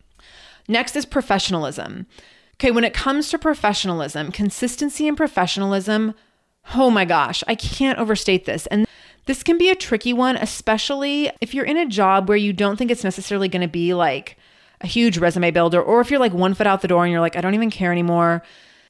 Next 0.66 0.96
is 0.96 1.06
professionalism. 1.06 2.06
Okay, 2.54 2.70
when 2.70 2.84
it 2.84 2.94
comes 2.94 3.28
to 3.30 3.38
professionalism, 3.38 4.32
consistency 4.32 5.06
and 5.06 5.16
professionalism, 5.16 6.14
oh 6.74 6.90
my 6.90 7.04
gosh, 7.04 7.44
I 7.46 7.54
can't 7.54 7.98
overstate 7.98 8.46
this. 8.46 8.66
And 8.66 8.86
this 9.26 9.42
can 9.42 9.58
be 9.58 9.68
a 9.68 9.76
tricky 9.76 10.12
one, 10.12 10.36
especially 10.36 11.30
if 11.40 11.54
you're 11.54 11.64
in 11.64 11.76
a 11.76 11.86
job 11.86 12.28
where 12.28 12.36
you 12.36 12.52
don't 12.52 12.76
think 12.76 12.90
it's 12.90 13.04
necessarily 13.04 13.48
going 13.48 13.62
to 13.62 13.68
be 13.68 13.94
like 13.94 14.36
a 14.80 14.86
huge 14.86 15.18
resume 15.18 15.50
builder, 15.50 15.80
or 15.80 16.00
if 16.00 16.10
you're 16.10 16.18
like 16.18 16.32
one 16.32 16.54
foot 16.54 16.66
out 16.66 16.82
the 16.82 16.88
door 16.88 17.04
and 17.04 17.12
you're 17.12 17.20
like, 17.20 17.36
I 17.36 17.40
don't 17.40 17.54
even 17.54 17.70
care 17.70 17.92
anymore 17.92 18.42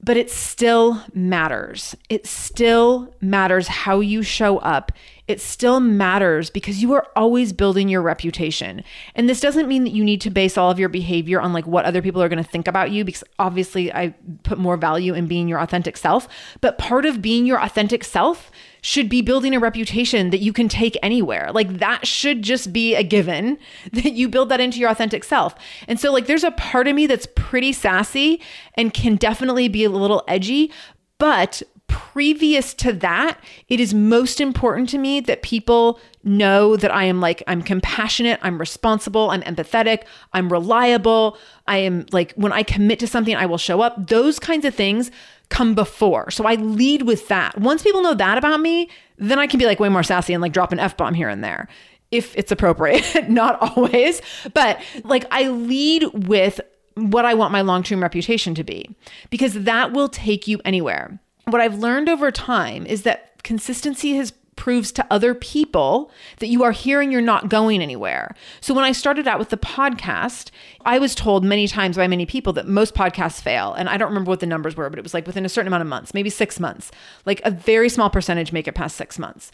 but 0.03 0.17
it 0.17 0.31
still 0.31 1.03
matters. 1.13 1.97
It 2.09 2.27
still 2.27 3.15
matters 3.21 3.69
how 3.69 4.01
you 4.01 4.23
show 4.23 4.59
up. 4.59 4.93
It 5.27 5.41
still 5.41 5.81
matters 5.81 6.51
because 6.51 6.81
you 6.81 6.95
are 6.95 7.07
always 7.15 7.53
building 7.53 7.89
your 7.89 8.01
reputation. 8.01 8.83
And 9.15 9.29
this 9.29 9.41
doesn't 9.41 9.69
mean 9.69 9.85
that 9.85 9.91
you 9.91 10.05
need 10.05 10.21
to 10.23 10.31
base 10.31 10.57
all 10.57 10.71
of 10.71 10.79
your 10.79 10.89
behavior 10.89 11.41
on 11.41 11.53
like 11.53 11.67
what 11.67 11.85
other 11.85 12.01
people 12.01 12.23
are 12.23 12.29
going 12.29 12.43
to 12.43 12.49
think 12.49 12.67
about 12.67 12.91
you 12.91 13.05
because 13.05 13.25
obviously 13.39 13.93
I 13.93 14.15
put 14.45 14.59
more 14.59 14.77
value 14.77 15.15
in 15.15 15.27
being 15.27 15.49
your 15.49 15.61
authentic 15.61 15.97
self, 15.97 16.29
but 16.61 16.79
part 16.79 17.05
of 17.05 17.21
being 17.21 17.45
your 17.45 17.61
authentic 17.63 18.05
self 18.05 18.51
should 18.83 19.09
be 19.09 19.23
building 19.23 19.55
a 19.55 19.59
reputation 19.59 20.31
that 20.31 20.39
you 20.39 20.53
can 20.53 20.69
take 20.69 20.97
anywhere. 21.03 21.51
Like 21.53 21.79
that 21.79 22.07
should 22.07 22.43
just 22.43 22.73
be 22.73 22.95
a 22.95 23.03
given 23.03 23.59
that 23.93 24.13
you 24.13 24.29
build 24.29 24.49
that 24.49 24.61
into 24.61 24.79
your 24.79 24.91
authentic 24.91 25.25
self. 25.25 25.55
And 25.87 25.99
so, 25.99 26.13
like, 26.13 26.27
there's 26.27 26.45
a 26.45 26.51
part 26.53 26.89
of 26.89 26.95
me 26.95 27.07
that's 27.07 27.27
pretty 27.35 27.73
sassy 27.73 28.41
and 28.75 28.95
can 28.95 29.17
definitely 29.17 29.69
be 29.69 29.85
a 29.85 29.91
little 29.91 30.25
edgy, 30.29 30.73
but 31.19 31.63
previous 31.89 32.75
to 32.75 32.93
that, 32.93 33.39
it 33.69 33.81
is 33.81 33.95
most 33.95 34.41
important 34.41 34.89
to 34.91 34.99
me 34.99 35.21
that 35.21 35.43
people 35.43 35.99
know 36.23 36.77
that 36.77 36.95
I 36.95 37.05
am 37.05 37.21
like, 37.21 37.43
I'm 37.47 37.63
compassionate, 37.63 38.39
I'm 38.43 38.59
responsible, 38.59 39.31
I'm 39.31 39.43
empathetic, 39.43 40.05
I'm 40.33 40.53
reliable. 40.53 41.39
I 41.67 41.79
am 41.79 42.07
like, 42.13 42.33
when 42.35 42.53
I 42.53 42.63
commit 42.63 42.99
to 43.01 43.07
something, 43.07 43.35
I 43.35 43.47
will 43.47 43.59
show 43.59 43.81
up. 43.81 44.09
Those 44.09 44.39
kinds 44.39 44.65
of 44.65 44.75
things 44.75 45.11
come 45.49 45.75
before. 45.75 46.31
So 46.31 46.45
I 46.45 46.55
lead 46.55 47.03
with 47.03 47.29
that. 47.29 47.59
Once 47.59 47.83
people 47.83 48.03
know 48.03 48.15
that 48.15 48.39
about 48.39 48.61
me, 48.61 48.89
then 49.17 49.39
I 49.39 49.47
can 49.47 49.59
be 49.59 49.67
like 49.67 49.81
way 49.81 49.89
more 49.89 50.03
sassy 50.03 50.33
and 50.33 50.43
like 50.43 50.53
drop 50.53 50.73
an 50.73 50.79
F 50.79 50.97
bomb 50.97 51.15
here 51.15 51.29
and 51.29 51.43
there 51.43 51.69
if 52.11 52.35
it's 52.37 52.53
appropriate, 52.53 53.05
not 53.29 53.61
always. 53.61 54.23
But 54.55 54.81
like 55.05 55.27
I 55.31 55.49
lead 55.49 56.05
with 56.27 56.61
what 56.95 57.25
I 57.25 57.35
want 57.35 57.53
my 57.53 57.61
long 57.61 57.83
term 57.83 58.03
reputation 58.03 58.55
to 58.55 58.65
be 58.65 58.95
because 59.31 59.55
that 59.55 59.93
will 59.93 60.09
take 60.09 60.49
you 60.49 60.61
anywhere. 60.65 61.19
What 61.45 61.61
I've 61.61 61.79
learned 61.79 62.09
over 62.09 62.31
time 62.31 62.85
is 62.87 63.03
that 63.03 63.43
consistency 63.43 64.17
has 64.17 64.33
proves 64.59 64.93
to 64.93 65.07
other 65.11 65.35
people 65.35 66.11
that 66.41 66.49
you 66.49 66.65
are 66.65 66.73
here 66.73 67.01
and 67.01 67.11
you're 67.11 67.23
not 67.23 67.49
going 67.49 67.81
anywhere. 67.81 68.35
So 68.61 68.75
when 68.75 68.85
I 68.85 68.93
started 68.93 69.27
out 69.27 69.39
with 69.39 69.49
the 69.49 69.57
podcast, 69.57 70.51
I 70.85 70.99
was 70.99 71.15
told 71.15 71.45
many 71.45 71.69
times 71.69 71.97
by 71.97 72.09
many 72.09 72.27
people 72.27 72.53
that 72.55 72.67
most 72.67 72.95
podcasts 72.95 73.41
fail. 73.41 73.73
And 73.73 73.89
I 73.89 73.97
don't 73.97 74.09
remember 74.09 74.29
what 74.29 74.41
the 74.41 74.47
numbers 74.47 74.77
were, 74.77 74.91
but 74.91 74.99
it 74.99 75.03
was 75.03 75.15
like 75.15 75.27
within 75.27 75.47
a 75.47 75.49
certain 75.49 75.69
amount 75.69 75.83
of 75.83 75.87
months, 75.87 76.13
maybe 76.13 76.29
six 76.29 76.59
months, 76.59 76.91
like 77.25 77.41
a 77.45 77.53
very 77.53 77.89
small 77.89 78.11
percentage 78.11 78.53
make 78.53 78.69
it 78.69 78.75
past 78.75 78.97
six 78.97 79.19
months. 79.19 79.53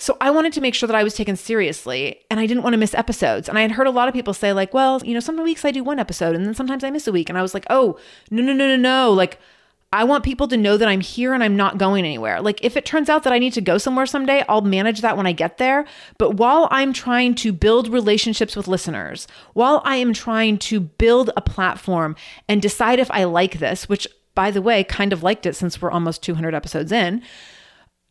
So 0.00 0.16
I 0.20 0.30
wanted 0.30 0.52
to 0.52 0.60
make 0.60 0.74
sure 0.74 0.86
that 0.86 0.94
I 0.94 1.02
was 1.02 1.14
taken 1.14 1.34
seriously 1.34 2.20
and 2.30 2.38
I 2.38 2.46
didn't 2.46 2.62
want 2.62 2.74
to 2.74 2.78
miss 2.78 2.94
episodes. 2.94 3.48
And 3.48 3.58
I 3.58 3.62
had 3.62 3.72
heard 3.72 3.88
a 3.88 3.90
lot 3.90 4.08
of 4.08 4.14
people 4.14 4.34
say, 4.34 4.52
like, 4.52 4.72
well, 4.72 5.02
you 5.04 5.14
know, 5.14 5.20
some 5.20 5.42
weeks 5.42 5.64
I 5.64 5.72
do 5.72 5.82
one 5.82 5.98
episode 5.98 6.36
and 6.36 6.46
then 6.46 6.54
sometimes 6.54 6.84
I 6.84 6.90
miss 6.90 7.08
a 7.08 7.12
week. 7.12 7.28
And 7.28 7.36
I 7.36 7.42
was 7.42 7.54
like, 7.54 7.66
oh, 7.68 7.98
no, 8.30 8.42
no, 8.42 8.52
no, 8.52 8.68
no, 8.68 8.76
no. 8.76 9.12
Like, 9.12 9.40
I 9.90 10.04
want 10.04 10.22
people 10.22 10.48
to 10.48 10.56
know 10.56 10.76
that 10.76 10.88
I'm 10.88 11.00
here 11.00 11.32
and 11.32 11.42
I'm 11.42 11.56
not 11.56 11.78
going 11.78 12.04
anywhere. 12.04 12.42
Like, 12.42 12.62
if 12.62 12.76
it 12.76 12.84
turns 12.84 13.08
out 13.08 13.22
that 13.22 13.32
I 13.32 13.38
need 13.38 13.54
to 13.54 13.62
go 13.62 13.78
somewhere 13.78 14.04
someday, 14.04 14.44
I'll 14.46 14.60
manage 14.60 15.00
that 15.00 15.16
when 15.16 15.26
I 15.26 15.32
get 15.32 15.56
there. 15.56 15.86
But 16.18 16.32
while 16.32 16.68
I'm 16.70 16.92
trying 16.92 17.34
to 17.36 17.52
build 17.54 17.88
relationships 17.88 18.54
with 18.54 18.68
listeners, 18.68 19.26
while 19.54 19.80
I 19.86 19.96
am 19.96 20.12
trying 20.12 20.58
to 20.58 20.78
build 20.80 21.30
a 21.36 21.40
platform 21.40 22.16
and 22.48 22.60
decide 22.60 22.98
if 22.98 23.10
I 23.10 23.24
like 23.24 23.60
this, 23.60 23.88
which 23.88 24.06
by 24.38 24.52
the 24.52 24.62
way, 24.62 24.84
kind 24.84 25.12
of 25.12 25.24
liked 25.24 25.46
it 25.46 25.56
since 25.56 25.82
we're 25.82 25.90
almost 25.90 26.22
200 26.22 26.54
episodes 26.54 26.92
in. 26.92 27.22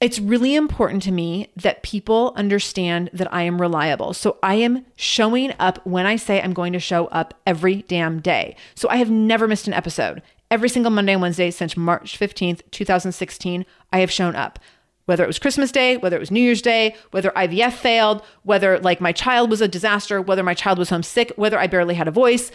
It's 0.01 0.19
really 0.19 0.55
important 0.55 1.01
to 1.03 1.11
me 1.13 1.51
that 1.55 1.83
people 1.83 2.33
understand 2.35 3.09
that 3.13 3.33
I 3.33 3.43
am 3.43 3.61
reliable. 3.61 4.13
So 4.13 4.37
I 4.43 4.55
am 4.55 4.85
showing 4.97 5.53
up 5.57 5.79
when 5.85 6.05
I 6.05 6.17
say 6.17 6.41
I'm 6.41 6.51
going 6.51 6.73
to 6.73 6.79
show 6.79 7.05
up 7.07 7.33
every 7.45 7.83
damn 7.83 8.19
day. 8.19 8.57
So 8.75 8.89
I 8.89 8.97
have 8.97 9.09
never 9.09 9.47
missed 9.47 9.67
an 9.67 9.73
episode. 9.73 10.21
Every 10.49 10.69
single 10.69 10.91
Monday 10.91 11.13
and 11.13 11.21
Wednesday 11.21 11.51
since 11.51 11.75
March 11.75 12.17
15th, 12.17 12.61
2016, 12.71 13.65
I 13.91 13.99
have 13.99 14.11
shown 14.11 14.35
up. 14.35 14.59
whether 15.05 15.23
it 15.23 15.27
was 15.27 15.39
Christmas 15.39 15.71
Day, 15.71 15.95
whether 15.97 16.17
it 16.17 16.19
was 16.19 16.31
New 16.31 16.41
Year's 16.41 16.61
Day, 16.61 16.93
whether 17.11 17.31
IVF 17.31 17.71
failed, 17.73 18.21
whether 18.43 18.77
like 18.79 18.99
my 18.99 19.13
child 19.13 19.49
was 19.49 19.61
a 19.61 19.67
disaster, 19.67 20.21
whether 20.21 20.43
my 20.43 20.53
child 20.53 20.77
was 20.77 20.89
homesick, 20.89 21.31
whether 21.37 21.57
I 21.57 21.65
barely 21.67 21.95
had 21.95 22.09
a 22.09 22.11
voice. 22.11 22.51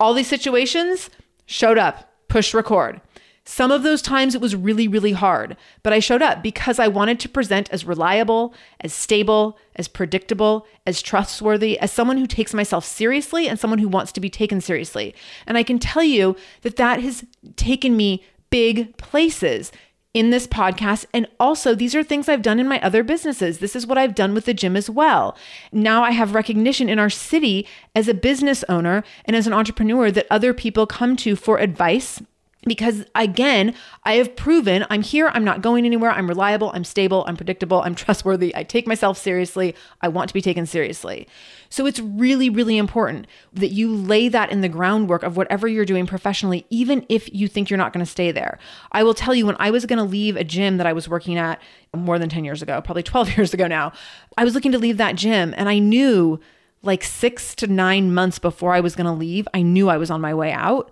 All 0.00 0.12
these 0.12 0.26
situations 0.26 1.10
showed 1.46 1.78
up, 1.78 2.12
pushed 2.28 2.54
record. 2.54 3.00
Some 3.44 3.72
of 3.72 3.82
those 3.82 4.02
times 4.02 4.34
it 4.34 4.40
was 4.40 4.54
really, 4.54 4.86
really 4.86 5.12
hard, 5.12 5.56
but 5.82 5.92
I 5.92 5.98
showed 5.98 6.22
up 6.22 6.44
because 6.44 6.78
I 6.78 6.86
wanted 6.86 7.18
to 7.20 7.28
present 7.28 7.68
as 7.72 7.84
reliable, 7.84 8.54
as 8.80 8.92
stable, 8.92 9.58
as 9.74 9.88
predictable, 9.88 10.64
as 10.86 11.02
trustworthy, 11.02 11.76
as 11.78 11.90
someone 11.90 12.18
who 12.18 12.28
takes 12.28 12.54
myself 12.54 12.84
seriously 12.84 13.48
and 13.48 13.58
someone 13.58 13.80
who 13.80 13.88
wants 13.88 14.12
to 14.12 14.20
be 14.20 14.30
taken 14.30 14.60
seriously. 14.60 15.12
And 15.44 15.58
I 15.58 15.64
can 15.64 15.80
tell 15.80 16.04
you 16.04 16.36
that 16.62 16.76
that 16.76 17.00
has 17.00 17.24
taken 17.56 17.96
me 17.96 18.24
big 18.50 18.96
places 18.96 19.72
in 20.14 20.30
this 20.30 20.46
podcast. 20.46 21.06
And 21.12 21.26
also, 21.40 21.74
these 21.74 21.94
are 21.94 22.04
things 22.04 22.28
I've 22.28 22.42
done 22.42 22.60
in 22.60 22.68
my 22.68 22.80
other 22.80 23.02
businesses. 23.02 23.58
This 23.58 23.74
is 23.74 23.86
what 23.86 23.98
I've 23.98 24.14
done 24.14 24.34
with 24.34 24.44
the 24.44 24.54
gym 24.54 24.76
as 24.76 24.88
well. 24.88 25.36
Now 25.72 26.04
I 26.04 26.10
have 26.12 26.34
recognition 26.34 26.88
in 26.88 26.98
our 26.98 27.10
city 27.10 27.66
as 27.96 28.08
a 28.08 28.14
business 28.14 28.62
owner 28.68 29.02
and 29.24 29.34
as 29.34 29.46
an 29.46 29.52
entrepreneur 29.52 30.10
that 30.10 30.26
other 30.30 30.54
people 30.54 30.86
come 30.86 31.16
to 31.16 31.34
for 31.34 31.58
advice 31.58 32.22
because 32.64 33.04
again, 33.14 33.74
I 34.04 34.14
have 34.14 34.36
proven 34.36 34.86
I'm 34.88 35.02
here, 35.02 35.30
I'm 35.34 35.44
not 35.44 35.62
going 35.62 35.84
anywhere, 35.84 36.10
I'm 36.10 36.28
reliable, 36.28 36.70
I'm 36.74 36.84
stable, 36.84 37.24
I'm 37.26 37.36
predictable, 37.36 37.82
I'm 37.82 37.94
trustworthy, 37.96 38.54
I 38.54 38.62
take 38.62 38.86
myself 38.86 39.18
seriously, 39.18 39.74
I 40.00 40.08
want 40.08 40.28
to 40.28 40.34
be 40.34 40.40
taken 40.40 40.66
seriously. 40.66 41.26
So 41.68 41.86
it's 41.86 41.98
really, 42.00 42.50
really 42.50 42.76
important 42.76 43.26
that 43.52 43.68
you 43.68 43.94
lay 43.94 44.28
that 44.28 44.52
in 44.52 44.60
the 44.60 44.68
groundwork 44.68 45.22
of 45.22 45.36
whatever 45.36 45.66
you're 45.66 45.84
doing 45.84 46.06
professionally, 46.06 46.66
even 46.70 47.04
if 47.08 47.32
you 47.32 47.48
think 47.48 47.70
you're 47.70 47.78
not 47.78 47.92
going 47.92 48.04
to 48.04 48.10
stay 48.10 48.30
there. 48.30 48.58
I 48.92 49.02
will 49.02 49.14
tell 49.14 49.34
you, 49.34 49.46
when 49.46 49.56
I 49.58 49.70
was 49.70 49.86
going 49.86 49.98
to 49.98 50.04
leave 50.04 50.36
a 50.36 50.44
gym 50.44 50.76
that 50.76 50.86
I 50.86 50.92
was 50.92 51.08
working 51.08 51.38
at 51.38 51.60
more 51.96 52.18
than 52.18 52.28
10 52.28 52.44
years 52.44 52.62
ago, 52.62 52.80
probably 52.82 53.02
12 53.02 53.36
years 53.36 53.54
ago 53.54 53.66
now, 53.66 53.92
I 54.36 54.44
was 54.44 54.54
looking 54.54 54.72
to 54.72 54.78
leave 54.78 54.98
that 54.98 55.16
gym 55.16 55.54
and 55.56 55.68
I 55.68 55.78
knew 55.78 56.38
like 56.82 57.04
six 57.04 57.54
to 57.56 57.66
nine 57.66 58.12
months 58.12 58.38
before 58.38 58.74
I 58.74 58.80
was 58.80 58.94
going 58.94 59.06
to 59.06 59.12
leave, 59.12 59.46
I 59.54 59.62
knew 59.62 59.88
I 59.88 59.96
was 59.96 60.10
on 60.10 60.20
my 60.20 60.34
way 60.34 60.52
out. 60.52 60.90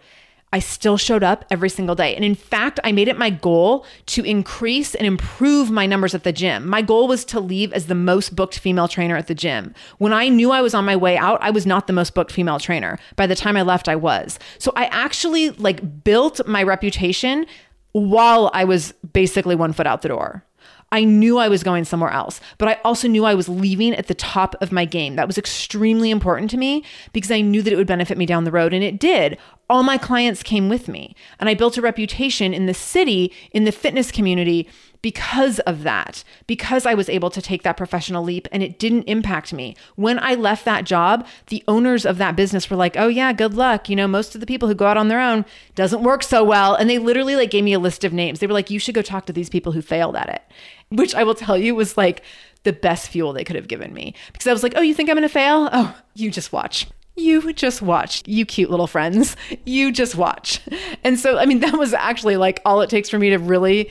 I 0.52 0.58
still 0.58 0.96
showed 0.96 1.22
up 1.22 1.44
every 1.50 1.68
single 1.68 1.94
day. 1.94 2.14
And 2.16 2.24
in 2.24 2.34
fact, 2.34 2.80
I 2.82 2.90
made 2.90 3.06
it 3.06 3.16
my 3.16 3.30
goal 3.30 3.86
to 4.06 4.24
increase 4.24 4.94
and 4.96 5.06
improve 5.06 5.70
my 5.70 5.86
numbers 5.86 6.14
at 6.14 6.24
the 6.24 6.32
gym. 6.32 6.68
My 6.68 6.82
goal 6.82 7.06
was 7.06 7.24
to 7.26 7.38
leave 7.38 7.72
as 7.72 7.86
the 7.86 7.94
most 7.94 8.34
booked 8.34 8.58
female 8.58 8.88
trainer 8.88 9.16
at 9.16 9.28
the 9.28 9.34
gym. 9.34 9.74
When 9.98 10.12
I 10.12 10.28
knew 10.28 10.50
I 10.50 10.60
was 10.60 10.74
on 10.74 10.84
my 10.84 10.96
way 10.96 11.16
out, 11.16 11.40
I 11.40 11.50
was 11.50 11.66
not 11.66 11.86
the 11.86 11.92
most 11.92 12.14
booked 12.14 12.32
female 12.32 12.58
trainer. 12.58 12.98
By 13.14 13.28
the 13.28 13.36
time 13.36 13.56
I 13.56 13.62
left, 13.62 13.88
I 13.88 13.96
was. 13.96 14.38
So 14.58 14.72
I 14.74 14.86
actually 14.86 15.50
like 15.50 16.02
built 16.02 16.44
my 16.46 16.64
reputation 16.64 17.46
while 17.92 18.50
I 18.52 18.64
was 18.64 18.92
basically 19.12 19.54
one 19.54 19.72
foot 19.72 19.86
out 19.86 20.02
the 20.02 20.08
door. 20.08 20.44
I 20.92 21.04
knew 21.04 21.38
I 21.38 21.48
was 21.48 21.62
going 21.62 21.84
somewhere 21.84 22.10
else, 22.10 22.40
but 22.58 22.68
I 22.68 22.80
also 22.84 23.06
knew 23.06 23.24
I 23.24 23.34
was 23.34 23.48
leaving 23.48 23.94
at 23.94 24.08
the 24.08 24.14
top 24.14 24.56
of 24.60 24.72
my 24.72 24.84
game. 24.84 25.14
That 25.14 25.28
was 25.28 25.38
extremely 25.38 26.10
important 26.10 26.50
to 26.50 26.56
me 26.56 26.84
because 27.12 27.30
I 27.30 27.42
knew 27.42 27.62
that 27.62 27.72
it 27.72 27.76
would 27.76 27.86
benefit 27.86 28.18
me 28.18 28.26
down 28.26 28.42
the 28.42 28.50
road, 28.50 28.74
and 28.74 28.82
it 28.82 28.98
did. 28.98 29.38
All 29.70 29.84
my 29.84 29.98
clients 29.98 30.42
came 30.42 30.68
with 30.68 30.88
me, 30.88 31.14
and 31.38 31.48
I 31.48 31.54
built 31.54 31.78
a 31.78 31.80
reputation 31.80 32.52
in 32.52 32.66
the 32.66 32.74
city, 32.74 33.32
in 33.52 33.62
the 33.62 33.70
fitness 33.70 34.10
community 34.10 34.68
because 35.00 35.60
of 35.60 35.84
that, 35.84 36.24
because 36.48 36.86
I 36.86 36.94
was 36.94 37.08
able 37.08 37.30
to 37.30 37.40
take 37.40 37.62
that 37.62 37.76
professional 37.76 38.24
leap 38.24 38.48
and 38.50 38.64
it 38.64 38.80
didn't 38.80 39.04
impact 39.04 39.52
me. 39.52 39.76
When 39.94 40.18
I 40.18 40.34
left 40.34 40.64
that 40.64 40.84
job, 40.84 41.24
the 41.46 41.62
owners 41.68 42.04
of 42.04 42.18
that 42.18 42.34
business 42.34 42.68
were 42.68 42.76
like, 42.76 42.96
"Oh 42.96 43.06
yeah, 43.06 43.32
good 43.32 43.54
luck. 43.54 43.88
You 43.88 43.94
know, 43.94 44.08
most 44.08 44.34
of 44.34 44.40
the 44.40 44.46
people 44.46 44.68
who 44.68 44.74
go 44.74 44.86
out 44.86 44.96
on 44.96 45.06
their 45.06 45.20
own 45.20 45.44
doesn't 45.76 46.02
work 46.02 46.24
so 46.24 46.42
well." 46.42 46.74
And 46.74 46.90
they 46.90 46.98
literally 46.98 47.36
like 47.36 47.52
gave 47.52 47.62
me 47.62 47.72
a 47.72 47.78
list 47.78 48.02
of 48.02 48.12
names. 48.12 48.40
They 48.40 48.48
were 48.48 48.52
like, 48.52 48.70
"You 48.70 48.80
should 48.80 48.96
go 48.96 49.02
talk 49.02 49.26
to 49.26 49.32
these 49.32 49.48
people 49.48 49.70
who 49.70 49.82
failed 49.82 50.16
at 50.16 50.28
it." 50.28 50.42
Which 50.88 51.14
I 51.14 51.22
will 51.22 51.36
tell 51.36 51.56
you 51.56 51.76
was 51.76 51.96
like 51.96 52.22
the 52.64 52.72
best 52.72 53.08
fuel 53.08 53.32
they 53.32 53.44
could 53.44 53.56
have 53.56 53.68
given 53.68 53.94
me 53.94 54.14
because 54.32 54.48
I 54.48 54.52
was 54.52 54.64
like, 54.64 54.74
"Oh, 54.74 54.82
you 54.82 54.94
think 54.94 55.08
I'm 55.08 55.16
going 55.16 55.22
to 55.22 55.32
fail? 55.32 55.70
Oh, 55.72 55.96
you 56.14 56.32
just 56.32 56.52
watch." 56.52 56.88
You 57.20 57.52
just 57.52 57.82
watch, 57.82 58.22
you 58.26 58.44
cute 58.46 58.70
little 58.70 58.86
friends. 58.86 59.36
You 59.64 59.92
just 59.92 60.14
watch. 60.14 60.60
And 61.04 61.18
so, 61.18 61.38
I 61.38 61.46
mean, 61.46 61.60
that 61.60 61.74
was 61.74 61.92
actually 61.92 62.36
like 62.36 62.60
all 62.64 62.80
it 62.80 62.90
takes 62.90 63.08
for 63.08 63.18
me 63.18 63.30
to 63.30 63.38
really 63.38 63.90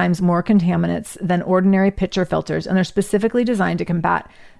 times 0.00 0.22
more 0.22 0.42
contaminants 0.42 1.18
than 1.20 1.42
ordinary 1.42 1.90
pitcher 1.90 2.24
filters, 2.24 2.66
and 2.66 2.74
they're 2.74 2.84
specifically 2.84 3.44
designed 3.44 3.78
to 3.78 3.84
combat 3.84 4.30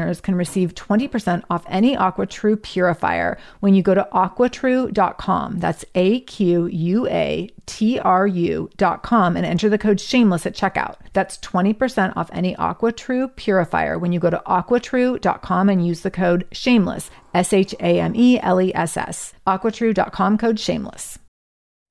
listeners 0.00 0.20
can 0.20 0.34
receive 0.34 0.74
20% 0.74 1.44
off 1.50 1.64
any 1.68 1.96
AquaTrue 1.96 2.62
purifier 2.62 3.38
when 3.60 3.74
you 3.74 3.82
go 3.82 3.94
to 3.94 4.06
aquatrue.com. 4.12 5.58
That's 5.58 5.84
A 5.94 6.20
Q 6.20 6.66
U 6.66 7.06
A 7.08 7.48
T 7.66 7.98
R 7.98 8.26
U.com 8.26 9.36
and 9.36 9.46
enter 9.46 9.68
the 9.68 9.78
code 9.78 10.00
shameless 10.00 10.46
at 10.46 10.54
checkout. 10.54 10.96
That's 11.12 11.38
20% 11.38 12.16
off 12.16 12.30
any 12.32 12.54
AquaTrue 12.56 13.36
purifier 13.36 13.98
when 13.98 14.12
you 14.12 14.20
go 14.20 14.30
to 14.30 14.42
aquatrue.com 14.46 15.68
and 15.68 15.86
use 15.86 16.00
the 16.00 16.10
code 16.10 16.46
shameless, 16.52 17.10
S 17.34 17.52
H 17.52 17.74
A 17.80 18.00
M 18.00 18.12
E 18.14 18.38
L 18.40 18.60
E 18.60 18.72
S 18.74 18.96
S. 18.96 19.34
Aquatrue.com 19.46 20.38
code 20.38 20.58
shameless. 20.58 21.18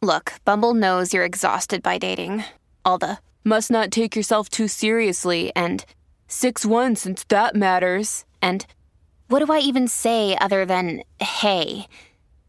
Look, 0.02 0.34
Bumble 0.46 0.74
knows 0.74 1.14
you're 1.14 1.26
exhausted 1.26 1.84
by 1.84 1.98
dating. 1.98 2.44
All 2.86 2.98
the 2.98 3.18
must 3.44 3.70
not 3.72 3.92
take 3.92 4.16
yourself 4.16 4.50
too 4.50 4.68
seriously 4.68 5.52
and 5.56 5.84
6 6.30 6.64
1 6.64 6.96
since 6.96 7.24
that 7.26 7.56
matters. 7.56 8.24
And 8.42 8.66
what 9.28 9.44
do 9.44 9.52
I 9.52 9.60
even 9.60 9.88
say 9.88 10.38
other 10.40 10.64
than 10.64 11.02
hey? 11.20 11.88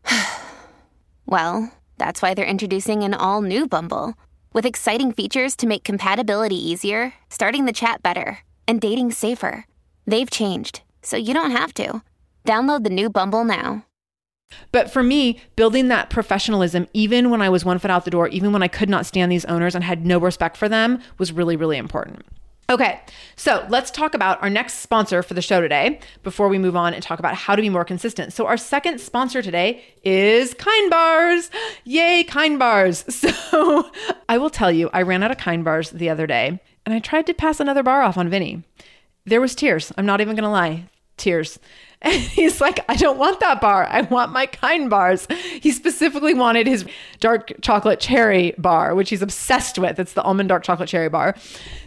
well, 1.27 1.73
that's 1.99 2.21
why 2.21 2.35
they're 2.35 2.45
introducing 2.45 3.03
an 3.03 3.15
all 3.15 3.43
new 3.43 3.67
Bumble 3.67 4.15
with 4.53 4.67
exciting 4.67 5.13
features 5.13 5.57
to 5.57 5.67
make 5.67 5.83
compatibility 5.83 6.57
easier, 6.57 7.15
starting 7.31 7.65
the 7.65 7.73
chat 7.73 8.03
better, 8.03 8.41
and 8.69 8.81
dating 8.81 9.13
safer. 9.13 9.67
They've 10.07 10.31
changed, 10.31 10.83
so 11.03 11.17
you 11.17 11.33
don't 11.33 11.53
have 11.53 11.73
to. 11.75 12.03
Download 12.45 12.85
the 12.85 12.91
new 12.91 13.09
Bumble 13.09 13.45
now. 13.45 13.87
But 14.73 14.91
for 14.91 15.03
me, 15.03 15.41
building 15.57 15.89
that 15.89 16.11
professionalism, 16.11 16.87
even 16.93 17.31
when 17.31 17.41
I 17.41 17.49
was 17.49 17.65
one 17.65 17.79
foot 17.79 17.91
out 17.91 18.05
the 18.05 18.11
door, 18.11 18.29
even 18.29 18.53
when 18.53 18.63
I 18.63 18.69
could 18.69 18.91
not 18.91 19.07
stand 19.07 19.33
these 19.33 19.45
owners 19.47 19.75
and 19.75 19.85
had 19.85 20.05
no 20.05 20.19
respect 20.19 20.57
for 20.57 20.69
them, 20.69 21.01
was 21.19 21.33
really, 21.33 21.57
really 21.57 21.79
important. 21.79 22.27
Okay, 22.71 23.01
so 23.35 23.67
let's 23.69 23.91
talk 23.91 24.15
about 24.15 24.41
our 24.45 24.49
next 24.49 24.75
sponsor 24.75 25.25
for 25.25 25.35
the 25.35 25.43
show 25.43 25.61
today 25.61 25.99
before 26.23 26.49
we 26.49 26.57
move 26.57 26.77
on 26.77 26.95
and 26.95 27.03
talk 27.03 27.19
about 27.19 27.35
how 27.35 27.57
to 27.57 27.63
be 27.63 27.69
more 27.69 27.85
consistent. 27.85 28.33
So, 28.33 28.47
our 28.47 28.57
second 28.57 29.01
sponsor 29.01 29.43
today 29.43 29.83
is 30.05 30.55
Kind 30.55 30.89
Bars. 30.89 31.51
Yay, 31.83 32.23
Kind 32.23 32.61
Bars. 32.61 33.05
So, 33.51 33.91
I 34.29 34.39
will 34.39 34.51
tell 34.51 34.71
you, 34.71 34.89
I 34.93 35.03
ran 35.03 35.25
out 35.25 35.33
of 35.33 35.37
Kind 35.37 35.65
Bars 35.65 35.91
the 35.91 36.09
other 36.09 36.29
day 36.29 36.61
and 36.87 36.95
I 36.95 37.01
tried 37.01 37.27
to 37.27 37.35
pass 37.35 37.59
another 37.59 37.83
bar 37.83 38.03
off 38.03 38.17
on 38.17 38.29
Vinny. 38.29 38.63
There 39.27 39.41
was 39.41 39.57
tears. 39.57 39.93
I'm 39.99 40.07
not 40.07 40.21
even 40.21 40.37
going 40.37 40.45
to 40.45 40.51
lie. 40.51 40.89
Tears. 41.17 41.59
And 42.11 42.15
he's 42.15 42.63
like, 42.63 42.81
I 42.89 42.97
don't 42.97 43.19
want 43.19 43.41
that 43.41 43.61
bar. 43.61 43.87
I 43.87 44.01
want 44.01 44.33
my 44.33 44.47
kind 44.47 44.89
bars. 44.89 45.29
He 45.61 45.71
specifically 45.71 46.33
wanted 46.33 46.67
his 46.67 46.87
dark 47.21 47.53
chocolate 47.61 48.01
cherry 48.01 48.55
bar, 48.57 48.95
which 48.95 49.11
he's 49.11 49.21
obsessed 49.21 49.79
with. 49.79 49.99
It's 49.99 50.15
the 50.15 50.23
almond 50.23 50.49
dark 50.49 50.63
chocolate 50.63 50.89
cherry 50.89 51.11
bar. 51.11 51.37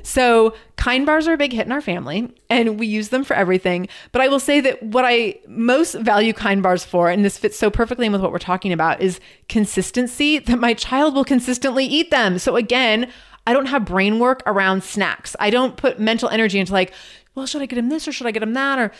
So, 0.03 0.53
kind 0.75 1.07
bars 1.07 1.27
are 1.27 1.33
a 1.33 1.37
big 1.37 1.51
hit 1.51 1.65
in 1.65 1.71
our 1.71 1.81
family, 1.81 2.31
and 2.47 2.79
we 2.79 2.85
use 2.85 3.09
them 3.09 3.23
for 3.23 3.33
everything. 3.33 3.87
But 4.11 4.21
I 4.21 4.27
will 4.27 4.39
say 4.39 4.59
that 4.61 4.83
what 4.83 5.03
I 5.03 5.39
most 5.47 5.95
value 5.95 6.33
kind 6.33 6.61
bars 6.61 6.85
for, 6.85 7.09
and 7.09 7.25
this 7.25 7.39
fits 7.39 7.57
so 7.57 7.71
perfectly 7.71 8.05
in 8.05 8.11
with 8.11 8.21
what 8.21 8.31
we're 8.31 8.37
talking 8.37 8.71
about, 8.71 9.01
is 9.01 9.19
consistency 9.49 10.37
that 10.37 10.59
my 10.59 10.75
child 10.75 11.15
will 11.15 11.25
consistently 11.25 11.85
eat 11.85 12.11
them. 12.11 12.37
So, 12.37 12.55
again, 12.55 13.11
I 13.47 13.53
don't 13.53 13.65
have 13.65 13.85
brain 13.85 14.19
work 14.19 14.43
around 14.45 14.83
snacks. 14.83 15.35
I 15.39 15.49
don't 15.49 15.75
put 15.75 15.99
mental 15.99 16.29
energy 16.29 16.59
into 16.59 16.71
like, 16.71 16.93
well, 17.33 17.47
should 17.47 17.63
I 17.63 17.65
get 17.65 17.79
him 17.79 17.89
this 17.89 18.07
or 18.07 18.11
should 18.11 18.27
I 18.27 18.31
get 18.31 18.43
him 18.43 18.53
that? 18.53 18.77
Or 18.77 18.91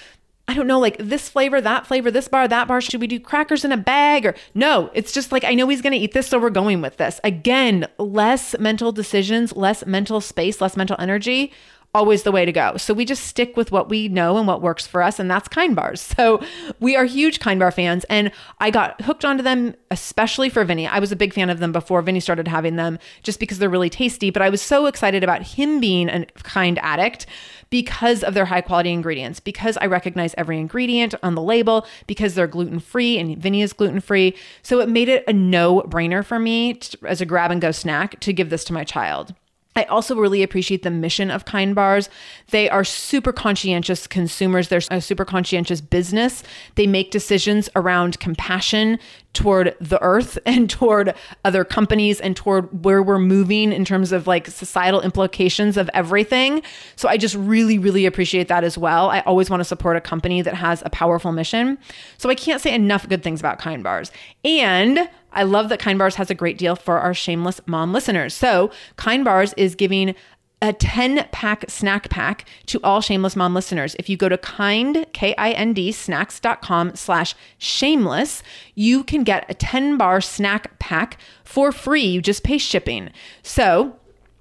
I 0.48 0.56
don't 0.56 0.68
know, 0.68 0.80
like 0.80 0.98
this 0.98 1.30
flavor, 1.30 1.62
that 1.62 1.88
flavor, 1.88 2.12
this 2.12 2.28
bar, 2.28 2.48
that 2.48 2.68
bar. 2.68 2.82
Should 2.82 3.00
we 3.00 3.08
do 3.08 3.20
crackers 3.20 3.64
in 3.64 3.72
a 3.72 3.78
bag? 3.78 4.26
Or 4.26 4.36
no, 4.54 4.92
it's 4.94 5.14
just 5.14 5.32
like, 5.32 5.46
I 5.46 5.54
know 5.54 5.68
he's 5.70 5.82
going 5.82 5.94
to 5.94 6.00
eat 6.00 6.14
this, 6.14 6.28
so 6.28 6.38
we're 6.38 6.50
going 6.50 6.82
with 6.82 6.98
this. 6.98 7.22
Again, 7.24 7.88
less 7.98 8.58
mental 8.60 8.92
decisions, 8.92 9.56
less 9.56 9.86
mental 9.86 10.20
space, 10.20 10.60
less 10.60 10.76
mental 10.76 10.98
energy 11.00 11.54
always 11.96 12.24
the 12.24 12.32
way 12.32 12.44
to 12.44 12.52
go. 12.52 12.76
So 12.78 12.94
we 12.94 13.06
just 13.06 13.26
stick 13.26 13.56
with 13.56 13.72
what 13.72 13.88
we 13.88 14.08
know 14.08 14.38
and 14.38 14.48
what 14.48 14.62
works 14.62 14.88
for 14.88 15.04
us, 15.04 15.20
and 15.20 15.30
that's 15.30 15.48
Kind 15.48 15.76
Bars. 15.76 16.14
So 16.24 16.42
we 16.80 16.96
are 16.96 17.06
huge 17.06 17.40
Kind 17.40 17.60
Bar 17.60 17.72
fans, 17.72 18.06
and 18.06 18.32
I 18.60 18.70
got 18.70 19.02
hooked 19.02 19.26
onto 19.26 19.44
them, 19.44 19.76
especially 19.92 20.48
for 20.48 20.64
Vinny. 20.64 20.88
I 20.88 21.00
was 21.00 21.12
a 21.12 21.16
big 21.16 21.34
fan 21.34 21.50
of 21.50 21.60
them 21.60 21.72
before 21.72 22.02
Vinny 22.02 22.20
started 22.20 22.48
having 22.48 22.76
them, 22.76 23.00
just 23.24 23.40
because 23.40 23.58
they're 23.58 23.70
really 23.70 23.90
tasty. 23.90 24.30
But 24.30 24.42
I 24.42 24.50
was 24.50 24.62
so 24.62 24.86
excited 24.86 25.24
about 25.24 25.42
him 25.42 25.80
being 25.80 26.10
a 26.10 26.26
Kind 26.44 26.80
addict 26.80 27.26
because 27.74 28.24
of 28.24 28.36
their 28.36 28.46
high 28.46 28.62
quality 28.62 28.92
ingredients, 28.92 29.40
because 29.40 29.78
I 29.78 29.88
recognize 29.88 30.36
every 30.38 30.60
ingredient 30.60 31.16
on 31.24 31.34
the 31.34 31.42
label, 31.42 31.88
because 32.06 32.36
they're 32.36 32.46
gluten 32.46 32.80
free 32.80 33.18
and 33.18 33.36
Vinny 33.36 33.64
is 33.64 33.74
gluten 33.74 34.00
free. 34.00 34.36
So 34.62 34.80
it 34.80 34.90
made 34.90 35.10
it 35.10 35.24
a 35.28 35.34
no 35.34 35.82
brainer 35.82 36.24
for 36.24 36.38
me 36.38 36.76
to, 36.76 36.98
as 37.08 37.20
a 37.20 37.26
grab 37.26 37.50
and 37.50 37.60
go 37.60 37.72
snack 37.72 38.20
to 38.20 38.32
give 38.32 38.52
this 38.52 38.64
to 38.66 38.74
my 38.74 38.84
child. 38.84 39.34
I 39.76 39.84
also 39.86 40.16
really 40.16 40.44
appreciate 40.44 40.84
the 40.84 40.92
mission 40.92 41.32
of 41.32 41.46
Kind 41.46 41.76
Bars. 41.76 42.10
They 42.52 42.70
are 42.70 42.84
super 42.84 43.32
conscientious 43.32 44.08
consumers. 44.08 44.68
They're 44.68 44.82
a 44.92 45.02
super 45.02 45.26
conscientious 45.26 45.82
business. 45.82 46.44
They 46.76 46.88
make 46.88 47.12
decisions 47.12 47.70
around 47.76 48.20
compassion 48.20 49.00
toward 49.34 49.76
the 49.82 50.02
earth 50.02 50.38
and 50.46 50.70
toward 50.70 51.16
other 51.44 51.64
companies 51.64 52.22
and 52.22 52.36
toward 52.36 52.86
where 52.86 53.02
we're 53.02 53.20
moving 53.20 53.74
in 53.74 53.84
terms 53.84 54.12
of 54.12 54.28
like 54.28 54.48
societal 54.48 55.02
implications 55.02 55.76
of 55.76 55.90
everything. 55.94 56.62
So 56.96 57.10
I 57.10 57.18
just 57.18 57.36
really, 57.36 57.78
really 57.78 58.06
appreciate 58.06 58.48
that 58.48 58.64
as 58.64 58.78
well. 58.78 59.10
I 59.10 59.22
always 59.22 59.50
want 59.50 59.62
to 59.62 59.66
support 59.66 59.98
a 59.98 60.02
company 60.02 60.42
that 60.44 60.54
has 60.54 60.84
a 60.86 60.90
powerful 60.90 61.32
mission. 61.32 61.78
So 62.18 62.30
I 62.30 62.36
can't 62.36 62.62
say 62.62 62.74
enough 62.74 63.10
good 63.10 63.24
things 63.24 63.40
about 63.40 63.60
Kind 63.60 63.84
Bars. 63.84 64.12
And 64.46 65.10
I 65.34 65.44
love 65.44 65.70
that 65.70 65.80
Kind 65.80 66.00
Bars 66.00 66.16
has 66.16 66.30
a 66.30 66.36
great 66.36 66.58
deal 66.58 66.76
for 66.76 67.00
our 67.00 67.14
shameless 67.14 67.62
mom 67.66 67.94
listeners. 67.94 68.34
So, 68.34 68.72
Kind 68.96 69.26
Bars 69.26 69.54
is 69.54 69.76
giving 69.76 70.16
a 70.64 70.72
10 70.72 71.28
pack 71.34 71.66
snack 71.70 72.10
pack 72.10 72.46
to 72.68 72.80
all 72.84 73.02
shameless 73.02 73.36
mom 73.36 73.54
listeners. 73.54 73.98
If 74.00 74.08
you 74.08 74.16
go 74.16 74.30
to 74.30 74.38
kind, 74.38 75.06
K-I-N-D, 75.12 75.92
snacks.com 75.92 76.96
slash 76.96 77.36
shameless, 77.58 78.42
you 78.74 79.04
can 79.04 79.26
get 79.26 79.46
a 79.50 79.54
10 79.54 79.98
bar 79.98 80.22
snack 80.22 80.80
pack 80.80 81.18
for 81.44 81.74
free. 81.74 82.06
You 82.06 82.22
just 82.22 82.44
pay 82.44 82.58
shipping. 82.58 83.10
So 83.42 83.98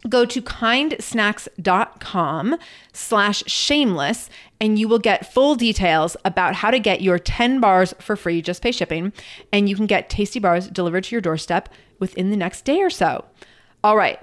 go 0.09 0.24
to 0.24 0.42
kindsnacks.com 0.42 2.57
slash 2.92 3.44
shameless 3.46 4.28
and 4.61 4.78
you 4.78 4.88
will 4.88 4.98
get 4.98 5.32
full 5.32 5.55
details 5.55 6.16
about 6.24 6.57
how 6.57 6.70
to 6.70 6.78
get 6.78 7.00
your 7.00 7.18
10 7.18 7.61
bars 7.61 7.94
for 8.00 8.16
free 8.16 8.42
just 8.42 8.62
pay 8.62 8.72
shipping 8.72 9.12
and 9.53 9.68
you 9.68 9.76
can 9.76 9.86
get 9.86 10.11
tasty 10.11 10.38
bars 10.38 10.68
delivered 10.68 11.05
to 11.05 11.14
your 11.14 11.20
doorstep 11.20 11.68
within 11.98 12.30
the 12.30 12.36
next 12.36 12.64
day 12.64 12.80
or 12.80 12.90
so. 12.90 13.24
All 13.84 13.96
right 13.96 14.22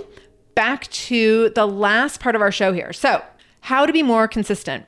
back 0.56 0.88
to 0.90 1.50
the 1.52 1.66
last 1.66 2.20
part 2.20 2.36
of 2.36 2.42
our 2.42 2.52
show 2.52 2.74
here. 2.74 2.92
So 2.92 3.24
how 3.62 3.86
to 3.86 3.94
be 3.94 4.04
more 4.04 4.28
consistent. 4.28 4.86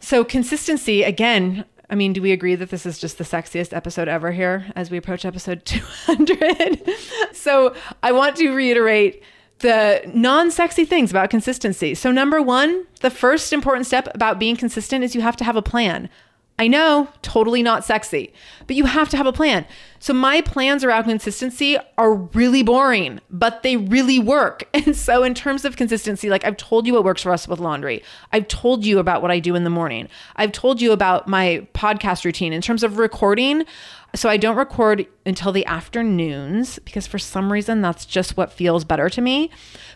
So 0.00 0.24
consistency 0.24 1.02
again 1.02 1.64
I 1.88 1.94
mean, 1.94 2.12
do 2.12 2.20
we 2.20 2.32
agree 2.32 2.56
that 2.56 2.70
this 2.70 2.84
is 2.84 2.98
just 2.98 3.16
the 3.16 3.24
sexiest 3.24 3.72
episode 3.72 4.08
ever 4.08 4.32
here 4.32 4.66
as 4.74 4.90
we 4.90 4.96
approach 4.96 5.24
episode 5.24 5.62
200? 5.64 6.82
so, 7.32 7.74
I 8.02 8.12
want 8.12 8.36
to 8.36 8.50
reiterate 8.50 9.22
the 9.60 10.02
non 10.12 10.50
sexy 10.50 10.84
things 10.84 11.10
about 11.10 11.30
consistency. 11.30 11.94
So, 11.94 12.10
number 12.12 12.42
one, 12.42 12.86
the 13.00 13.10
first 13.10 13.52
important 13.52 13.86
step 13.86 14.08
about 14.14 14.38
being 14.38 14.56
consistent 14.56 15.04
is 15.04 15.14
you 15.14 15.22
have 15.22 15.36
to 15.36 15.44
have 15.44 15.56
a 15.56 15.62
plan. 15.62 16.08
I 16.58 16.68
know, 16.68 17.08
totally 17.20 17.62
not 17.62 17.84
sexy, 17.84 18.32
but 18.66 18.76
you 18.76 18.86
have 18.86 19.10
to 19.10 19.18
have 19.18 19.26
a 19.26 19.32
plan. 19.32 19.66
So, 19.98 20.14
my 20.14 20.40
plans 20.40 20.84
around 20.84 21.04
consistency 21.04 21.76
are 21.98 22.14
really 22.14 22.62
boring, 22.62 23.20
but 23.30 23.62
they 23.62 23.76
really 23.76 24.18
work. 24.18 24.64
And 24.86 24.94
so, 24.96 25.22
in 25.22 25.34
terms 25.34 25.64
of 25.64 25.76
consistency, 25.76 26.30
like 26.30 26.44
I've 26.44 26.56
told 26.56 26.86
you 26.86 26.94
what 26.94 27.04
works 27.04 27.22
for 27.22 27.30
us 27.30 27.48
with 27.48 27.58
laundry, 27.58 28.02
I've 28.32 28.48
told 28.48 28.84
you 28.84 28.98
about 28.98 29.20
what 29.20 29.30
I 29.30 29.38
do 29.38 29.54
in 29.54 29.64
the 29.64 29.70
morning, 29.70 30.08
I've 30.36 30.52
told 30.52 30.80
you 30.80 30.92
about 30.92 31.28
my 31.28 31.66
podcast 31.74 32.24
routine. 32.24 32.52
In 32.52 32.62
terms 32.62 32.82
of 32.82 32.98
recording, 32.98 33.64
so 34.16 34.28
I 34.28 34.36
don't 34.36 34.56
record 34.56 35.06
until 35.24 35.52
the 35.52 35.66
afternoons 35.66 36.78
because 36.80 37.06
for 37.06 37.18
some 37.18 37.52
reason 37.52 37.82
that's 37.82 38.06
just 38.06 38.36
what 38.36 38.52
feels 38.52 38.84
better 38.84 39.08
to 39.10 39.20
me. 39.20 39.50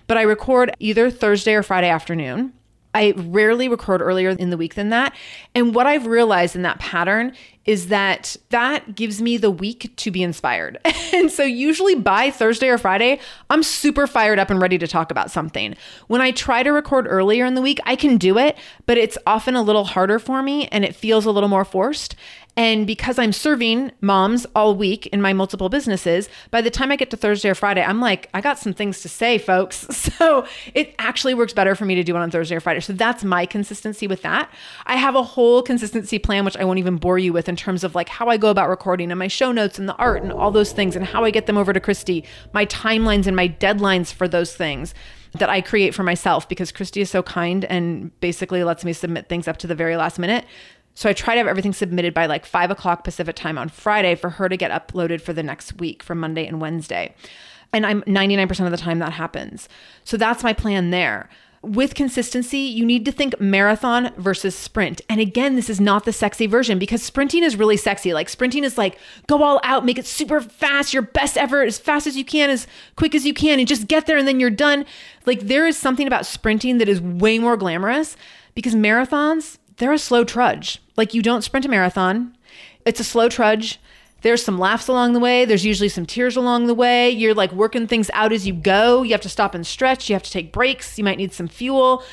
But 0.07 0.19
I 0.19 0.23
record 0.23 0.73
either 0.79 1.11
Thursday 1.11 1.55
or 1.55 1.63
Friday 1.63 1.89
afternoon. 1.89 2.53
I 2.93 3.13
rarely 3.17 3.69
record 3.69 4.03
earlier 4.03 4.31
in 4.31 4.51
the 4.51 4.57
week 4.57 4.75
than 4.75 4.91
that. 4.91 5.15
And 5.55 5.75
what 5.75 5.87
I've 5.87 6.07
realized 6.07 6.57
in 6.57 6.63
that 6.63 6.81
pattern 6.81 7.33
is 7.65 7.87
that 7.87 8.37
that 8.49 8.97
gives 8.97 9.23
me 9.23 9.37
the 9.37 9.51
week 9.51 9.95
to 9.97 10.11
be 10.11 10.25
inspired. 10.25 10.79
and 11.13 11.31
so 11.31 11.45
usually 11.45 11.95
by 11.95 12.31
Thursday 12.31 12.69
or 12.69 12.79
Friday, 12.79 13.21
I'm 13.49 13.63
super 13.63 14.09
fired 14.09 14.41
up 14.41 14.51
and 14.51 14.61
ready 14.61 14.77
to 14.79 14.89
talk 14.89 15.13
about 15.13 15.31
something. 15.31 15.77
When 16.09 16.21
I 16.21 16.33
try 16.33 16.65
to 16.65 16.71
record 16.73 17.07
earlier 17.09 17.45
in 17.45 17.55
the 17.55 17.63
week, 17.63 17.79
I 17.85 17.95
can 17.95 18.17
do 18.17 18.39
it, 18.39 18.59
but 18.87 18.99
it's 18.99 19.19
often 19.25 19.55
a 19.55 19.63
little 19.63 19.85
harder 19.85 20.19
for 20.19 20.43
me 20.43 20.67
and 20.69 20.85
it 20.85 20.97
feels 20.97 21.27
a 21.27 21.31
little 21.31 21.49
more 21.49 21.65
forced. 21.65 22.17
And 22.61 22.87
because 22.87 23.19
I'm 23.19 23.33
serving 23.33 23.91
moms 24.03 24.45
all 24.55 24.77
week 24.77 25.07
in 25.07 25.23
my 25.23 25.33
multiple 25.33 25.71
businesses, 25.71 26.29
by 26.51 26.61
the 26.61 26.69
time 26.69 26.93
I 26.93 26.97
get 26.97 27.09
to 27.09 27.17
Thursday 27.17 27.49
or 27.49 27.55
Friday, 27.55 27.83
I'm 27.83 28.01
like, 28.01 28.29
I 28.35 28.43
got 28.43 28.59
some 28.59 28.75
things 28.75 29.01
to 29.01 29.09
say, 29.09 29.39
folks. 29.39 29.87
So 30.21 30.47
it 30.75 30.95
actually 30.99 31.33
works 31.33 31.55
better 31.55 31.75
for 31.75 31.87
me 31.87 31.95
to 31.95 32.03
do 32.03 32.15
it 32.15 32.19
on 32.19 32.31
Thursday 32.31 32.57
or 32.57 32.61
Friday. 32.61 32.81
So 32.81 32.93
that's 32.93 33.25
my 33.25 33.47
consistency 33.47 34.07
with 34.07 34.21
that. 34.21 34.53
I 34.85 34.97
have 34.97 35.15
a 35.15 35.23
whole 35.23 35.63
consistency 35.63 36.19
plan, 36.19 36.45
which 36.45 36.59
I 36.59 36.65
won't 36.65 36.79
even 36.79 36.97
bore 36.97 37.19
you 37.19 37.33
with 37.33 37.49
in 37.49 37.57
terms 37.57 37.85
of 37.85 37.95
like 37.95 38.11
how 38.11 38.27
I 38.27 38.37
go 38.37 38.51
about 38.51 38.69
recording 38.69 39.11
and 39.11 39.19
my 39.19 39.29
show 39.29 39.51
notes 39.51 39.79
and 39.79 39.89
the 39.89 39.97
art 39.97 40.23
and 40.23 40.31
all 40.31 40.51
those 40.51 40.73
things 40.73 40.95
and 40.95 41.07
how 41.07 41.25
I 41.25 41.31
get 41.31 41.47
them 41.47 41.57
over 41.57 41.73
to 41.73 41.81
Christy, 41.81 42.25
my 42.53 42.67
timelines 42.67 43.27
and 43.27 43.35
my 43.35 43.49
deadlines 43.49 44.13
for 44.13 44.29
those 44.29 44.55
things 44.55 44.93
that 45.33 45.49
I 45.49 45.61
create 45.61 45.95
for 45.95 46.03
myself 46.03 46.49
because 46.49 46.73
Christy 46.73 47.01
is 47.01 47.11
so 47.11 47.23
kind 47.23 47.65
and 47.67 48.19
basically 48.21 48.65
lets 48.65 48.85
me 48.85 48.93
submit 48.93 49.29
things 49.29 49.47
up 49.47 49.59
to 49.59 49.67
the 49.67 49.75
very 49.75 49.97
last 49.97 50.19
minute. 50.19 50.45
So 50.95 51.09
I 51.09 51.13
try 51.13 51.35
to 51.35 51.39
have 51.39 51.47
everything 51.47 51.73
submitted 51.73 52.13
by 52.15 52.27
like 52.27 52.45
five 52.45 52.71
o'clock 52.71 53.05
Pacific 53.05 53.37
time 53.37 53.59
on 53.59 53.69
Friday 53.69 54.15
for 54.15 54.31
her 54.31 54.49
to 54.49 54.57
get 54.57 54.71
uploaded 54.71 55.21
for 55.21 55.33
the 55.33 55.43
next 55.43 55.79
week 55.79 56.03
for 56.03 56.15
Monday 56.15 56.47
and 56.47 56.61
Wednesday. 56.61 57.15
And 57.73 57.87
I'm 57.87 58.03
99% 58.03 58.65
of 58.65 58.71
the 58.71 58.77
time 58.77 58.99
that 58.99 59.13
happens. 59.13 59.69
So 60.05 60.17
that's 60.17 60.43
my 60.43 60.53
plan 60.53 60.91
there. 60.91 61.29
With 61.63 61.95
consistency, 61.95 62.59
you 62.59 62.87
need 62.87 63.05
to 63.05 63.13
think 63.13 63.39
marathon 63.39 64.13
versus 64.17 64.57
sprint. 64.57 65.03
And 65.11 65.21
again, 65.21 65.57
this 65.57 65.69
is 65.69 65.79
not 65.79 66.07
the 66.07 66.13
sexy 66.13 66.47
version 66.47 66.79
because 66.79 67.03
sprinting 67.03 67.45
is 67.45 67.55
really 67.55 67.77
sexy. 67.77 68.15
Like 68.15 68.31
sprinting 68.31 68.65
is 68.65 68.79
like 68.79 68.99
go 69.27 69.43
all 69.43 69.61
out, 69.63 69.85
make 69.85 69.99
it 69.99 70.07
super 70.07 70.41
fast, 70.41 70.95
your 70.95 71.03
best 71.03 71.37
effort, 71.37 71.65
as 71.65 71.79
fast 71.79 72.07
as 72.07 72.17
you 72.17 72.25
can, 72.25 72.49
as 72.49 72.67
quick 72.97 73.15
as 73.15 73.27
you 73.27 73.35
can, 73.35 73.59
and 73.59 73.69
just 73.69 73.89
get 73.89 74.07
there 74.07 74.17
and 74.17 74.27
then 74.27 74.41
you're 74.41 74.49
done. 74.49 74.87
Like 75.27 75.41
there 75.41 75.67
is 75.67 75.77
something 75.77 76.07
about 76.07 76.25
sprinting 76.25 76.79
that 76.79 76.89
is 76.89 77.01
way 77.01 77.39
more 77.39 77.59
glamorous 77.59 78.17
because 78.55 78.75
marathons, 78.75 79.59
they're 79.81 79.93
a 79.93 79.99
slow 79.99 80.23
trudge. 80.23 80.81
Like 80.97 81.15
you 81.15 81.23
don't 81.23 81.43
sprint 81.43 81.67
a 81.67 81.69
marathon, 81.69 82.37
it's 82.85 83.01
a 83.01 83.05
slow 83.05 83.29
trudge. 83.29 83.81
There's 84.23 84.45
some 84.45 84.59
laughs 84.59 84.87
along 84.87 85.15
the 85.15 85.21
way. 85.21 85.47
There's 85.47 85.65
usually 85.65 85.89
some 85.89 86.05
tears 86.05 86.37
along 86.37 86.67
the 86.67 86.75
way. 86.75 87.09
You're 87.09 87.33
like 87.33 87.53
working 87.53 87.87
things 87.87 88.11
out 88.13 88.35
as 88.35 88.47
you 88.47 88.53
go. 88.53 89.03
You 89.03 89.13
have 89.13 89.23
to 89.23 89.31
stop 89.31 89.55
and 89.55 89.67
stretch. 89.67 90.11
You 90.11 90.15
have 90.15 90.23
to 90.23 90.31
take 90.31 90.53
breaks. 90.53 90.99
You 90.99 91.05
might 91.05 91.17
need 91.17 91.33
some 91.33 91.49
fuel. 91.49 92.05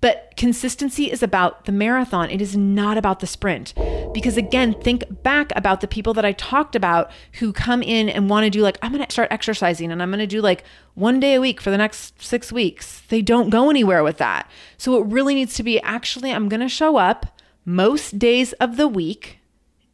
But 0.00 0.32
consistency 0.36 1.10
is 1.10 1.22
about 1.22 1.66
the 1.66 1.72
marathon. 1.72 2.30
It 2.30 2.40
is 2.40 2.56
not 2.56 2.96
about 2.96 3.20
the 3.20 3.26
sprint. 3.26 3.74
Because 4.14 4.36
again, 4.36 4.74
think 4.80 5.22
back 5.22 5.52
about 5.54 5.82
the 5.82 5.88
people 5.88 6.14
that 6.14 6.24
I 6.24 6.32
talked 6.32 6.74
about 6.74 7.10
who 7.34 7.52
come 7.52 7.82
in 7.82 8.08
and 8.08 8.30
want 8.30 8.44
to 8.44 8.50
do 8.50 8.62
like, 8.62 8.78
I'm 8.80 8.92
going 8.92 9.04
to 9.04 9.12
start 9.12 9.30
exercising 9.30 9.92
and 9.92 10.02
I'm 10.02 10.10
going 10.10 10.20
to 10.20 10.26
do 10.26 10.40
like 10.40 10.64
one 10.94 11.20
day 11.20 11.34
a 11.34 11.40
week 11.40 11.60
for 11.60 11.70
the 11.70 11.76
next 11.76 12.22
six 12.22 12.50
weeks. 12.50 13.02
They 13.08 13.20
don't 13.20 13.50
go 13.50 13.68
anywhere 13.68 14.02
with 14.02 14.16
that. 14.18 14.50
So 14.78 15.00
it 15.00 15.06
really 15.06 15.34
needs 15.34 15.54
to 15.54 15.62
be 15.62 15.80
actually, 15.82 16.32
I'm 16.32 16.48
going 16.48 16.60
to 16.60 16.68
show 16.68 16.96
up 16.96 17.38
most 17.64 18.18
days 18.18 18.54
of 18.54 18.76
the 18.78 18.88
week 18.88 19.38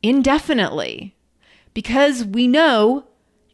indefinitely 0.02 1.16
because 1.74 2.24
we 2.24 2.46
know 2.46 3.06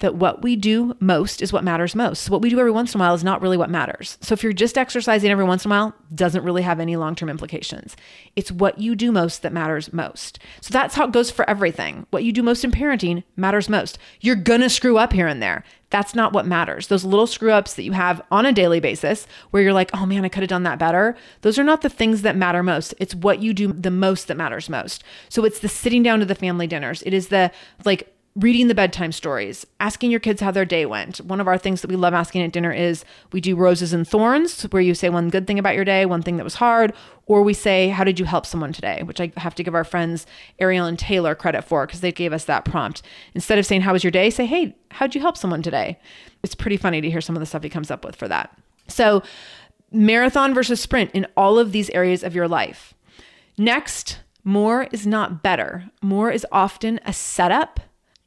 that 0.03 0.17
what 0.17 0.43
we 0.43 0.57
do 0.57 0.95
most 1.01 1.41
is 1.41 1.53
what 1.53 1.65
matters 1.65 1.95
most. 1.95 2.25
So 2.25 2.33
what 2.33 2.43
we 2.43 2.51
do 2.51 2.59
every 2.59 2.73
once 2.73 2.93
in 2.93 3.01
a 3.01 3.03
while 3.03 3.15
is 3.15 3.25
not 3.25 3.41
really 3.41 3.57
what 3.57 3.71
matters. 3.71 4.19
So 4.21 4.33
if 4.33 4.43
you're 4.43 4.53
just 4.53 4.77
exercising 4.77 5.31
every 5.31 5.45
once 5.45 5.65
in 5.65 5.71
a 5.71 5.75
while, 5.75 5.95
doesn't 6.15 6.45
really 6.45 6.63
have 6.63 6.81
any 6.81 6.97
long-term 6.97 7.29
implications. 7.29 7.97
It's 8.37 8.53
what 8.53 8.79
you 8.79 8.95
do 8.95 9.13
most 9.13 9.43
that 9.43 9.53
matters 9.53 9.93
most. 9.93 10.41
So 10.61 10.73
that's 10.73 10.97
how 10.97 11.07
it 11.07 11.13
goes 11.13 11.31
for 11.31 11.49
everything. 11.49 12.07
What 12.11 12.25
you 12.25 12.33
do 12.33 12.43
most 12.43 12.65
in 12.65 12.73
parenting 12.73 13.23
matters 13.37 13.69
most. 13.69 13.99
You're 14.21 14.37
to 14.37 14.69
screw 14.69 14.99
up 14.99 15.13
here 15.13 15.29
and 15.29 15.41
there. 15.41 15.65
That's 15.91 16.15
not 16.15 16.33
what 16.33 16.47
matters. 16.47 16.87
Those 16.87 17.05
little 17.05 17.27
screw 17.27 17.53
ups 17.53 17.75
that 17.75 17.83
you 17.83 17.93
have 17.93 18.23
on 18.31 18.47
a 18.47 18.53
daily 18.53 18.81
basis 18.81 19.27
where 19.51 19.63
you're 19.63 19.75
like, 19.75 19.91
"Oh 19.93 20.07
man, 20.07 20.25
I 20.25 20.31
could 20.31 20.43
have 20.43 20.49
done 20.49 20.63
that 20.63 20.79
better." 20.79 21.17
Those 21.43 21.59
are 21.59 21.65
not 21.65 21.83
the 21.83 21.91
things 21.91 22.23
that 22.23 22.35
matter 22.35 22.63
most. 22.63 22.95
It's 22.99 23.15
what 23.15 23.41
you 23.41 23.53
do 23.53 23.73
the 23.75 23.91
most 23.91 24.27
that 24.29 24.39
matters 24.39 24.71
most. 24.71 25.05
So 25.29 25.45
it's 25.45 25.59
the 25.59 25.69
sitting 25.69 26.03
down 26.03 26.21
to 26.21 26.25
the 26.25 26.35
family 26.35 26.67
dinners. 26.67 27.03
It 27.05 27.13
is 27.13 27.29
the 27.29 27.51
like 27.85 28.12
reading 28.35 28.69
the 28.69 28.75
bedtime 28.75 29.13
stories, 29.13 29.67
asking 29.79 30.11
your 30.11 30.21
kids 30.21 30.41
how 30.41 30.51
their 30.51 30.65
day 30.65 30.87
went. 30.87 31.19
One 31.19 31.41
of 31.41 31.47
our 31.47 31.59
things 31.59 31.83
that 31.83 31.91
we 31.91 31.97
love 31.97 32.15
asking 32.15 32.43
at 32.43 32.53
dinner 32.53 32.73
is 32.73 33.05
we 33.31 33.43
do 33.43 33.55
roses 33.55 33.93
and 33.93 34.09
thorns, 34.09 34.63
where 34.65 34.81
you 34.81 34.95
say 34.95 35.11
one 35.11 35.29
good 35.29 35.47
thing 35.47 35.59
about 35.59 35.75
your 35.75 35.85
day, 35.85 36.07
one 36.07 36.23
thing 36.23 36.39
that 36.39 36.45
was 36.45 36.55
hard, 36.55 36.95
or 37.27 37.43
we 37.43 37.53
say, 37.53 37.89
How 37.89 38.05
did 38.05 38.19
you 38.19 38.25
help 38.25 38.47
someone 38.47 38.73
today? 38.73 39.03
Which 39.03 39.21
I 39.21 39.33
have 39.37 39.55
to 39.57 39.63
give 39.63 39.75
our 39.75 39.85
friends 39.85 40.27
Ariel 40.59 40.87
and 40.87 40.99
Taylor 40.99 41.35
credit 41.35 41.63
for 41.63 41.87
because 41.87 42.01
they 42.01 42.13
gave 42.13 42.33
us 42.33 42.47
that 42.47 42.65
prompt. 42.65 43.03
Instead 43.35 43.59
of 43.59 43.67
saying, 43.67 43.83
How 43.83 43.93
was 43.93 44.03
your 44.03 44.11
day? 44.11 44.31
say, 44.31 44.47
Hey, 44.47 44.77
how'd 44.91 45.15
you 45.15 45.21
help 45.21 45.37
someone 45.37 45.63
today? 45.63 45.99
It's 46.43 46.55
pretty 46.55 46.79
funny 46.79 47.03
to 47.03 47.11
hear 47.11 47.21
some 47.21 47.37
of 47.37 47.41
the 47.41 47.47
stuff 47.47 47.63
he 47.63 47.69
comes 47.69 47.91
up 47.91 48.05
with 48.05 48.17
for 48.17 48.29
that. 48.29 48.57
So, 48.89 49.23
marathon 49.91 50.55
versus 50.55 50.81
sprint 50.81 51.11
in 51.13 51.27
all 51.37 51.59
of 51.59 51.73
these 51.73 51.91
areas 51.91 52.25
of 52.25 52.35
your 52.35 52.49
life. 52.49 52.95
Next, 53.59 54.21
more 54.43 54.89
is 54.91 55.07
not 55.07 55.43
better. 55.43 55.91
More 56.01 56.31
is 56.31 56.47
often 56.51 56.99
a 57.05 57.13
setup 57.13 57.79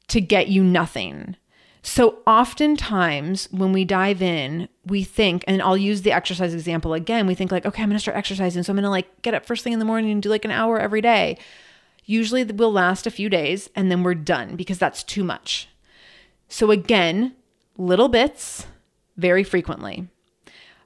to 0.07 0.21
get 0.21 0.47
you 0.47 0.63
nothing. 0.63 1.35
So, 1.81 2.17
oftentimes 2.25 3.47
when 3.51 3.71
we 3.71 3.85
dive 3.85 4.21
in, 4.21 4.69
we 4.87 5.03
think, 5.03 5.43
and 5.47 5.61
I'll 5.61 5.77
use 5.77 6.01
the 6.01 6.11
exercise 6.11 6.53
example 6.53 6.95
again, 6.95 7.27
we 7.27 7.35
think, 7.35 7.51
like, 7.51 7.65
okay, 7.65 7.83
I'm 7.83 7.89
gonna 7.89 7.99
start 7.99 8.17
exercising. 8.17 8.63
So, 8.63 8.71
I'm 8.71 8.77
gonna 8.77 8.89
like 8.89 9.21
get 9.21 9.35
up 9.35 9.45
first 9.45 9.63
thing 9.63 9.73
in 9.73 9.79
the 9.79 9.85
morning 9.85 10.11
and 10.11 10.21
do 10.21 10.29
like 10.29 10.45
an 10.45 10.51
hour 10.51 10.79
every 10.79 11.01
day. 11.01 11.37
Usually, 12.03 12.43
we'll 12.43 12.71
last 12.71 13.05
a 13.05 13.11
few 13.11 13.29
days 13.29 13.69
and 13.75 13.91
then 13.91 14.01
we're 14.01 14.15
done 14.15 14.55
because 14.55 14.79
that's 14.79 15.03
too 15.03 15.23
much. 15.23 15.69
So, 16.49 16.71
again, 16.71 17.35
little 17.77 18.09
bits 18.09 18.65
very 19.15 19.43
frequently. 19.43 20.07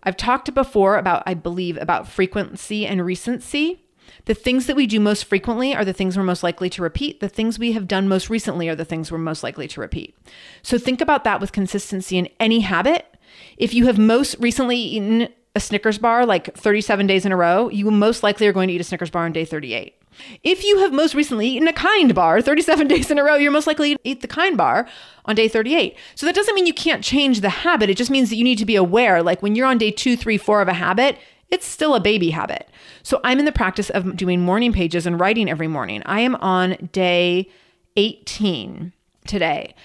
I've 0.03 0.17
talked 0.17 0.53
before 0.53 0.97
about, 0.97 1.23
I 1.25 1.33
believe, 1.33 1.77
about 1.77 2.07
frequency 2.07 2.85
and 2.85 3.05
recency. 3.05 3.85
The 4.25 4.33
things 4.33 4.67
that 4.67 4.75
we 4.75 4.87
do 4.87 4.99
most 4.99 5.25
frequently 5.25 5.75
are 5.75 5.85
the 5.85 5.93
things 5.93 6.17
we're 6.17 6.23
most 6.23 6.43
likely 6.43 6.69
to 6.71 6.81
repeat. 6.81 7.19
The 7.19 7.29
things 7.29 7.57
we 7.57 7.71
have 7.73 7.87
done 7.87 8.07
most 8.07 8.29
recently 8.29 8.69
are 8.69 8.75
the 8.75 8.85
things 8.85 9.11
we're 9.11 9.17
most 9.17 9.43
likely 9.43 9.67
to 9.69 9.81
repeat. 9.81 10.15
So 10.61 10.77
think 10.77 11.01
about 11.01 11.23
that 11.23 11.41
with 11.41 11.51
consistency 11.51 12.17
in 12.17 12.29
any 12.39 12.61
habit. 12.61 13.17
If 13.57 13.73
you 13.73 13.85
have 13.87 13.97
most 13.97 14.35
recently 14.39 14.77
eaten 14.77 15.29
a 15.55 15.59
Snickers 15.59 15.97
bar 15.97 16.25
like 16.25 16.55
37 16.55 17.07
days 17.07 17.25
in 17.25 17.31
a 17.31 17.37
row, 17.37 17.69
you 17.69 17.89
most 17.91 18.23
likely 18.23 18.47
are 18.47 18.53
going 18.53 18.67
to 18.67 18.73
eat 18.73 18.81
a 18.81 18.83
Snickers 18.83 19.09
bar 19.09 19.25
on 19.25 19.31
day 19.31 19.45
38. 19.45 19.95
If 20.43 20.63
you 20.63 20.79
have 20.79 20.91
most 20.91 21.15
recently 21.15 21.47
eaten 21.47 21.67
a 21.67 21.73
kind 21.73 22.13
bar 22.13 22.41
37 22.49 22.87
days 22.87 23.11
in 23.11 23.17
a 23.17 23.23
row, 23.23 23.35
you're 23.35 23.51
most 23.51 23.67
likely 23.67 23.95
to 23.95 23.99
eat 24.03 24.21
the 24.21 24.27
kind 24.27 24.57
bar 24.57 24.87
on 25.25 25.35
day 25.35 25.47
38. 25.47 25.95
So 26.15 26.25
that 26.25 26.35
doesn't 26.35 26.55
mean 26.55 26.65
you 26.65 26.73
can't 26.73 27.03
change 27.03 27.41
the 27.41 27.49
habit. 27.49 27.89
It 27.89 27.97
just 27.97 28.11
means 28.11 28.29
that 28.29 28.35
you 28.35 28.43
need 28.43 28.57
to 28.59 28.65
be 28.65 28.75
aware. 28.75 29.23
Like 29.23 29.41
when 29.41 29.55
you're 29.55 29.67
on 29.67 29.77
day 29.77 29.91
two, 29.91 30.15
three, 30.15 30.37
four 30.37 30.61
of 30.61 30.67
a 30.67 30.73
habit, 30.73 31.17
it's 31.51 31.65
still 31.65 31.95
a 31.95 31.99
baby 31.99 32.29
habit. 32.29 32.69
So 33.03 33.19
I'm 33.23 33.39
in 33.39 33.45
the 33.45 33.51
practice 33.51 33.89
of 33.89 34.15
doing 34.15 34.41
morning 34.41 34.73
pages 34.73 35.05
and 35.05 35.19
writing 35.19 35.49
every 35.49 35.67
morning. 35.67 36.03
I 36.05 36.21
am 36.21 36.35
on 36.35 36.89
day 36.91 37.49
18 37.95 38.93
today. 39.27 39.75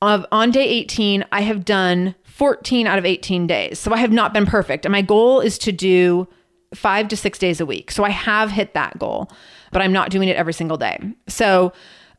Of 0.00 0.26
on 0.30 0.50
day 0.50 0.64
18, 0.64 1.24
I 1.32 1.40
have 1.40 1.64
done 1.64 2.14
14 2.24 2.86
out 2.86 2.98
of 2.98 3.04
18 3.04 3.46
days. 3.46 3.78
So 3.78 3.92
I 3.92 3.96
have 3.96 4.12
not 4.12 4.32
been 4.32 4.46
perfect. 4.46 4.84
And 4.84 4.92
my 4.92 5.02
goal 5.02 5.40
is 5.40 5.58
to 5.58 5.72
do 5.72 6.28
5 6.74 7.08
to 7.08 7.16
6 7.16 7.38
days 7.38 7.60
a 7.60 7.66
week. 7.66 7.90
So 7.90 8.04
I 8.04 8.10
have 8.10 8.50
hit 8.50 8.74
that 8.74 8.98
goal, 8.98 9.30
but 9.72 9.82
I'm 9.82 9.92
not 9.92 10.10
doing 10.10 10.28
it 10.28 10.36
every 10.36 10.52
single 10.52 10.76
day. 10.76 11.00
So 11.26 11.72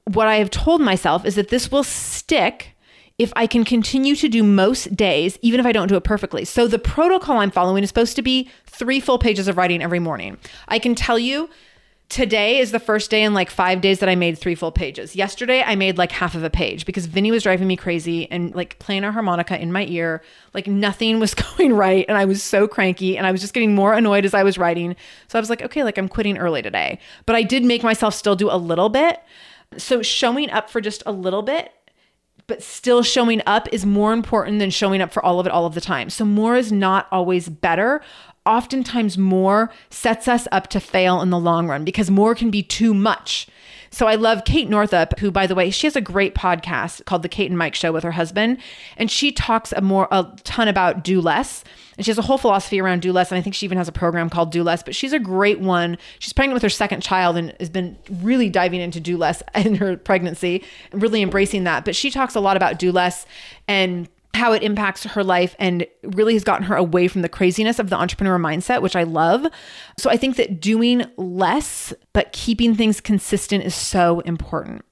what 0.06 0.28
I 0.28 0.36
have 0.36 0.50
told 0.50 0.82
myself 0.82 1.26
is 1.26 1.36
that 1.36 1.50
this 1.50 1.72
will 1.72 1.84
stick 1.84 2.76
if 3.20 3.34
I 3.36 3.46
can 3.46 3.66
continue 3.66 4.16
to 4.16 4.30
do 4.30 4.42
most 4.42 4.96
days, 4.96 5.38
even 5.42 5.60
if 5.60 5.66
I 5.66 5.74
don't 5.74 5.90
do 5.90 5.96
it 5.96 6.06
perfectly. 6.06 6.46
So 6.46 6.68
the 6.68 6.80
protocol 6.80 7.38
I'm 7.38 7.52
following 7.52 7.84
is 7.84 7.90
supposed 7.90 8.16
to 8.16 8.22
be 8.22 8.50
three 8.66 9.02
full 9.02 9.20
pages 9.20 9.50
of 9.50 9.58
writing 9.58 9.84
every 9.84 10.00
morning. 10.00 10.38
I 10.70 10.80
can 10.80 10.96
tell 10.96 11.20
you 11.20 11.50
today 12.08 12.58
is 12.58 12.72
the 12.72 12.80
first 12.80 13.12
day 13.12 13.24
in 13.24 13.34
like 13.34 13.52
five 13.52 13.82
days 13.82 14.00
that 14.00 14.10
I 14.10 14.16
made 14.16 14.38
three 14.38 14.56
full 14.56 14.72
pages. 14.72 15.16
Yesterday, 15.16 15.62
I 15.62 15.76
made 15.76 15.98
like 15.98 16.12
half 16.12 16.34
of 16.34 16.44
a 16.44 16.50
page 16.50 16.86
because 16.86 17.06
Vinny 17.06 17.30
was 17.30 17.44
driving 17.44 17.68
me 17.68 17.76
crazy 17.76 18.30
and 18.32 18.56
like 18.56 18.80
playing 18.80 19.04
a 19.04 19.12
harmonica 19.12 19.62
in 19.62 19.72
my 19.72 19.86
ear. 19.86 20.24
Like 20.54 20.66
nothing 20.66 21.20
was 21.20 21.34
going 21.58 21.74
right. 21.74 22.06
And 22.08 22.18
I 22.18 22.24
was 22.24 22.42
so 22.42 22.70
cranky 22.70 23.18
and 23.18 23.28
I 23.28 23.32
was 23.34 23.42
just 23.42 23.54
getting 23.54 23.76
more 23.76 23.94
annoyed 23.94 24.26
as 24.26 24.34
I 24.34 24.44
was 24.44 24.58
writing. 24.58 24.96
So 25.28 25.38
I 25.38 25.42
was 25.42 25.50
like, 25.50 25.62
okay, 25.62 25.84
like 25.84 25.98
I'm 25.98 26.10
quitting 26.10 26.38
early 26.38 26.62
today. 26.62 27.00
But 27.26 27.36
I 27.36 27.44
did 27.44 27.66
make 27.66 27.84
myself 27.84 28.16
still 28.16 28.38
do 28.38 28.50
a 28.50 28.58
little 28.58 28.90
bit. 28.90 29.20
So 29.78 30.02
showing 30.02 30.50
up 30.50 30.70
for 30.70 30.82
just 30.82 31.04
a 31.06 31.12
little 31.12 31.44
bit 31.44 31.72
but 32.50 32.62
still 32.62 33.04
showing 33.04 33.42
up 33.46 33.70
is 33.72 33.86
more 33.86 34.12
important 34.12 34.60
than 34.60 34.72
showing 34.72 35.02
up 35.02 35.14
for 35.14 35.24
all 35.24 35.40
of 35.40 35.46
it 35.46 35.54
all 35.54 35.66
of 35.66 35.76
the 35.76 35.80
time. 35.80 36.10
So 36.10 36.26
more 36.26 36.58
is 36.58 36.72
not 36.72 37.08
always 37.12 37.48
better. 37.48 38.02
Oftentimes, 38.46 39.18
more 39.18 39.72
sets 39.90 40.28
us 40.28 40.48
up 40.52 40.68
to 40.70 40.80
fail 40.80 41.22
in 41.22 41.30
the 41.30 41.40
long 41.40 41.68
run 41.68 41.86
because 41.86 42.10
more 42.10 42.36
can 42.36 42.50
be 42.50 42.64
too 42.64 42.94
much. 42.94 43.48
So 43.92 44.08
I 44.08 44.16
love 44.16 44.46
Kate 44.46 44.70
Northrup, 44.70 45.20
who, 45.20 45.32
by 45.32 45.48
the 45.48 45.56
way, 45.56 45.70
she 45.70 45.88
has 45.88 45.96
a 45.96 46.02
great 46.02 46.36
podcast 46.36 47.06
called 47.06 47.24
The 47.24 47.30
Kate 47.30 47.50
and 47.50 47.58
Mike 47.58 47.76
Show 47.76 47.92
with 47.92 48.04
her 48.04 48.12
husband, 48.12 48.60
and 48.98 49.10
she 49.10 49.32
talks 49.32 49.72
a 49.72 49.82
more 49.82 50.08
a 50.12 50.28
ton 50.44 50.68
about 50.68 51.04
do 51.04 51.22
less. 51.22 51.64
And 51.98 52.06
she 52.06 52.12
has 52.12 52.18
a 52.18 52.22
whole 52.22 52.38
philosophy 52.38 52.80
around 52.80 53.02
do 53.02 53.12
less. 53.12 53.30
And 53.30 53.38
I 53.38 53.42
think 53.42 53.56
she 53.56 53.66
even 53.66 53.78
has 53.78 53.90
a 53.90 53.92
program 53.92 54.30
called 54.30 54.54
Do 54.54 54.64
Less, 54.64 54.82
but 54.82 54.96
she's 54.96 55.12
a 55.12 55.20
great 55.20 55.60
one. 55.60 55.98
She's 56.20 56.32
pregnant 56.32 56.54
with 56.54 56.64
her 56.64 56.70
second 56.70 57.02
child 57.04 57.36
and 57.36 57.54
has 57.60 57.70
been 57.70 57.98
really 58.22 58.50
diving 58.50 58.80
into 58.80 59.02
do 59.02 59.18
less 59.18 59.44
in 59.56 59.76
her 59.76 59.98
pregnancy 59.98 60.64
really 60.94 61.22
embracing 61.22 61.66
that. 61.66 61.84
But 61.84 61.98
she 61.98 62.10
talks 62.10 62.36
a 62.36 62.40
lot 62.40 62.56
about 62.56 62.80
do 62.80 62.94
less 62.94 63.26
and 63.68 64.08
how 64.34 64.54
it 64.54 64.64
impacts 64.64 65.04
her 65.04 65.24
life 65.24 65.56
and 65.60 65.86
really 66.04 66.34
has 66.34 66.44
gotten 66.44 66.66
her 66.66 66.76
away 66.76 67.08
from 67.08 67.22
the 67.22 67.30
craziness 67.30 67.80
of 67.80 67.90
the 67.90 67.96
entrepreneur 67.96 68.38
mindset, 68.38 68.82
which 68.82 68.96
I 68.96 69.04
love. 69.04 69.46
So 69.98 70.10
I 70.10 70.18
think 70.18 70.36
that 70.38 70.62
doing 70.62 71.06
less, 71.18 71.94
but 72.14 72.32
keeping 72.32 72.76
things 72.76 73.02
consistent 73.02 73.64
is 73.64 73.76
so 73.76 74.20
important. 74.22 74.86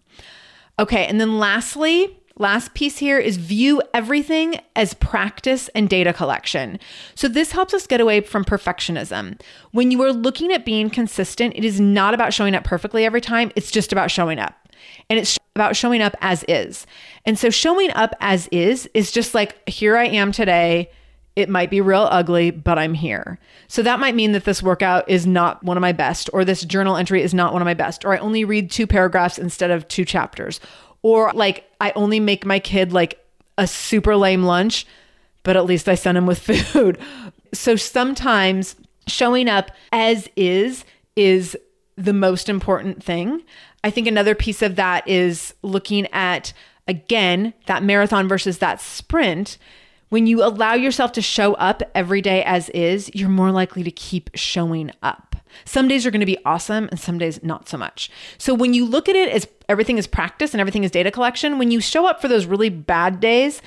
Okay. 0.79 1.05
And 1.05 1.21
then 1.21 1.39
lastly, 1.39 2.17
Last 2.39 2.75
piece 2.75 2.99
here 2.99 3.17
is 3.17 3.37
view 3.37 3.81
everything 3.95 4.59
as 4.75 4.93
practice 4.93 5.69
and 5.69 5.89
data 5.89 6.13
collection. 6.13 6.79
So, 7.15 7.27
this 7.27 7.51
helps 7.51 7.73
us 7.73 7.87
get 7.87 7.99
away 7.99 8.21
from 8.21 8.45
perfectionism. 8.45 9.41
When 9.71 9.89
you 9.89 10.01
are 10.03 10.13
looking 10.13 10.53
at 10.53 10.63
being 10.63 10.91
consistent, 10.91 11.55
it 11.55 11.65
is 11.65 11.79
not 11.79 12.13
about 12.13 12.33
showing 12.33 12.53
up 12.53 12.63
perfectly 12.63 13.05
every 13.05 13.21
time, 13.21 13.51
it's 13.55 13.71
just 13.71 13.91
about 13.91 14.11
showing 14.11 14.37
up. 14.37 14.66
And 15.09 15.19
it's 15.19 15.37
about 15.55 15.75
showing 15.75 16.01
up 16.01 16.15
as 16.21 16.43
is. 16.47 16.85
And 17.25 17.37
so, 17.37 17.49
showing 17.49 17.91
up 17.91 18.15
as 18.19 18.47
is 18.51 18.89
is 18.93 19.11
just 19.11 19.33
like, 19.33 19.67
here 19.67 19.97
I 19.97 20.05
am 20.05 20.31
today. 20.31 20.89
It 21.35 21.49
might 21.49 21.69
be 21.69 21.81
real 21.81 22.07
ugly, 22.09 22.49
but 22.49 22.79
I'm 22.79 22.95
here. 22.95 23.37
So 23.67 23.83
that 23.83 23.99
might 23.99 24.15
mean 24.15 24.31
that 24.31 24.45
this 24.45 24.63
workout 24.63 25.07
is 25.07 25.27
not 25.27 25.63
one 25.63 25.77
of 25.77 25.81
my 25.81 25.91
best, 25.91 26.31
or 26.33 26.43
this 26.43 26.65
journal 26.65 26.97
entry 26.97 27.21
is 27.21 27.33
not 27.33 27.53
one 27.53 27.61
of 27.61 27.65
my 27.67 27.75
best, 27.75 28.03
or 28.05 28.13
I 28.13 28.17
only 28.17 28.43
read 28.43 28.71
two 28.71 28.87
paragraphs 28.87 29.37
instead 29.37 29.69
of 29.69 29.87
two 29.87 30.03
chapters, 30.03 30.59
or 31.03 31.31
like 31.33 31.69
I 31.79 31.91
only 31.95 32.19
make 32.19 32.43
my 32.43 32.57
kid 32.57 32.91
like 32.91 33.23
a 33.57 33.67
super 33.67 34.15
lame 34.15 34.43
lunch, 34.43 34.87
but 35.43 35.55
at 35.55 35.65
least 35.65 35.87
I 35.87 35.95
send 35.95 36.17
him 36.17 36.25
with 36.25 36.39
food. 36.41 36.97
So 37.53 37.75
sometimes 37.75 38.75
showing 39.07 39.47
up 39.47 39.71
as 39.91 40.27
is 40.35 40.85
is 41.15 41.57
the 41.97 42.13
most 42.13 42.49
important 42.49 43.03
thing. 43.03 43.43
I 43.87 43.89
think 43.89 44.05
another 44.05 44.35
piece 44.35 44.61
of 44.61 44.75
that 44.75 45.07
is 45.07 45.53
looking 45.61 46.07
at 46.07 46.51
again 46.89 47.53
that 47.67 47.83
marathon 47.83 48.27
versus 48.27 48.57
that 48.57 48.81
sprint. 48.81 49.57
When 50.09 50.27
you 50.27 50.43
allow 50.43 50.73
yourself 50.73 51.13
to 51.13 51.21
show 51.21 51.53
up 51.53 51.81
every 51.95 52.21
day 52.21 52.43
as 52.43 52.67
is, 52.69 53.09
you're 53.15 53.29
more 53.29 53.51
likely 53.51 53.83
to 53.83 53.91
keep 53.91 54.29
showing 54.33 54.91
up. 55.01 55.37
Some 55.63 55.87
days 55.87 56.05
are 56.05 56.11
going 56.11 56.19
to 56.19 56.25
be 56.25 56.37
awesome 56.43 56.89
and 56.91 56.99
some 56.99 57.17
days 57.17 57.41
not 57.43 57.69
so 57.69 57.77
much. 57.77 58.11
So 58.37 58.53
when 58.53 58.73
you 58.73 58.85
look 58.85 59.07
at 59.07 59.15
it 59.15 59.29
as 59.29 59.47
everything 59.69 59.97
is 59.97 60.05
practice 60.05 60.53
and 60.53 60.59
everything 60.59 60.83
is 60.83 60.91
data 60.91 61.09
collection, 61.09 61.57
when 61.57 61.71
you 61.71 61.79
show 61.79 62.05
up 62.05 62.19
for 62.19 62.27
those 62.27 62.45
really 62.45 62.69
bad 62.69 63.21
days, 63.21 63.61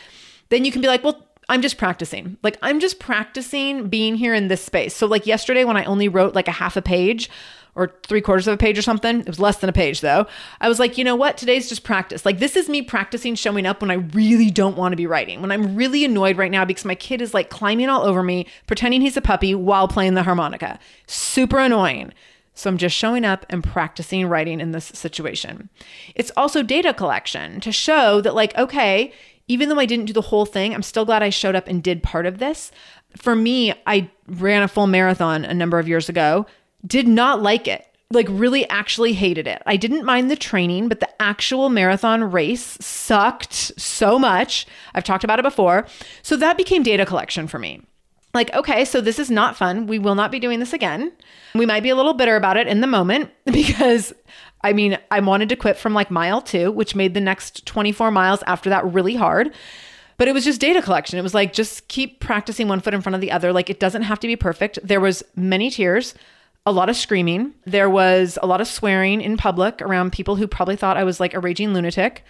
then 0.50 0.66
you 0.66 0.72
can 0.72 0.82
be 0.82 0.88
like, 0.88 1.02
well, 1.02 1.26
I'm 1.48 1.62
just 1.62 1.78
practicing. 1.78 2.36
Like 2.42 2.58
I'm 2.60 2.78
just 2.78 3.00
practicing 3.00 3.88
being 3.88 4.16
here 4.16 4.34
in 4.34 4.48
this 4.48 4.62
space. 4.62 4.94
So 4.94 5.06
like 5.06 5.26
yesterday 5.26 5.64
when 5.64 5.78
I 5.78 5.84
only 5.84 6.08
wrote 6.08 6.34
like 6.34 6.46
a 6.46 6.52
half 6.52 6.76
a 6.76 6.82
page 6.82 7.30
or 7.74 7.92
three 8.06 8.20
quarters 8.20 8.48
of 8.48 8.54
a 8.54 8.56
page 8.56 8.78
or 8.78 8.82
something, 8.82 9.20
it 9.20 9.26
was 9.26 9.40
less 9.40 9.58
than 9.58 9.70
a 9.70 9.72
page 9.72 10.00
though. 10.00 10.26
I 10.60 10.68
was 10.68 10.78
like, 10.78 10.98
you 10.98 11.04
know 11.04 11.16
what? 11.16 11.36
Today's 11.36 11.68
just 11.68 11.84
practice. 11.84 12.24
Like 12.24 12.38
this 12.38 12.56
is 12.56 12.68
me 12.68 12.82
practicing 12.82 13.34
showing 13.34 13.66
up 13.66 13.80
when 13.80 13.90
I 13.90 13.94
really 13.94 14.50
don't 14.50 14.76
want 14.76 14.92
to 14.92 14.96
be 14.96 15.06
writing. 15.06 15.40
When 15.40 15.52
I'm 15.52 15.76
really 15.76 16.04
annoyed 16.04 16.36
right 16.36 16.50
now 16.50 16.64
because 16.64 16.84
my 16.84 16.94
kid 16.94 17.22
is 17.22 17.34
like 17.34 17.50
climbing 17.50 17.88
all 17.88 18.02
over 18.02 18.22
me, 18.22 18.46
pretending 18.66 19.00
he's 19.00 19.16
a 19.16 19.22
puppy 19.22 19.54
while 19.54 19.88
playing 19.88 20.14
the 20.14 20.22
harmonica. 20.22 20.78
Super 21.06 21.58
annoying. 21.58 22.12
So 22.54 22.68
I'm 22.68 22.76
just 22.76 22.96
showing 22.96 23.24
up 23.24 23.46
and 23.48 23.64
practicing 23.64 24.26
writing 24.26 24.60
in 24.60 24.72
this 24.72 24.86
situation. 24.86 25.70
It's 26.14 26.32
also 26.36 26.62
data 26.62 26.92
collection 26.92 27.58
to 27.60 27.72
show 27.72 28.20
that, 28.20 28.34
like, 28.34 28.54
okay, 28.58 29.14
even 29.48 29.68
though 29.68 29.78
I 29.78 29.86
didn't 29.86 30.04
do 30.04 30.12
the 30.12 30.20
whole 30.20 30.44
thing, 30.44 30.74
I'm 30.74 30.82
still 30.82 31.04
glad 31.04 31.22
I 31.22 31.30
showed 31.30 31.54
up 31.54 31.68
and 31.68 31.82
did 31.82 32.02
part 32.02 32.26
of 32.26 32.38
this. 32.38 32.70
For 33.16 33.34
me, 33.34 33.72
I 33.86 34.10
ran 34.26 34.62
a 34.62 34.68
full 34.68 34.86
marathon 34.86 35.44
a 35.44 35.54
number 35.54 35.78
of 35.78 35.88
years 35.88 36.08
ago, 36.08 36.44
did 36.86 37.08
not 37.08 37.42
like 37.42 37.68
it. 37.68 37.86
Like, 38.12 38.26
really 38.28 38.68
actually 38.68 39.12
hated 39.12 39.46
it. 39.46 39.62
I 39.66 39.76
didn't 39.76 40.04
mind 40.04 40.30
the 40.30 40.36
training, 40.36 40.88
but 40.88 40.98
the 40.98 41.22
actual 41.22 41.68
marathon 41.68 42.32
race 42.32 42.76
sucked 42.80 43.54
so 43.80 44.18
much. 44.18 44.66
I've 44.94 45.04
talked 45.04 45.22
about 45.22 45.38
it 45.38 45.44
before. 45.44 45.86
So 46.22 46.36
that 46.36 46.56
became 46.56 46.82
data 46.82 47.06
collection 47.06 47.46
for 47.46 47.60
me 47.60 47.82
like, 48.34 48.52
okay, 48.54 48.84
so 48.84 49.00
this 49.00 49.18
is 49.18 49.30
not 49.30 49.56
fun. 49.56 49.86
We 49.86 49.98
will 49.98 50.14
not 50.14 50.30
be 50.30 50.38
doing 50.38 50.60
this 50.60 50.72
again. 50.72 51.12
We 51.54 51.66
might 51.66 51.82
be 51.82 51.88
a 51.88 51.96
little 51.96 52.14
bitter 52.14 52.36
about 52.36 52.56
it 52.56 52.68
in 52.68 52.80
the 52.80 52.86
moment 52.86 53.30
because 53.44 54.12
I 54.62 54.72
mean, 54.72 54.98
I 55.10 55.20
wanted 55.20 55.48
to 55.48 55.56
quit 55.56 55.76
from 55.76 55.94
like 55.94 56.10
mile 56.10 56.42
two, 56.42 56.70
which 56.70 56.94
made 56.94 57.14
the 57.14 57.20
next 57.20 57.64
24 57.66 58.10
miles 58.10 58.42
after 58.46 58.70
that 58.70 58.92
really 58.92 59.16
hard. 59.16 59.54
But 60.18 60.28
it 60.28 60.34
was 60.34 60.44
just 60.44 60.60
data 60.60 60.82
collection. 60.82 61.18
It 61.18 61.22
was 61.22 61.32
like, 61.32 61.54
just 61.54 61.88
keep 61.88 62.20
practicing 62.20 62.68
one 62.68 62.80
foot 62.80 62.92
in 62.92 63.00
front 63.00 63.14
of 63.14 63.22
the 63.22 63.32
other. 63.32 63.54
Like, 63.54 63.70
it 63.70 63.80
doesn't 63.80 64.02
have 64.02 64.20
to 64.20 64.26
be 64.26 64.36
perfect. 64.36 64.78
There 64.84 65.00
was 65.00 65.22
many 65.34 65.70
tears, 65.70 66.12
a 66.66 66.72
lot 66.72 66.88
of 66.88 66.96
screaming. 66.96 67.54
There 67.64 67.90
was 67.90 68.38
a 68.42 68.46
lot 68.46 68.60
of 68.60 68.68
swearing 68.68 69.20
in 69.20 69.36
public 69.36 69.80
around 69.80 70.12
people 70.12 70.36
who 70.36 70.46
probably 70.46 70.76
thought 70.76 70.96
I 70.96 71.04
was 71.04 71.20
like 71.20 71.34
a 71.34 71.40
raging 71.40 71.72
lunatic. 71.72 72.24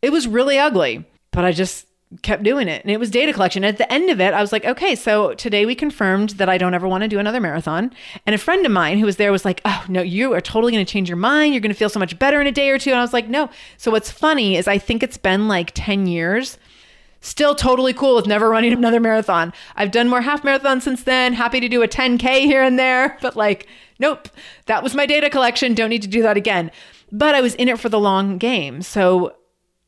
It 0.00 0.10
was 0.10 0.26
really 0.26 0.58
ugly, 0.58 1.04
but 1.32 1.44
I 1.44 1.52
just 1.52 1.86
kept 2.22 2.42
doing 2.42 2.68
it 2.68 2.82
and 2.82 2.90
it 2.90 2.98
was 2.98 3.10
data 3.10 3.32
collection. 3.32 3.64
At 3.64 3.76
the 3.76 3.92
end 3.92 4.08
of 4.08 4.20
it, 4.20 4.32
I 4.32 4.40
was 4.40 4.50
like, 4.50 4.64
okay, 4.64 4.94
so 4.94 5.34
today 5.34 5.66
we 5.66 5.74
confirmed 5.74 6.30
that 6.30 6.48
I 6.48 6.56
don't 6.56 6.72
ever 6.72 6.88
want 6.88 7.02
to 7.02 7.08
do 7.08 7.18
another 7.18 7.40
marathon. 7.40 7.92
And 8.24 8.34
a 8.34 8.38
friend 8.38 8.64
of 8.64 8.72
mine 8.72 8.98
who 8.98 9.06
was 9.06 9.16
there 9.16 9.32
was 9.32 9.44
like, 9.44 9.60
oh, 9.64 9.84
no, 9.88 10.00
you 10.00 10.32
are 10.32 10.40
totally 10.40 10.72
going 10.72 10.84
to 10.84 10.90
change 10.90 11.08
your 11.08 11.16
mind. 11.16 11.52
You're 11.52 11.60
going 11.60 11.72
to 11.72 11.78
feel 11.78 11.90
so 11.90 12.00
much 12.00 12.18
better 12.18 12.40
in 12.40 12.46
a 12.46 12.52
day 12.52 12.70
or 12.70 12.78
two. 12.78 12.90
And 12.90 12.98
I 12.98 13.02
was 13.02 13.12
like, 13.12 13.28
no. 13.28 13.50
So 13.76 13.90
what's 13.90 14.10
funny 14.10 14.56
is 14.56 14.66
I 14.66 14.78
think 14.78 15.02
it's 15.02 15.18
been 15.18 15.48
like 15.48 15.72
10 15.74 16.06
years. 16.06 16.56
Still 17.20 17.54
totally 17.54 17.92
cool 17.92 18.16
with 18.16 18.26
never 18.26 18.48
running 18.48 18.72
another 18.74 19.00
marathon. 19.00 19.52
I've 19.76 19.90
done 19.90 20.08
more 20.08 20.20
half 20.20 20.42
marathons 20.42 20.82
since 20.82 21.02
then. 21.02 21.34
Happy 21.34 21.60
to 21.60 21.68
do 21.68 21.82
a 21.82 21.88
10K 21.88 22.44
here 22.44 22.62
and 22.62 22.78
there. 22.78 23.18
But 23.28 23.36
like, 23.36 23.66
nope, 23.98 24.28
that 24.66 24.82
was 24.82 24.94
my 24.94 25.04
data 25.04 25.28
collection. 25.28 25.74
Don't 25.74 25.90
need 25.90 26.02
to 26.02 26.08
do 26.08 26.22
that 26.22 26.36
again. 26.36 26.70
But 27.10 27.34
I 27.34 27.40
was 27.40 27.54
in 27.56 27.68
it 27.68 27.80
for 27.80 27.88
the 27.88 27.98
long 27.98 28.38
game. 28.38 28.82
So 28.82 29.34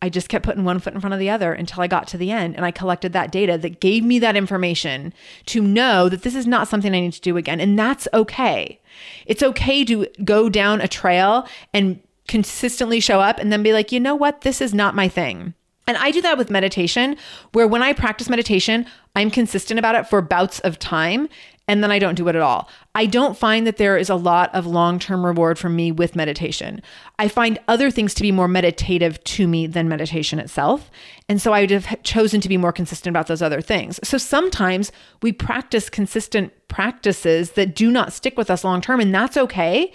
I 0.03 0.09
just 0.09 0.29
kept 0.29 0.45
putting 0.45 0.65
one 0.65 0.79
foot 0.79 0.95
in 0.95 1.01
front 1.01 1.15
of 1.15 1.21
the 1.21 1.31
other 1.31 1.53
until 1.53 1.83
I 1.83 1.87
got 1.87 2.07
to 2.09 2.19
the 2.19 2.31
end 2.31 2.57
and 2.57 2.65
I 2.65 2.71
collected 2.71 3.13
that 3.13 3.31
data 3.31 3.59
that 3.59 3.81
gave 3.81 4.03
me 4.03 4.19
that 4.19 4.37
information 4.37 5.13
to 5.47 5.61
know 5.61 6.09
that 6.09 6.23
this 6.23 6.35
is 6.35 6.47
not 6.47 6.69
something 6.69 6.95
I 6.95 7.01
need 7.01 7.13
to 7.13 7.21
do 7.21 7.37
again. 7.37 7.61
And 7.61 7.79
that's 7.79 8.09
okay. 8.15 8.81
It's 9.27 9.43
okay 9.43 9.85
to 9.85 10.07
go 10.25 10.49
down 10.49 10.81
a 10.81 10.89
trail 10.89 11.47
and 11.75 12.01
consistently 12.29 13.01
show 13.01 13.21
up 13.21 13.39
and 13.39 13.53
then 13.53 13.63
be 13.63 13.73
like, 13.73 13.93
you 13.93 14.01
know 14.01 14.15
what? 14.15 14.41
This 14.41 14.61
is 14.61 14.73
not 14.73 14.95
my 14.95 15.09
thing. 15.09 15.55
And 15.87 15.97
I 15.97 16.11
do 16.11 16.23
that 16.23 16.39
with 16.39 16.51
meditation, 16.51 17.17
where 17.53 17.67
when 17.67 17.83
I 17.83 17.93
practice 17.93 18.29
meditation, 18.29 18.87
I'm 19.17 19.31
consistent 19.31 19.79
about 19.79 19.97
it 19.97 20.07
for 20.09 20.23
bouts 20.23 20.61
of 20.61 20.79
time 20.79 21.29
and 21.71 21.85
then 21.85 21.93
I 21.93 22.01
don't 22.01 22.17
do 22.17 22.27
it 22.27 22.35
at 22.35 22.43
all. 22.43 22.69
I 22.97 23.07
don't 23.07 23.37
find 23.37 23.65
that 23.65 23.77
there 23.77 23.97
is 23.97 24.11
a 24.11 24.17
lot 24.17 24.53
of 24.57 24.67
long 24.67 24.99
term 24.99 25.25
reward 25.25 25.57
for 25.57 25.69
me 25.69 25.93
with 25.93 26.17
meditation. 26.17 26.83
I 27.21 27.29
find 27.29 27.61
other 27.69 27.93
things 27.93 28.13
to 28.15 28.23
be 28.23 28.33
more 28.33 28.49
meditative 28.49 29.23
to 29.23 29.47
me 29.47 29.69
than 29.69 29.89
meditation 29.89 30.41
itself. 30.41 30.91
And 31.29 31.41
so 31.41 31.53
I 31.53 31.61
would 31.61 31.71
have 31.71 32.03
chosen 32.03 32.41
to 32.41 32.49
be 32.49 32.57
more 32.57 32.73
consistent 32.73 33.13
about 33.13 33.29
those 33.29 33.41
other 33.41 33.61
things. 33.61 34.01
So 34.03 34.19
sometimes 34.19 34.91
we 35.23 35.31
practice 35.31 35.89
consistent 35.89 36.53
practices 36.67 37.53
that 37.53 37.77
do 37.77 37.93
not 37.93 38.13
stick 38.13 38.37
with 38.37 38.51
us 38.51 38.65
long 38.65 38.81
term, 38.81 38.99
and 38.99 39.15
that's 39.15 39.37
okay 39.37 39.93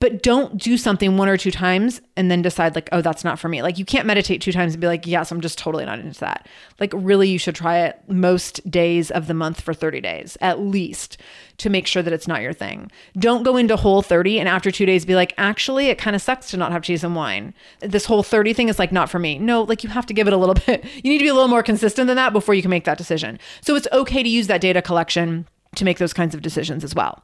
but 0.00 0.22
don't 0.22 0.58
do 0.58 0.76
something 0.76 1.16
one 1.16 1.28
or 1.28 1.36
two 1.36 1.50
times 1.50 2.00
and 2.16 2.30
then 2.30 2.42
decide 2.42 2.74
like 2.74 2.88
oh 2.92 3.00
that's 3.00 3.24
not 3.24 3.38
for 3.38 3.48
me. 3.48 3.62
Like 3.62 3.78
you 3.78 3.84
can't 3.84 4.06
meditate 4.06 4.40
two 4.40 4.52
times 4.52 4.74
and 4.74 4.80
be 4.80 4.86
like 4.86 5.06
yes 5.06 5.30
i'm 5.32 5.40
just 5.40 5.58
totally 5.58 5.84
not 5.84 5.98
into 5.98 6.20
that. 6.20 6.48
Like 6.78 6.92
really 6.94 7.28
you 7.28 7.38
should 7.38 7.54
try 7.54 7.78
it 7.78 8.00
most 8.08 8.68
days 8.70 9.10
of 9.10 9.26
the 9.26 9.34
month 9.34 9.60
for 9.60 9.74
30 9.74 10.00
days 10.00 10.36
at 10.40 10.60
least 10.60 11.18
to 11.58 11.70
make 11.70 11.86
sure 11.88 12.02
that 12.02 12.12
it's 12.12 12.28
not 12.28 12.42
your 12.42 12.52
thing. 12.52 12.90
Don't 13.18 13.42
go 13.42 13.56
into 13.56 13.76
whole 13.76 14.02
30 14.02 14.38
and 14.38 14.48
after 14.48 14.70
two 14.70 14.86
days 14.86 15.04
be 15.04 15.14
like 15.14 15.34
actually 15.36 15.88
it 15.88 15.98
kind 15.98 16.14
of 16.14 16.22
sucks 16.22 16.50
to 16.50 16.56
not 16.56 16.72
have 16.72 16.82
cheese 16.82 17.02
and 17.02 17.16
wine. 17.16 17.54
This 17.80 18.04
whole 18.04 18.22
30 18.22 18.52
thing 18.52 18.68
is 18.68 18.78
like 18.78 18.92
not 18.92 19.10
for 19.10 19.18
me. 19.18 19.38
No 19.38 19.62
like 19.62 19.82
you 19.82 19.90
have 19.90 20.06
to 20.06 20.14
give 20.14 20.26
it 20.26 20.32
a 20.32 20.36
little 20.36 20.54
bit. 20.66 20.84
You 20.84 21.10
need 21.10 21.18
to 21.18 21.24
be 21.24 21.28
a 21.28 21.34
little 21.34 21.48
more 21.48 21.62
consistent 21.62 22.06
than 22.06 22.16
that 22.16 22.32
before 22.32 22.54
you 22.54 22.62
can 22.62 22.70
make 22.70 22.84
that 22.84 22.98
decision. 22.98 23.38
So 23.62 23.74
it's 23.74 23.88
okay 23.92 24.22
to 24.22 24.28
use 24.28 24.46
that 24.46 24.60
data 24.60 24.80
collection 24.80 25.46
to 25.74 25.84
make 25.84 25.98
those 25.98 26.12
kinds 26.12 26.34
of 26.34 26.42
decisions 26.42 26.84
as 26.84 26.94
well 26.94 27.22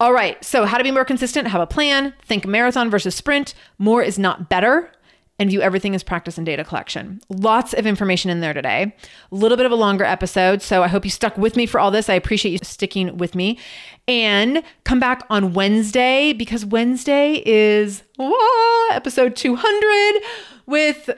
all 0.00 0.14
right. 0.14 0.42
So, 0.42 0.64
how 0.64 0.78
to 0.78 0.84
be 0.84 0.90
more 0.90 1.04
consistent? 1.04 1.46
Have 1.48 1.60
a 1.60 1.66
plan. 1.66 2.14
Think 2.22 2.46
marathon 2.46 2.90
versus 2.90 3.14
sprint. 3.14 3.52
More 3.78 4.02
is 4.02 4.18
not 4.18 4.48
better. 4.48 4.90
And 5.38 5.48
view 5.48 5.62
everything 5.62 5.94
as 5.94 6.02
practice 6.02 6.36
and 6.36 6.44
data 6.44 6.64
collection. 6.64 7.22
Lots 7.30 7.72
of 7.72 7.86
information 7.86 8.30
in 8.30 8.40
there 8.40 8.52
today. 8.52 8.94
A 9.32 9.34
little 9.34 9.56
bit 9.56 9.64
of 9.64 9.72
a 9.72 9.76
longer 9.76 10.04
episode. 10.04 10.62
So, 10.62 10.82
I 10.82 10.88
hope 10.88 11.04
you 11.04 11.10
stuck 11.10 11.36
with 11.36 11.54
me 11.54 11.66
for 11.66 11.78
all 11.78 11.90
this. 11.90 12.08
I 12.08 12.14
appreciate 12.14 12.52
you 12.52 12.58
sticking 12.62 13.18
with 13.18 13.34
me. 13.34 13.58
And 14.08 14.62
come 14.84 15.00
back 15.00 15.22
on 15.28 15.52
Wednesday 15.52 16.32
because 16.32 16.64
Wednesday 16.64 17.42
is 17.44 18.02
whoa, 18.16 18.88
episode 18.96 19.36
200 19.36 20.22
with 20.66 21.10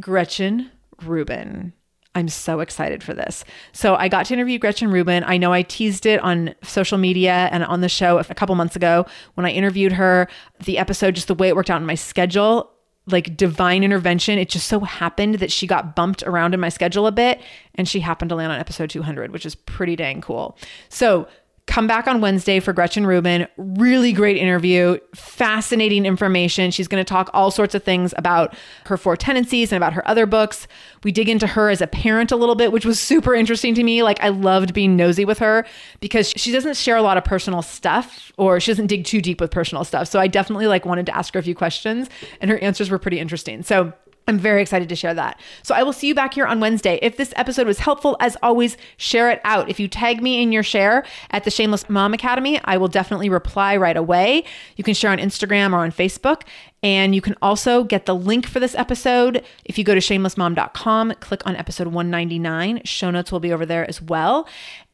Gretchen 0.00 0.72
Rubin. 1.02 1.72
I'm 2.16 2.28
so 2.28 2.60
excited 2.60 3.04
for 3.04 3.12
this. 3.12 3.44
So 3.72 3.94
I 3.94 4.08
got 4.08 4.26
to 4.26 4.34
interview 4.34 4.58
Gretchen 4.58 4.90
Rubin. 4.90 5.22
I 5.24 5.36
know 5.36 5.52
I 5.52 5.60
teased 5.60 6.06
it 6.06 6.18
on 6.20 6.54
social 6.62 6.96
media 6.96 7.50
and 7.52 7.62
on 7.62 7.82
the 7.82 7.90
show 7.90 8.18
a 8.18 8.24
couple 8.24 8.54
months 8.54 8.74
ago 8.74 9.04
when 9.34 9.44
I 9.44 9.50
interviewed 9.50 9.92
her. 9.92 10.26
The 10.64 10.78
episode, 10.78 11.14
just 11.14 11.28
the 11.28 11.34
way 11.34 11.48
it 11.48 11.54
worked 11.54 11.68
out 11.68 11.80
in 11.80 11.86
my 11.86 11.94
schedule, 11.94 12.72
like 13.06 13.36
divine 13.36 13.84
intervention. 13.84 14.38
It 14.38 14.48
just 14.48 14.66
so 14.66 14.80
happened 14.80 15.36
that 15.36 15.52
she 15.52 15.66
got 15.66 15.94
bumped 15.94 16.22
around 16.22 16.54
in 16.54 16.60
my 16.60 16.70
schedule 16.70 17.06
a 17.06 17.12
bit 17.12 17.42
and 17.74 17.86
she 17.86 18.00
happened 18.00 18.30
to 18.30 18.34
land 18.34 18.50
on 18.50 18.58
episode 18.58 18.88
200, 18.88 19.30
which 19.30 19.44
is 19.44 19.54
pretty 19.54 19.94
dang 19.94 20.22
cool. 20.22 20.56
So 20.88 21.28
Come 21.66 21.88
back 21.88 22.06
on 22.06 22.20
Wednesday 22.20 22.60
for 22.60 22.72
Gretchen 22.72 23.06
Rubin. 23.06 23.48
Really 23.56 24.12
great 24.12 24.36
interview, 24.36 24.98
fascinating 25.14 26.06
information. 26.06 26.70
She's 26.70 26.86
going 26.86 27.04
to 27.04 27.08
talk 27.08 27.28
all 27.34 27.50
sorts 27.50 27.74
of 27.74 27.82
things 27.82 28.14
about 28.16 28.54
her 28.86 28.96
four 28.96 29.16
tendencies 29.16 29.72
and 29.72 29.76
about 29.76 29.92
her 29.92 30.06
other 30.08 30.26
books. 30.26 30.68
We 31.02 31.10
dig 31.10 31.28
into 31.28 31.46
her 31.48 31.68
as 31.68 31.80
a 31.80 31.88
parent 31.88 32.30
a 32.30 32.36
little 32.36 32.54
bit, 32.54 32.70
which 32.70 32.86
was 32.86 33.00
super 33.00 33.34
interesting 33.34 33.74
to 33.74 33.82
me. 33.82 34.04
Like, 34.04 34.22
I 34.22 34.28
loved 34.28 34.74
being 34.74 34.96
nosy 34.96 35.24
with 35.24 35.40
her 35.40 35.66
because 36.00 36.32
she 36.36 36.52
doesn't 36.52 36.76
share 36.76 36.96
a 36.96 37.02
lot 37.02 37.16
of 37.16 37.24
personal 37.24 37.62
stuff 37.62 38.32
or 38.38 38.60
she 38.60 38.70
doesn't 38.70 38.86
dig 38.86 39.04
too 39.04 39.20
deep 39.20 39.40
with 39.40 39.50
personal 39.50 39.82
stuff. 39.82 40.06
So 40.06 40.20
I 40.20 40.28
definitely 40.28 40.68
like 40.68 40.86
wanted 40.86 41.06
to 41.06 41.16
ask 41.16 41.34
her 41.34 41.40
a 41.40 41.42
few 41.42 41.54
questions 41.54 42.08
and 42.40 42.48
her 42.48 42.58
answers 42.58 42.90
were 42.90 42.98
pretty 42.98 43.18
interesting. 43.18 43.64
So 43.64 43.92
I'm 44.28 44.38
very 44.38 44.60
excited 44.60 44.88
to 44.88 44.96
share 44.96 45.14
that. 45.14 45.38
So 45.62 45.74
I 45.74 45.84
will 45.84 45.92
see 45.92 46.08
you 46.08 46.14
back 46.14 46.34
here 46.34 46.46
on 46.46 46.58
Wednesday. 46.58 46.98
If 47.00 47.16
this 47.16 47.32
episode 47.36 47.66
was 47.68 47.78
helpful, 47.78 48.16
as 48.18 48.36
always, 48.42 48.76
share 48.96 49.30
it 49.30 49.40
out. 49.44 49.70
If 49.70 49.78
you 49.78 49.86
tag 49.86 50.20
me 50.20 50.42
in 50.42 50.50
your 50.50 50.64
share 50.64 51.04
at 51.30 51.44
the 51.44 51.50
Shameless 51.50 51.88
Mom 51.88 52.12
Academy, 52.12 52.60
I 52.64 52.76
will 52.76 52.88
definitely 52.88 53.28
reply 53.28 53.76
right 53.76 53.96
away. 53.96 54.42
You 54.74 54.82
can 54.82 54.94
share 54.94 55.12
on 55.12 55.18
Instagram 55.18 55.72
or 55.72 55.78
on 55.78 55.92
Facebook. 55.92 56.42
And 56.82 57.14
you 57.14 57.20
can 57.20 57.36
also 57.40 57.84
get 57.84 58.06
the 58.06 58.14
link 58.14 58.48
for 58.48 58.58
this 58.58 58.74
episode 58.74 59.44
if 59.64 59.78
you 59.78 59.84
go 59.84 59.94
to 59.94 60.00
shamelessmom.com, 60.00 61.14
click 61.20 61.42
on 61.46 61.56
episode 61.56 61.88
199. 61.88 62.82
Show 62.84 63.10
notes 63.10 63.30
will 63.30 63.40
be 63.40 63.52
over 63.52 63.66
there 63.66 63.88
as 63.88 64.02
well. 64.02 64.48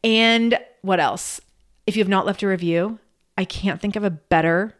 And 0.05 0.59
what 0.83 1.01
else? 1.01 1.41
If 1.87 1.97
you 1.97 2.03
have 2.03 2.09
not 2.09 2.27
left 2.27 2.43
a 2.43 2.49
review, 2.49 2.99
I 3.37 3.45
can't 3.45 3.81
think 3.81 3.97
of 3.97 4.05
a 4.05 4.11
better 4.11 4.75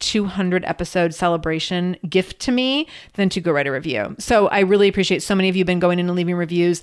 200 0.00 0.64
episode 0.64 1.14
celebration 1.14 1.96
gift 2.08 2.38
to 2.40 2.52
me 2.52 2.86
than 3.14 3.28
to 3.30 3.40
go 3.40 3.52
write 3.52 3.66
a 3.66 3.72
review. 3.72 4.14
So 4.18 4.48
I 4.48 4.60
really 4.60 4.88
appreciate 4.88 5.22
so 5.22 5.34
many 5.34 5.48
of 5.48 5.56
you 5.56 5.64
been 5.64 5.78
going 5.78 5.98
in 5.98 6.06
and 6.06 6.16
leaving 6.16 6.36
reviews. 6.36 6.82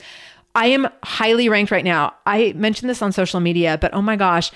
I 0.56 0.68
am 0.68 0.88
highly 1.04 1.50
ranked 1.50 1.72
right 1.72 1.84
now. 1.84 2.14
I 2.26 2.54
mentioned 2.56 2.90
this 2.90 3.02
on 3.02 3.12
social 3.12 3.40
media, 3.40 3.78
but 3.80 3.94
oh 3.94 4.02
my 4.02 4.16
gosh, 4.16 4.52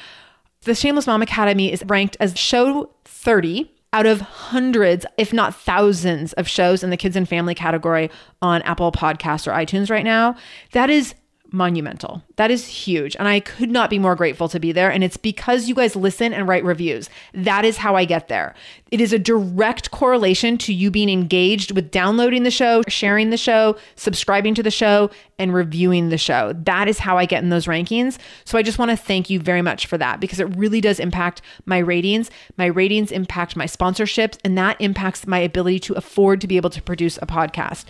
the 0.61 0.75
Shameless 0.75 1.07
Mom 1.07 1.21
Academy 1.21 1.71
is 1.71 1.83
ranked 1.85 2.17
as 2.19 2.37
show 2.37 2.91
30 3.05 3.71
out 3.93 4.05
of 4.05 4.21
hundreds, 4.21 5.05
if 5.17 5.33
not 5.33 5.55
thousands, 5.55 6.33
of 6.33 6.47
shows 6.47 6.83
in 6.83 6.89
the 6.89 6.97
kids 6.97 7.15
and 7.15 7.27
family 7.27 7.55
category 7.55 8.09
on 8.41 8.61
Apple 8.63 8.91
Podcasts 8.91 9.47
or 9.47 9.51
iTunes 9.51 9.89
right 9.89 10.03
now. 10.03 10.35
That 10.73 10.89
is 10.89 11.15
monumental. 11.51 12.23
That 12.35 12.51
is 12.51 12.67
huge. 12.67 13.15
And 13.15 13.27
I 13.27 13.39
could 13.39 13.69
not 13.69 13.89
be 13.89 13.99
more 13.99 14.15
grateful 14.15 14.49
to 14.49 14.59
be 14.59 14.71
there. 14.71 14.91
And 14.91 15.03
it's 15.03 15.17
because 15.17 15.67
you 15.67 15.75
guys 15.75 15.95
listen 15.95 16.33
and 16.33 16.47
write 16.47 16.63
reviews. 16.63 17.09
That 17.33 17.65
is 17.65 17.77
how 17.77 17.95
I 17.95 18.05
get 18.05 18.27
there. 18.27 18.53
It 18.91 19.01
is 19.01 19.13
a 19.13 19.19
direct 19.19 19.91
correlation 19.91 20.57
to 20.59 20.73
you 20.73 20.91
being 20.91 21.09
engaged 21.09 21.71
with 21.71 21.91
downloading 21.91 22.43
the 22.43 22.51
show, 22.51 22.81
sharing 22.87 23.29
the 23.29 23.37
show, 23.37 23.75
subscribing 23.95 24.55
to 24.55 24.63
the 24.63 24.71
show, 24.71 25.09
and 25.39 25.53
reviewing 25.53 26.09
the 26.09 26.17
show. 26.17 26.53
That 26.53 26.87
is 26.87 26.99
how 26.99 27.17
I 27.17 27.25
get 27.25 27.43
in 27.43 27.49
those 27.49 27.65
rankings. 27.65 28.17
So 28.45 28.57
I 28.57 28.63
just 28.63 28.79
want 28.79 28.91
to 28.91 28.97
thank 28.97 29.29
you 29.29 29.39
very 29.39 29.61
much 29.61 29.85
for 29.85 29.97
that 29.97 30.19
because 30.19 30.39
it 30.39 30.55
really 30.55 30.81
does 30.81 30.99
impact 30.99 31.41
my 31.65 31.77
ratings. 31.77 32.31
My 32.57 32.65
ratings 32.65 33.11
impact 33.11 33.55
my 33.55 33.65
sponsorships, 33.65 34.37
and 34.43 34.57
that 34.57 34.79
impacts 34.79 35.27
my 35.27 35.39
ability 35.39 35.79
to 35.81 35.93
afford 35.93 36.41
to 36.41 36.47
be 36.47 36.57
able 36.57 36.69
to 36.71 36.81
produce 36.81 37.17
a 37.17 37.27
podcast 37.27 37.85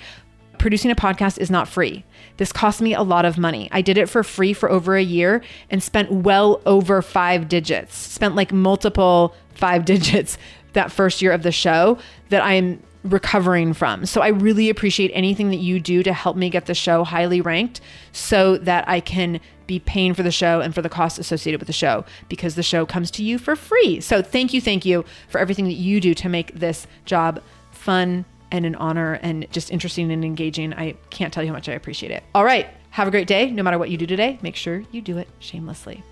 producing 0.59 0.91
a 0.91 0.95
podcast 0.95 1.37
is 1.37 1.49
not 1.49 1.67
free. 1.67 2.03
This 2.37 2.51
cost 2.51 2.81
me 2.81 2.93
a 2.93 3.01
lot 3.01 3.25
of 3.25 3.37
money. 3.37 3.69
I 3.71 3.81
did 3.81 3.97
it 3.97 4.09
for 4.09 4.23
free 4.23 4.53
for 4.53 4.69
over 4.69 4.95
a 4.95 5.03
year 5.03 5.43
and 5.69 5.81
spent 5.81 6.11
well 6.11 6.61
over 6.65 7.01
five 7.01 7.49
digits, 7.49 7.95
spent 7.95 8.35
like 8.35 8.51
multiple 8.51 9.35
five 9.53 9.85
digits 9.93 10.37
that 10.73 10.91
first 10.91 11.21
year 11.21 11.31
of 11.31 11.43
the 11.43 11.51
show 11.51 11.97
that 12.29 12.43
I'm 12.43 12.81
recovering 13.03 13.73
from. 13.73 14.05
So 14.05 14.21
I 14.21 14.29
really 14.29 14.69
appreciate 14.69 15.11
anything 15.13 15.49
that 15.49 15.57
you 15.57 15.79
do 15.79 16.03
to 16.03 16.13
help 16.13 16.35
me 16.35 16.49
get 16.49 16.65
the 16.65 16.75
show 16.75 17.03
highly 17.03 17.41
ranked 17.41 17.81
so 18.11 18.57
that 18.57 18.87
I 18.87 18.99
can 18.99 19.39
be 19.65 19.79
paying 19.79 20.13
for 20.13 20.23
the 20.23 20.31
show 20.31 20.61
and 20.61 20.73
for 20.73 20.81
the 20.81 20.89
costs 20.89 21.19
associated 21.19 21.59
with 21.59 21.67
the 21.67 21.73
show 21.73 22.05
because 22.29 22.55
the 22.55 22.63
show 22.63 22.85
comes 22.85 23.11
to 23.11 23.23
you 23.23 23.37
for 23.37 23.55
free. 23.55 23.99
So 24.01 24.21
thank 24.21 24.53
you, 24.53 24.61
thank 24.61 24.85
you 24.85 25.05
for 25.29 25.39
everything 25.39 25.65
that 25.65 25.73
you 25.73 25.99
do 25.99 26.13
to 26.15 26.29
make 26.29 26.53
this 26.53 26.87
job 27.05 27.41
fun 27.71 28.25
and 28.51 28.65
an 28.65 28.75
honor 28.75 29.13
and 29.21 29.47
just 29.51 29.71
interesting 29.71 30.11
and 30.11 30.23
engaging. 30.23 30.73
I 30.73 30.93
can't 31.09 31.33
tell 31.33 31.43
you 31.43 31.49
how 31.49 31.55
much 31.55 31.69
I 31.69 31.73
appreciate 31.73 32.11
it. 32.11 32.23
All 32.33 32.45
right. 32.45 32.67
Have 32.91 33.07
a 33.07 33.11
great 33.11 33.27
day. 33.27 33.51
No 33.51 33.63
matter 33.63 33.77
what 33.77 33.89
you 33.89 33.97
do 33.97 34.07
today, 34.07 34.39
make 34.41 34.55
sure 34.55 34.83
you 34.91 35.01
do 35.01 35.17
it 35.17 35.27
shamelessly. 35.39 36.03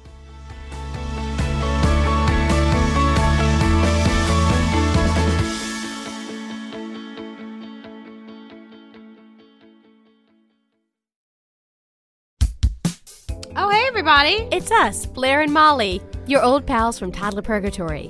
Oh, 13.57 13.69
hey, 13.69 13.87
everybody. 13.87 14.47
It's 14.51 14.69
us, 14.69 15.05
Blair 15.05 15.41
and 15.41 15.53
Molly, 15.53 16.01
your 16.27 16.43
old 16.43 16.67
pals 16.67 16.99
from 16.99 17.11
Toddler 17.11 17.41
Purgatory. 17.41 18.09